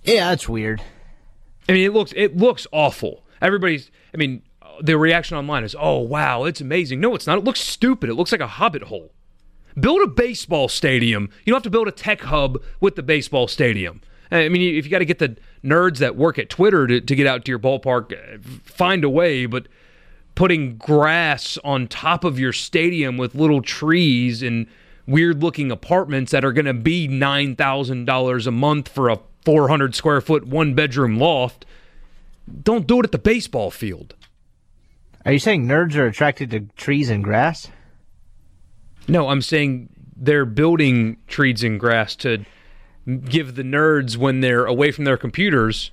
[0.04, 0.82] Yeah, that's weird.
[1.70, 3.24] I mean, it looks it looks awful.
[3.42, 3.92] Everybody's.
[4.14, 4.42] I mean,
[4.82, 7.38] the reaction online is, "Oh wow, it's amazing." No, it's not.
[7.38, 8.10] It looks stupid.
[8.10, 9.12] It looks like a hobbit hole.
[9.80, 11.30] Build a baseball stadium.
[11.46, 14.02] You don't have to build a tech hub with the baseball stadium.
[14.32, 17.16] I mean, if you got to get the nerds that work at Twitter to, to
[17.16, 19.46] get out to your ballpark, uh, find a way.
[19.46, 19.68] But
[20.34, 24.68] putting grass on top of your stadium with little trees and
[25.08, 29.20] weird looking apartments that are going to be $9,000 a month for a
[29.50, 31.66] 400 square foot one bedroom loft.
[32.62, 34.14] Don't do it at the baseball field.
[35.26, 37.68] Are you saying nerds are attracted to trees and grass?
[39.08, 42.46] No, I'm saying they're building trees and grass to
[43.26, 45.90] give the nerds when they're away from their computers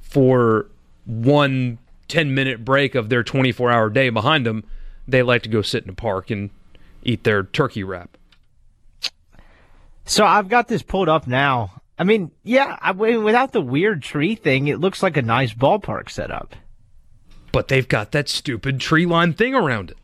[0.00, 0.70] for
[1.04, 1.76] one
[2.08, 4.64] 10 minute break of their 24 hour day behind them,
[5.06, 6.48] they like to go sit in a park and
[7.02, 8.16] eat their turkey wrap.
[10.06, 11.82] So I've got this pulled up now.
[11.98, 15.54] I mean, yeah, I mean, without the weird tree thing, it looks like a nice
[15.54, 16.56] ballpark setup.
[17.52, 19.98] But they've got that stupid tree line thing around it.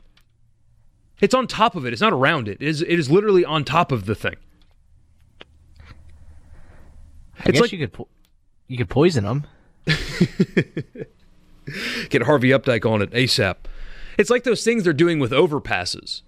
[1.20, 1.92] It's on top of it.
[1.92, 2.58] It's not around it.
[2.60, 4.36] It is, it is literally on top of the thing.
[7.40, 8.08] I it's guess like, you could po-
[8.68, 9.46] you could poison them.
[12.08, 13.56] Get Harvey Updike on it ASAP.
[14.16, 16.22] It's like those things they're doing with overpasses.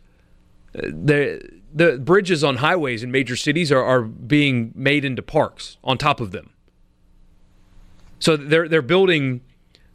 [0.76, 1.38] Uh,
[1.74, 6.20] the bridges on highways in major cities are, are being made into parks on top
[6.20, 6.50] of them.
[8.18, 9.40] So they're they're building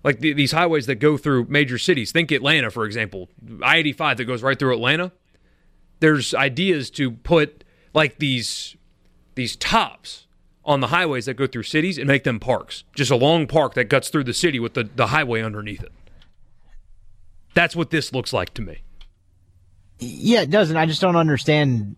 [0.03, 2.11] like the, these highways that go through major cities.
[2.11, 3.29] Think Atlanta, for example,
[3.63, 5.11] I eighty five that goes right through Atlanta.
[5.99, 7.63] There's ideas to put
[7.93, 8.75] like these
[9.35, 10.27] these tops
[10.65, 12.83] on the highways that go through cities and make them parks.
[12.93, 15.93] Just a long park that cuts through the city with the, the highway underneath it.
[17.53, 18.81] That's what this looks like to me.
[19.99, 20.77] Yeah, it doesn't.
[20.77, 21.95] I just don't understand.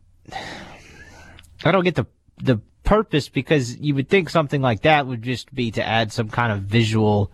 [1.64, 2.06] I don't get the
[2.38, 6.30] the purpose because you would think something like that would just be to add some
[6.30, 7.32] kind of visual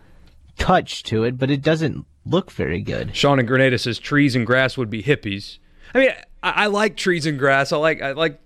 [0.58, 3.16] touch to it, but it doesn't look very good.
[3.16, 5.60] Sean and Grenada says trees and grass would be hippies.
[5.94, 6.10] I mean,
[6.42, 7.72] I, I like trees and grass.
[7.72, 8.40] I like I like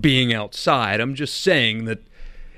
[0.00, 1.00] being outside.
[1.00, 2.02] I'm just saying that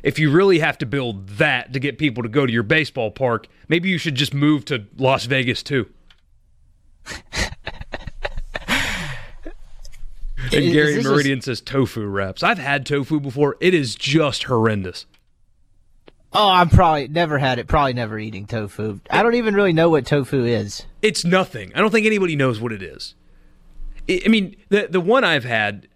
[0.03, 3.11] if you really have to build that to get people to go to your baseball
[3.11, 5.89] park, maybe you should just move to Las Vegas too.
[10.57, 12.43] And is, Gary is Meridian says tofu wraps.
[12.43, 13.57] I've had tofu before.
[13.61, 15.07] It is just horrendous.
[16.33, 17.69] Oh, I'm probably never had it.
[17.69, 19.01] Probably never eating tofu.
[19.09, 20.85] I don't even really know what tofu is.
[21.01, 21.73] It's nothing.
[21.75, 23.15] I don't think anybody knows what it is.
[24.09, 25.89] I mean, the the one I've had,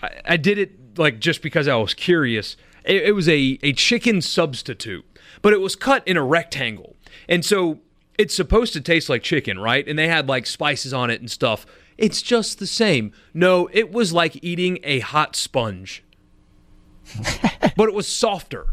[0.00, 3.72] I, I did it like just because I was curious it, it was a, a
[3.72, 5.04] chicken substitute,
[5.40, 6.96] but it was cut in a rectangle.
[7.28, 7.80] And so
[8.18, 9.86] it's supposed to taste like chicken, right?
[9.86, 11.66] And they had like spices on it and stuff.
[11.98, 13.12] It's just the same.
[13.34, 16.02] No, it was like eating a hot sponge,
[17.76, 18.68] but it was softer.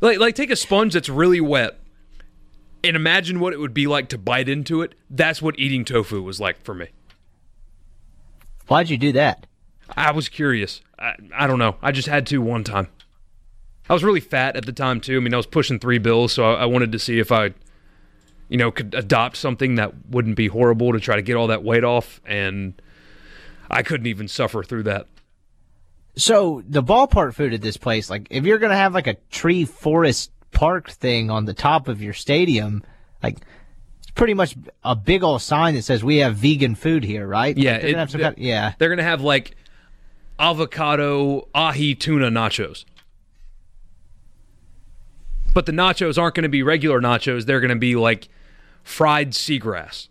[0.00, 1.78] Like, like take a sponge that's really wet
[2.84, 4.94] and imagine what it would be like to bite into it.
[5.10, 6.88] That's what eating tofu was like for me.
[8.68, 9.46] Why'd you do that?
[9.96, 10.82] I was curious.
[10.98, 11.76] I, I don't know.
[11.82, 12.88] I just had to one time.
[13.88, 15.16] I was really fat at the time too.
[15.16, 17.54] I mean, I was pushing three bills, so I, I wanted to see if I,
[18.48, 21.62] you know, could adopt something that wouldn't be horrible to try to get all that
[21.62, 22.80] weight off, and
[23.70, 25.06] I couldn't even suffer through that.
[26.16, 29.64] So the ballpark food at this place, like if you're gonna have like a tree
[29.64, 32.82] forest park thing on the top of your stadium,
[33.22, 33.36] like
[34.00, 37.56] it's pretty much a big old sign that says we have vegan food here, right?
[37.56, 38.72] Yeah, Like, they're gonna have some kind- yeah.
[38.78, 39.54] They're gonna have like
[40.40, 42.84] avocado ahi tuna nachos.
[45.54, 47.46] But the nachos aren't going to be regular nachos.
[47.46, 48.28] They're going to be like
[48.88, 50.08] fried seagrass.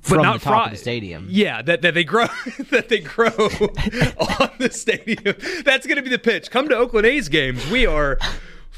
[0.00, 0.72] From not the top of fried.
[0.72, 1.28] the stadium.
[1.30, 2.26] Yeah, that, that they grow
[2.70, 5.36] that they grow on the stadium.
[5.64, 6.50] That's going to be the pitch.
[6.50, 7.70] Come to Oakland A's games.
[7.70, 8.18] We are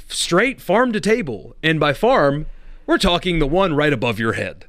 [0.09, 2.47] straight farm to table, and by farm,
[2.87, 4.67] we're talking the one right above your head.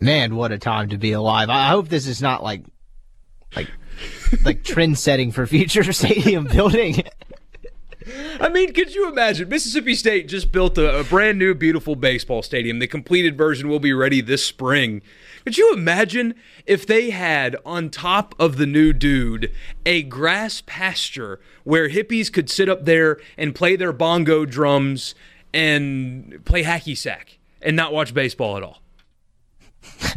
[0.00, 1.50] Man, what a time to be alive.
[1.50, 2.64] I hope this is not like
[3.54, 3.68] like
[4.44, 7.04] like trend setting for future stadium building.
[8.40, 9.48] I mean, could you imagine?
[9.48, 12.78] Mississippi State just built a, a brand new, beautiful baseball stadium.
[12.78, 15.02] The completed version will be ready this spring.
[15.44, 16.34] Could you imagine
[16.66, 19.52] if they had on top of the new dude
[19.84, 25.14] a grass pasture where hippies could sit up there and play their bongo drums
[25.52, 28.82] and play hacky sack and not watch baseball at all?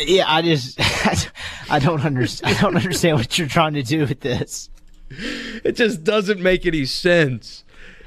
[0.00, 0.78] yeah, I just
[1.70, 4.70] I don't understand I don't understand what you're trying to do with this.
[5.64, 7.64] It just doesn't make any sense.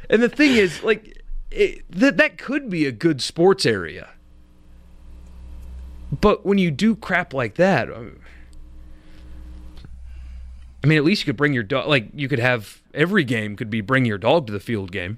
[0.10, 4.10] And the thing is, like, it, that that could be a good sports area.
[6.12, 8.04] But when you do crap like that, uh,
[10.84, 11.88] I mean, at least you could bring your dog.
[11.88, 15.18] Like, you could have every game could be bring your dog to the field game.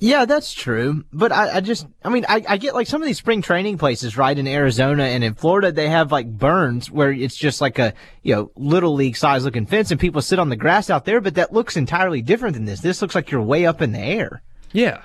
[0.00, 1.04] Yeah, that's true.
[1.12, 3.78] But I, I just, I mean, I, I get like some of these spring training
[3.78, 7.78] places, right, in Arizona and in Florida, they have like burns where it's just like
[7.78, 11.04] a, you know, little league size looking fence and people sit on the grass out
[11.04, 12.80] there, but that looks entirely different than this.
[12.80, 14.42] This looks like you're way up in the air.
[14.72, 15.02] Yeah.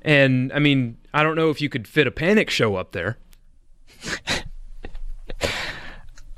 [0.00, 3.18] And I mean, I don't know if you could fit a panic show up there.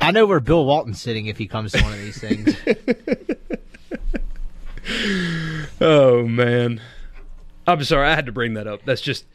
[0.01, 2.57] I know where Bill Walton's sitting if he comes to one of these things.
[5.81, 6.81] Oh man.
[7.67, 8.85] I'm sorry, I had to bring that up.
[8.85, 9.27] That's just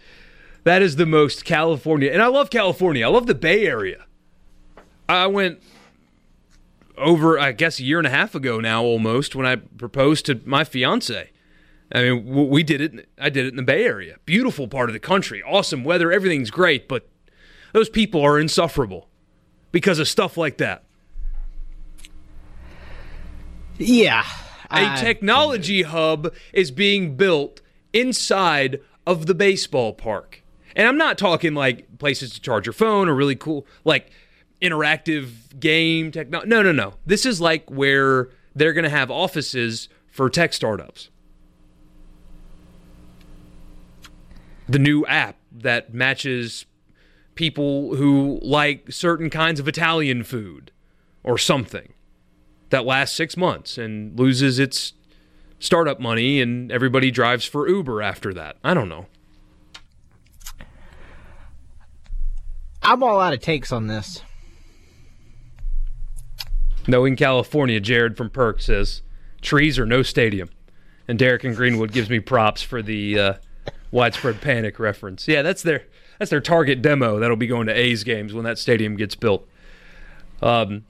[0.63, 2.11] that is the most California.
[2.11, 3.05] And I love California.
[3.05, 4.05] I love the Bay Area.
[5.07, 5.61] I went
[6.97, 10.41] over I guess a year and a half ago now almost when I proposed to
[10.45, 11.31] my fiance.
[11.91, 14.17] I mean, we did it I did it in the Bay Area.
[14.25, 15.41] Beautiful part of the country.
[15.41, 17.07] Awesome weather, everything's great, but
[17.73, 19.09] those people are insufferable
[19.71, 20.83] because of stuff like that.
[23.77, 24.25] yeah.
[24.71, 27.61] a technology hub is being built
[27.93, 30.43] inside of the baseball park.
[30.75, 34.11] And I'm not talking like places to charge your phone or really cool, like
[34.61, 36.49] interactive game technology.
[36.49, 36.93] No, no, no.
[37.05, 41.09] This is like where they're going to have offices for tech startups.
[44.67, 46.65] The new app that matches
[47.35, 50.71] people who like certain kinds of Italian food
[51.23, 51.93] or something
[52.69, 54.93] that lasts six months and loses its
[55.59, 58.57] startup money and everybody drives for Uber after that.
[58.63, 59.07] I don't know.
[62.81, 64.23] I'm all out of takes on this.
[66.87, 69.03] Knowing California, Jared from Perk says
[69.41, 70.49] trees or no stadium.
[71.07, 73.33] And Derek and Greenwood gives me props for the uh,
[73.91, 75.27] widespread panic reference.
[75.27, 75.85] Yeah, that's their
[76.17, 79.47] that's their target demo that'll be going to A's games when that stadium gets built.
[80.41, 80.85] Um,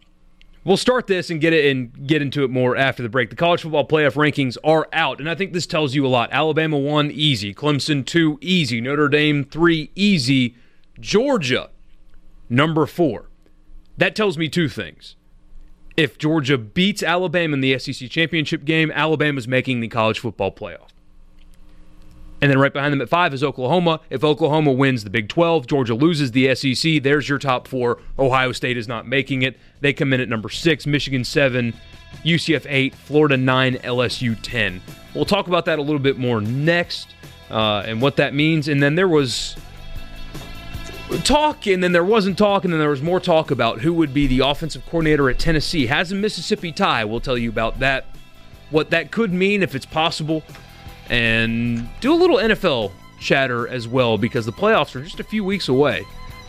[0.64, 3.30] we'll start this and get it and get into it more after the break.
[3.30, 6.30] The college football playoff rankings are out, and I think this tells you a lot.
[6.32, 10.56] Alabama one easy, Clemson two easy, Notre Dame three easy,
[11.00, 11.70] Georgia
[12.50, 13.30] number four.
[13.98, 15.16] That tells me two things.
[15.98, 20.90] If Georgia beats Alabama in the SEC championship game, Alabama's making the college football playoff.
[22.42, 24.00] And then right behind them at five is Oklahoma.
[24.10, 28.00] If Oklahoma wins the Big 12, Georgia loses the SEC, there's your top four.
[28.18, 29.58] Ohio State is not making it.
[29.82, 31.74] They come in at number six, Michigan seven,
[32.24, 34.82] UCF eight, Florida nine, LSU 10.
[35.14, 37.14] We'll talk about that a little bit more next
[37.50, 38.68] uh, and what that means.
[38.68, 39.58] And then there was
[41.24, 44.14] talk, and then there wasn't talk, and then there was more talk about who would
[44.14, 45.88] be the offensive coordinator at Tennessee.
[45.88, 47.04] Has a Mississippi tie.
[47.04, 48.06] We'll tell you about that,
[48.70, 50.44] what that could mean if it's possible,
[51.10, 55.44] and do a little NFL chatter as well because the playoffs are just a few
[55.44, 56.06] weeks away,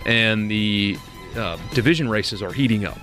[0.07, 0.97] and the
[1.37, 2.99] uh, division races are heating up.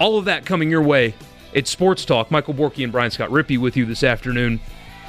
[0.00, 1.14] All of that coming your way.
[1.52, 2.30] It's Sports Talk.
[2.30, 4.60] Michael Borky and Brian Scott Rippey with you this afternoon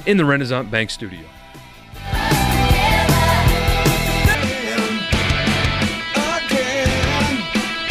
[0.06, 1.22] in the Renaissance Bank studio.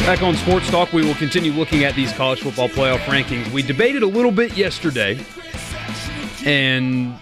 [0.09, 3.53] Back on Sports Talk, we will continue looking at these college football playoff rankings.
[3.53, 5.19] We debated a little bit yesterday,
[6.47, 7.15] and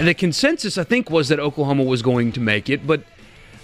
[0.00, 3.02] the consensus, I think, was that Oklahoma was going to make it, but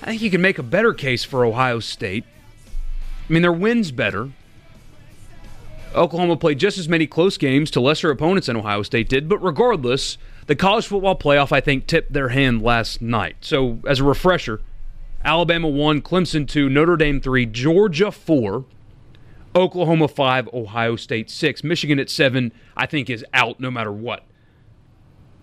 [0.03, 2.25] I think you can make a better case for Ohio State.
[3.29, 4.31] I mean, their wins better.
[5.95, 9.39] Oklahoma played just as many close games to lesser opponents than Ohio State did, but
[9.39, 13.37] regardless, the college football playoff, I think, tipped their hand last night.
[13.41, 14.61] So, as a refresher,
[15.25, 18.65] Alabama 1, Clemson 2, Notre Dame 3, Georgia 4,
[19.55, 21.65] Oklahoma 5, Ohio State 6.
[21.65, 24.25] Michigan at 7, I think, is out no matter what.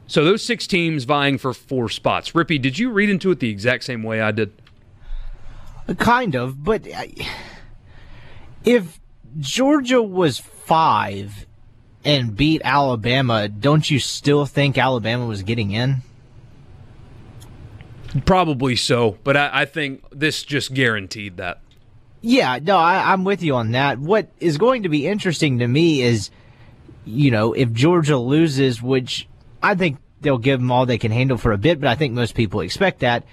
[0.08, 2.32] So those six teams vying for four spots.
[2.32, 4.54] Rippey, did you read into it the exact same way I did?
[5.98, 6.88] Kind of, but
[8.66, 9.00] if
[9.40, 11.46] Georgia was five
[12.04, 15.98] and beat Alabama, don't you still think Alabama was getting in?
[18.26, 21.60] Probably so, but I, I think this just guaranteed that.
[22.22, 24.00] Yeah, no, I, I'm with you on that.
[24.00, 26.30] What is going to be interesting to me is,
[27.06, 29.28] you know, if Georgia loses, which
[29.68, 32.14] I think they'll give them all they can handle for a bit, but I think
[32.14, 33.26] most people expect that.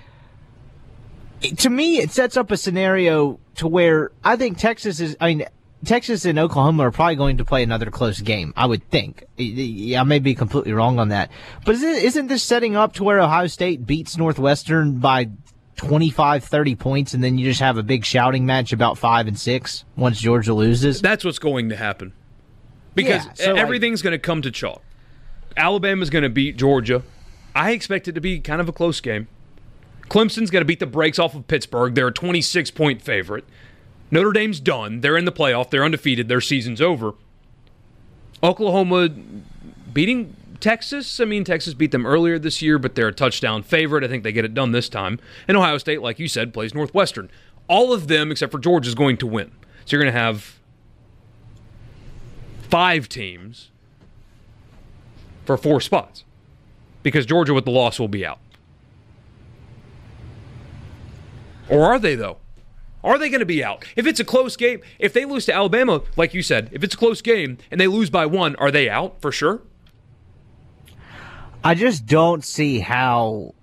[1.59, 5.47] To me, it sets up a scenario to where I think Texas is, I mean,
[5.85, 8.53] Texas and Oklahoma are probably going to play another close game.
[8.57, 9.23] I would think.
[9.39, 11.31] I may be completely wrong on that,
[11.65, 15.31] but isn't this setting up to where Ohio State beats Northwestern by
[15.77, 19.39] 25, 30 points, and then you just have a big shouting match about five and
[19.39, 21.01] six once Georgia loses?
[21.01, 22.13] That's what's going to happen
[22.95, 24.83] because yeah, so everything's like, going to come to chalk.
[25.57, 27.03] Alabama's going to beat Georgia.
[27.55, 29.29] I expect it to be kind of a close game.
[30.09, 31.95] Clemson's going to beat the brakes off of Pittsburgh.
[31.95, 33.45] They're a 26 point favorite.
[34.11, 35.01] Notre Dame's done.
[35.01, 35.71] They're in the playoff.
[35.71, 36.29] They're undefeated.
[36.29, 37.15] Their season's over.
[38.43, 39.09] Oklahoma
[39.93, 41.21] beating Texas.
[41.21, 44.05] I mean, Texas beat them earlier this year, but they're a touchdown favorite.
[44.05, 45.19] I think they get it done this time.
[45.49, 47.31] And Ohio State, like you said, plays Northwestern.
[47.67, 49.51] All of them, except for Georgia, is going to win.
[49.85, 50.59] So you're going to have
[52.69, 53.71] five teams
[55.45, 56.25] for four spots
[57.03, 58.39] because Georgia, with the loss, will be out.
[61.69, 62.39] Or are they, though?
[63.05, 63.85] Are they going to be out?
[63.97, 66.95] If it's a close game, if they lose to Alabama, like you said, if it's
[66.95, 69.61] a close game and they lose by one, are they out for sure?
[71.63, 73.55] I just don't see how.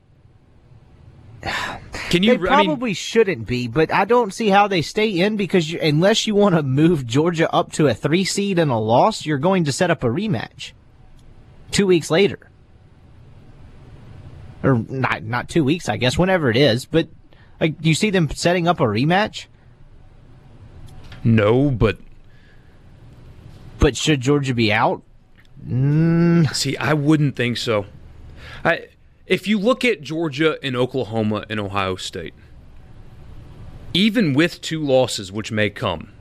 [2.10, 2.38] Can you?
[2.38, 5.72] They probably I mean, shouldn't be, but I don't see how they stay in because
[5.72, 9.26] you, unless you want to move Georgia up to a three seed and a loss,
[9.26, 10.74] you're going to set up a rematch
[11.72, 12.40] two weeks later,
[14.64, 16.86] or not not two weeks, I guess, whenever it is.
[16.86, 17.08] But
[17.60, 19.46] like, do you see them setting up a rematch?
[21.24, 21.98] No, but
[23.80, 25.02] but should Georgia be out?
[25.66, 26.54] Mm.
[26.54, 27.86] See, I wouldn't think so.
[28.64, 28.88] I,
[29.26, 32.34] if you look at Georgia and Oklahoma and Ohio State,
[33.94, 36.12] even with two losses, which may come,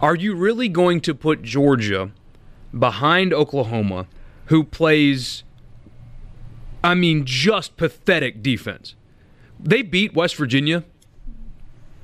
[0.00, 2.10] are you really going to put Georgia
[2.76, 4.06] behind Oklahoma,
[4.46, 5.44] who plays,
[6.82, 8.94] I mean, just pathetic defense?
[9.58, 10.84] They beat West Virginia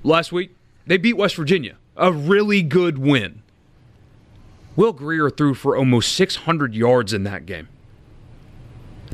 [0.03, 0.57] last week.
[0.87, 1.77] They beat West Virginia.
[1.97, 3.43] A really good win.
[4.77, 7.69] Will Grier threw for almost 600 yards in that game.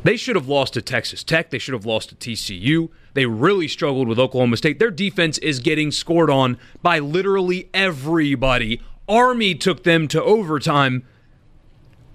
[0.03, 1.49] They should have lost to Texas Tech.
[1.49, 2.89] They should have lost to TCU.
[3.13, 4.79] They really struggled with Oklahoma State.
[4.79, 8.81] Their defense is getting scored on by literally everybody.
[9.09, 11.05] Army took them to overtime.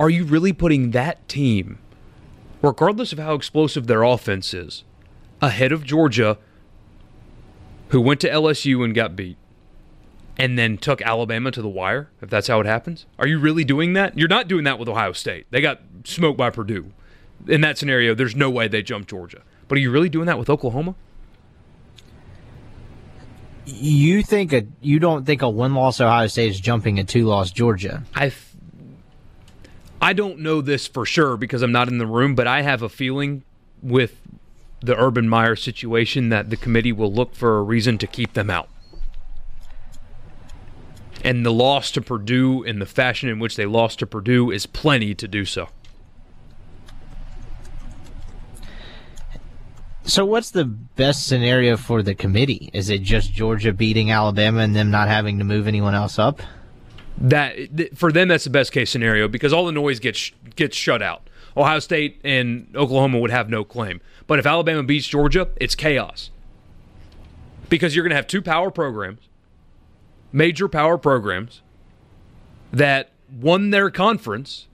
[0.02, 1.78] Are you really putting that team,
[2.60, 4.82] regardless of how explosive their offense is,
[5.40, 6.38] ahead of Georgia,
[7.90, 9.36] who went to LSU and got beat,
[10.36, 13.06] and then took Alabama to the wire, if that's how it happens?
[13.16, 14.18] Are you really doing that?
[14.18, 15.46] You're not doing that with Ohio State.
[15.52, 16.90] They got smoked by Purdue.
[17.46, 19.42] In that scenario, there's no way they jump Georgia.
[19.68, 20.96] But are you really doing that with Oklahoma?
[23.66, 27.24] You think a you don't think a one loss Ohio State is jumping a two
[27.24, 28.02] loss Georgia?
[28.16, 28.32] I
[30.02, 32.82] I don't know this for sure because I'm not in the room, but I have
[32.82, 33.44] a feeling
[33.80, 34.20] with
[34.80, 38.50] the Urban Meyer situation that the committee will look for a reason to keep them
[38.50, 38.68] out.
[41.24, 44.66] And the loss to Purdue in the fashion in which they lost to Purdue is
[44.66, 45.68] plenty to do so.
[50.02, 52.70] So, what's the best scenario for the committee?
[52.72, 56.42] Is it just Georgia beating Alabama and them not having to move anyone else up?
[57.18, 61.02] That for them, that's the best case scenario because all the noise gets gets shut
[61.02, 61.28] out.
[61.56, 64.00] Ohio State and Oklahoma would have no claim.
[64.26, 66.30] But if Alabama beats Georgia, it's chaos.
[67.68, 69.28] Because you're going to have two power programs,
[70.32, 71.62] major power programs,
[72.72, 74.66] that won their conference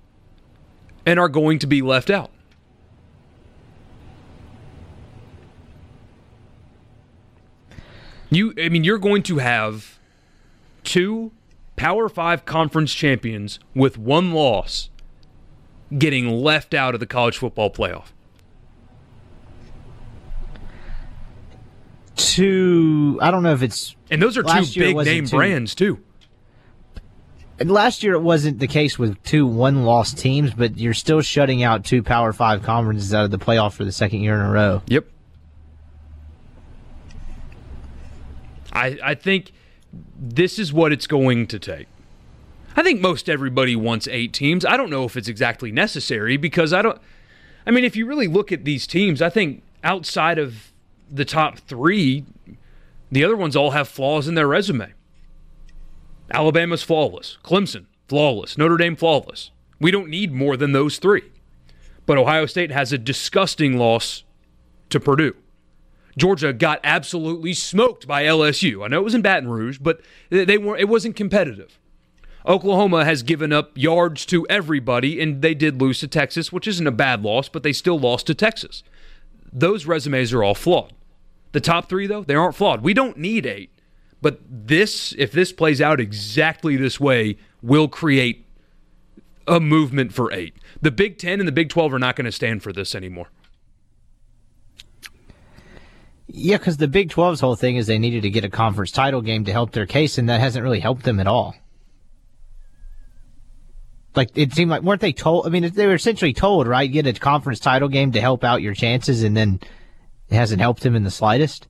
[1.04, 2.30] and are going to be left out.
[8.30, 9.98] You, I mean, you're going to have
[10.84, 11.32] two
[11.78, 14.90] Power Five conference champions with one loss
[15.96, 18.06] getting left out of the college football playoff.
[22.16, 23.94] Two, I don't know if it's.
[24.10, 25.36] And those are two big name two.
[25.36, 26.02] brands, too.
[27.60, 31.20] And last year it wasn't the case with two one loss teams, but you're still
[31.20, 34.40] shutting out two Power Five conferences out of the playoff for the second year in
[34.40, 34.82] a row.
[34.86, 35.06] Yep.
[38.72, 39.52] I I think
[40.18, 41.86] this is what it's going to take.
[42.76, 44.64] I think most everybody wants eight teams.
[44.64, 47.00] I don't know if it's exactly necessary because I don't.
[47.66, 50.72] I mean, if you really look at these teams, I think outside of
[51.10, 52.24] the top three,
[53.10, 54.92] the other ones all have flaws in their resume.
[56.30, 57.38] Alabama's flawless.
[57.42, 58.58] Clemson, flawless.
[58.58, 59.50] Notre Dame, flawless.
[59.80, 61.24] We don't need more than those three.
[62.06, 64.24] But Ohio State has a disgusting loss
[64.90, 65.34] to Purdue.
[66.18, 68.84] Georgia got absolutely smoked by LSU.
[68.84, 70.00] I know it was in Baton Rouge, but
[70.30, 71.78] they were it wasn't competitive.
[72.46, 76.86] Oklahoma has given up yards to everybody, and they did lose to Texas, which isn't
[76.86, 78.82] a bad loss, but they still lost to Texas.
[79.52, 80.92] Those resumes are all flawed.
[81.52, 82.82] The top three, though, they aren't flawed.
[82.82, 83.70] We don't need eight.
[84.20, 88.46] But this, if this plays out exactly this way, will create
[89.46, 90.54] a movement for eight.
[90.80, 93.28] The Big Ten and the Big 12 are not going to stand for this anymore.
[96.28, 99.22] Yeah, because the Big 12's whole thing is they needed to get a conference title
[99.22, 101.54] game to help their case, and that hasn't really helped them at all.
[104.14, 105.46] Like it seemed like weren't they told?
[105.46, 106.90] I mean, they were essentially told, right?
[106.90, 109.60] Get a conference title game to help out your chances, and then
[110.28, 111.68] it hasn't helped them in the slightest.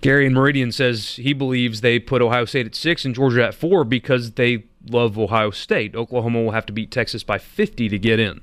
[0.00, 3.54] Gary and Meridian says he believes they put Ohio State at six and Georgia at
[3.54, 5.94] four because they love Ohio State.
[5.94, 8.40] Oklahoma will have to beat Texas by 50 to get in.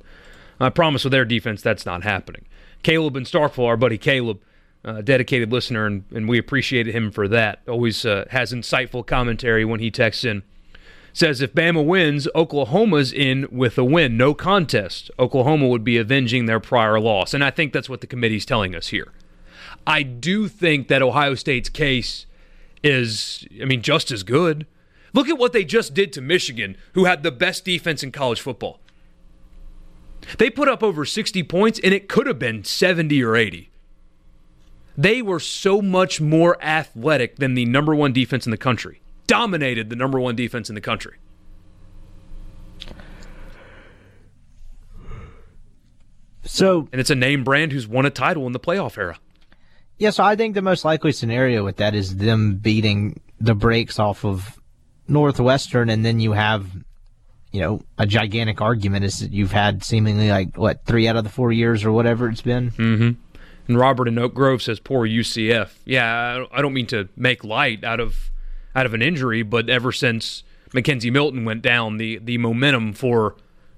[0.62, 2.46] I promise with their defense, that's not happening.
[2.84, 4.42] Caleb and Starkville, our buddy Caleb,
[4.84, 7.60] uh, dedicated listener, and, and we appreciated him for that.
[7.68, 10.44] Always uh, has insightful commentary when he texts in.
[11.12, 15.12] Says if Bama wins, Oklahoma's in with a win, no contest.
[15.20, 18.76] Oklahoma would be avenging their prior loss, and I think that's what the committee's telling
[18.76, 19.12] us here.
[19.86, 22.26] I do think that Ohio State's case
[22.84, 24.66] is, I mean, just as good.
[25.14, 28.40] Look at what they just did to Michigan, who had the best defense in college
[28.40, 28.80] football.
[30.38, 33.70] They put up over 60 points, and it could have been 70 or 80.
[34.98, 39.90] They were so much more athletic than the number one defense in the country, dominated
[39.90, 41.18] the number one defense in the country.
[46.44, 49.20] So, and it's a name brand who's won a title in the playoff era.
[50.00, 54.00] Yeah, so I think the most likely scenario with that is them beating the brakes
[54.00, 54.60] off of
[55.08, 56.66] Northwestern, and then you have,
[57.52, 61.24] you know, a gigantic argument is that you've had seemingly like what three out of
[61.24, 62.72] the four years or whatever it's been.
[62.72, 63.12] Mm-hmm.
[63.68, 67.84] And Robert in Oak Grove says, "Poor UCF." Yeah, I don't mean to make light
[67.84, 68.32] out of
[68.76, 73.36] out of an injury, but ever since McKenzie Milton went down, the the momentum for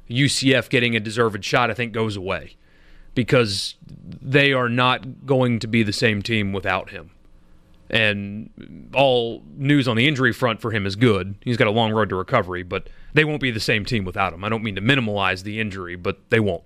[0.09, 2.55] UCF getting a deserved shot, I think, goes away
[3.15, 7.11] because they are not going to be the same team without him.
[7.91, 11.35] And all news on the injury front for him is good.
[11.41, 14.33] He's got a long road to recovery, but they won't be the same team without
[14.33, 14.45] him.
[14.45, 16.63] I don't mean to minimize the injury, but they won't.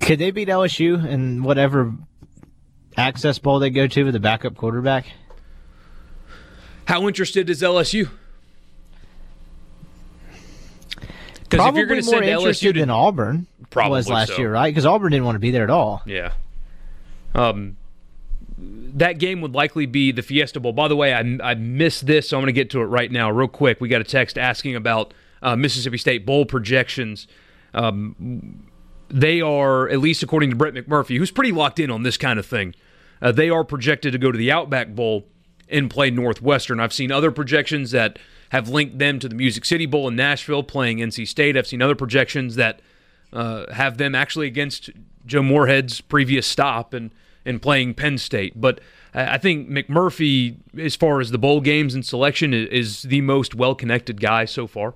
[0.00, 1.92] Could they beat LSU in whatever
[2.96, 5.06] access bowl they go to with the backup quarterback?
[6.86, 8.08] How interested is LSU?
[11.42, 14.38] Because if you're going to send LSU to, than Auburn probably was last so.
[14.38, 14.72] year, right?
[14.72, 16.02] Because Auburn didn't want to be there at all.
[16.06, 16.34] Yeah.
[17.34, 17.76] Um,
[18.58, 20.72] that game would likely be the Fiesta Bowl.
[20.72, 23.10] By the way, I, I missed this, so I'm going to get to it right
[23.10, 23.80] now, real quick.
[23.80, 25.12] We got a text asking about
[25.42, 27.26] uh, Mississippi State bowl projections.
[27.74, 28.66] Um,
[29.08, 32.38] they are, at least according to Brett McMurphy, who's pretty locked in on this kind
[32.38, 32.74] of thing,
[33.20, 35.26] uh, they are projected to go to the Outback Bowl
[35.68, 36.80] and play Northwestern.
[36.80, 38.18] I've seen other projections that
[38.50, 41.56] have linked them to the Music City Bowl in Nashville playing NC State.
[41.56, 42.80] I've seen other projections that
[43.32, 44.90] uh, have them actually against
[45.26, 47.10] Joe Moorhead's previous stop and,
[47.46, 48.60] and playing Penn State.
[48.60, 48.80] But
[49.14, 53.74] I think McMurphy, as far as the bowl games and selection, is the most well
[53.74, 54.94] connected guy so far.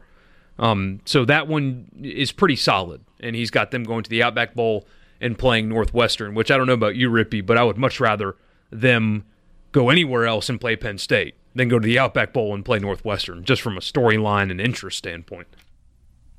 [0.58, 3.02] Um, so that one is pretty solid.
[3.20, 4.86] And he's got them going to the Outback Bowl
[5.20, 8.36] and playing Northwestern, which I don't know about you, Rippy, but I would much rather
[8.70, 9.24] them
[9.72, 12.78] go anywhere else and play Penn State than go to the Outback Bowl and play
[12.78, 15.48] Northwestern, just from a storyline and interest standpoint.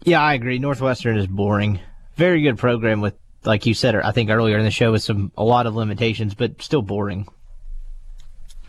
[0.03, 0.57] Yeah, I agree.
[0.57, 1.79] Northwestern is boring.
[2.15, 5.31] Very good program with, like you said, I think earlier in the show, with some
[5.38, 7.27] a lot of limitations, but still boring.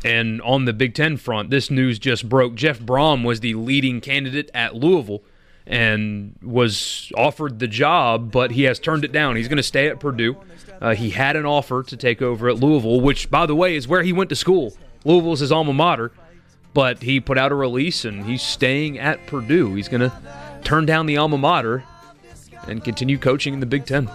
[0.04, 2.54] And on the Big Ten front, this news just broke.
[2.54, 5.22] Jeff Brohm was the leading candidate at Louisville
[5.64, 9.36] and was offered the job, but he has turned it down.
[9.36, 10.36] He's going to stay at Purdue.
[10.80, 13.86] Uh, he had an offer to take over at Louisville, which, by the way, is
[13.86, 14.72] where he went to school.
[15.04, 16.10] Louisville's his alma mater,
[16.74, 19.74] but he put out a release and he's staying at Purdue.
[19.74, 20.12] He's going to
[20.64, 21.84] turn down the alma mater
[22.66, 24.10] and continue coaching in the Big Ten.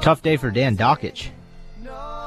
[0.00, 1.28] Tough day for Dan Dakich.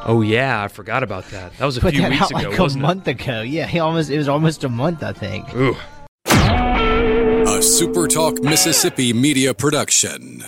[0.03, 1.55] Oh yeah, I forgot about that.
[1.57, 3.41] That was a Put few that weeks out ago, like wasn't a month ago.
[3.41, 5.47] Yeah, he almost it was almost a month, I think.
[5.49, 5.55] it?
[5.55, 5.75] Ooh.
[6.25, 10.43] A SuperTalk Mississippi media production.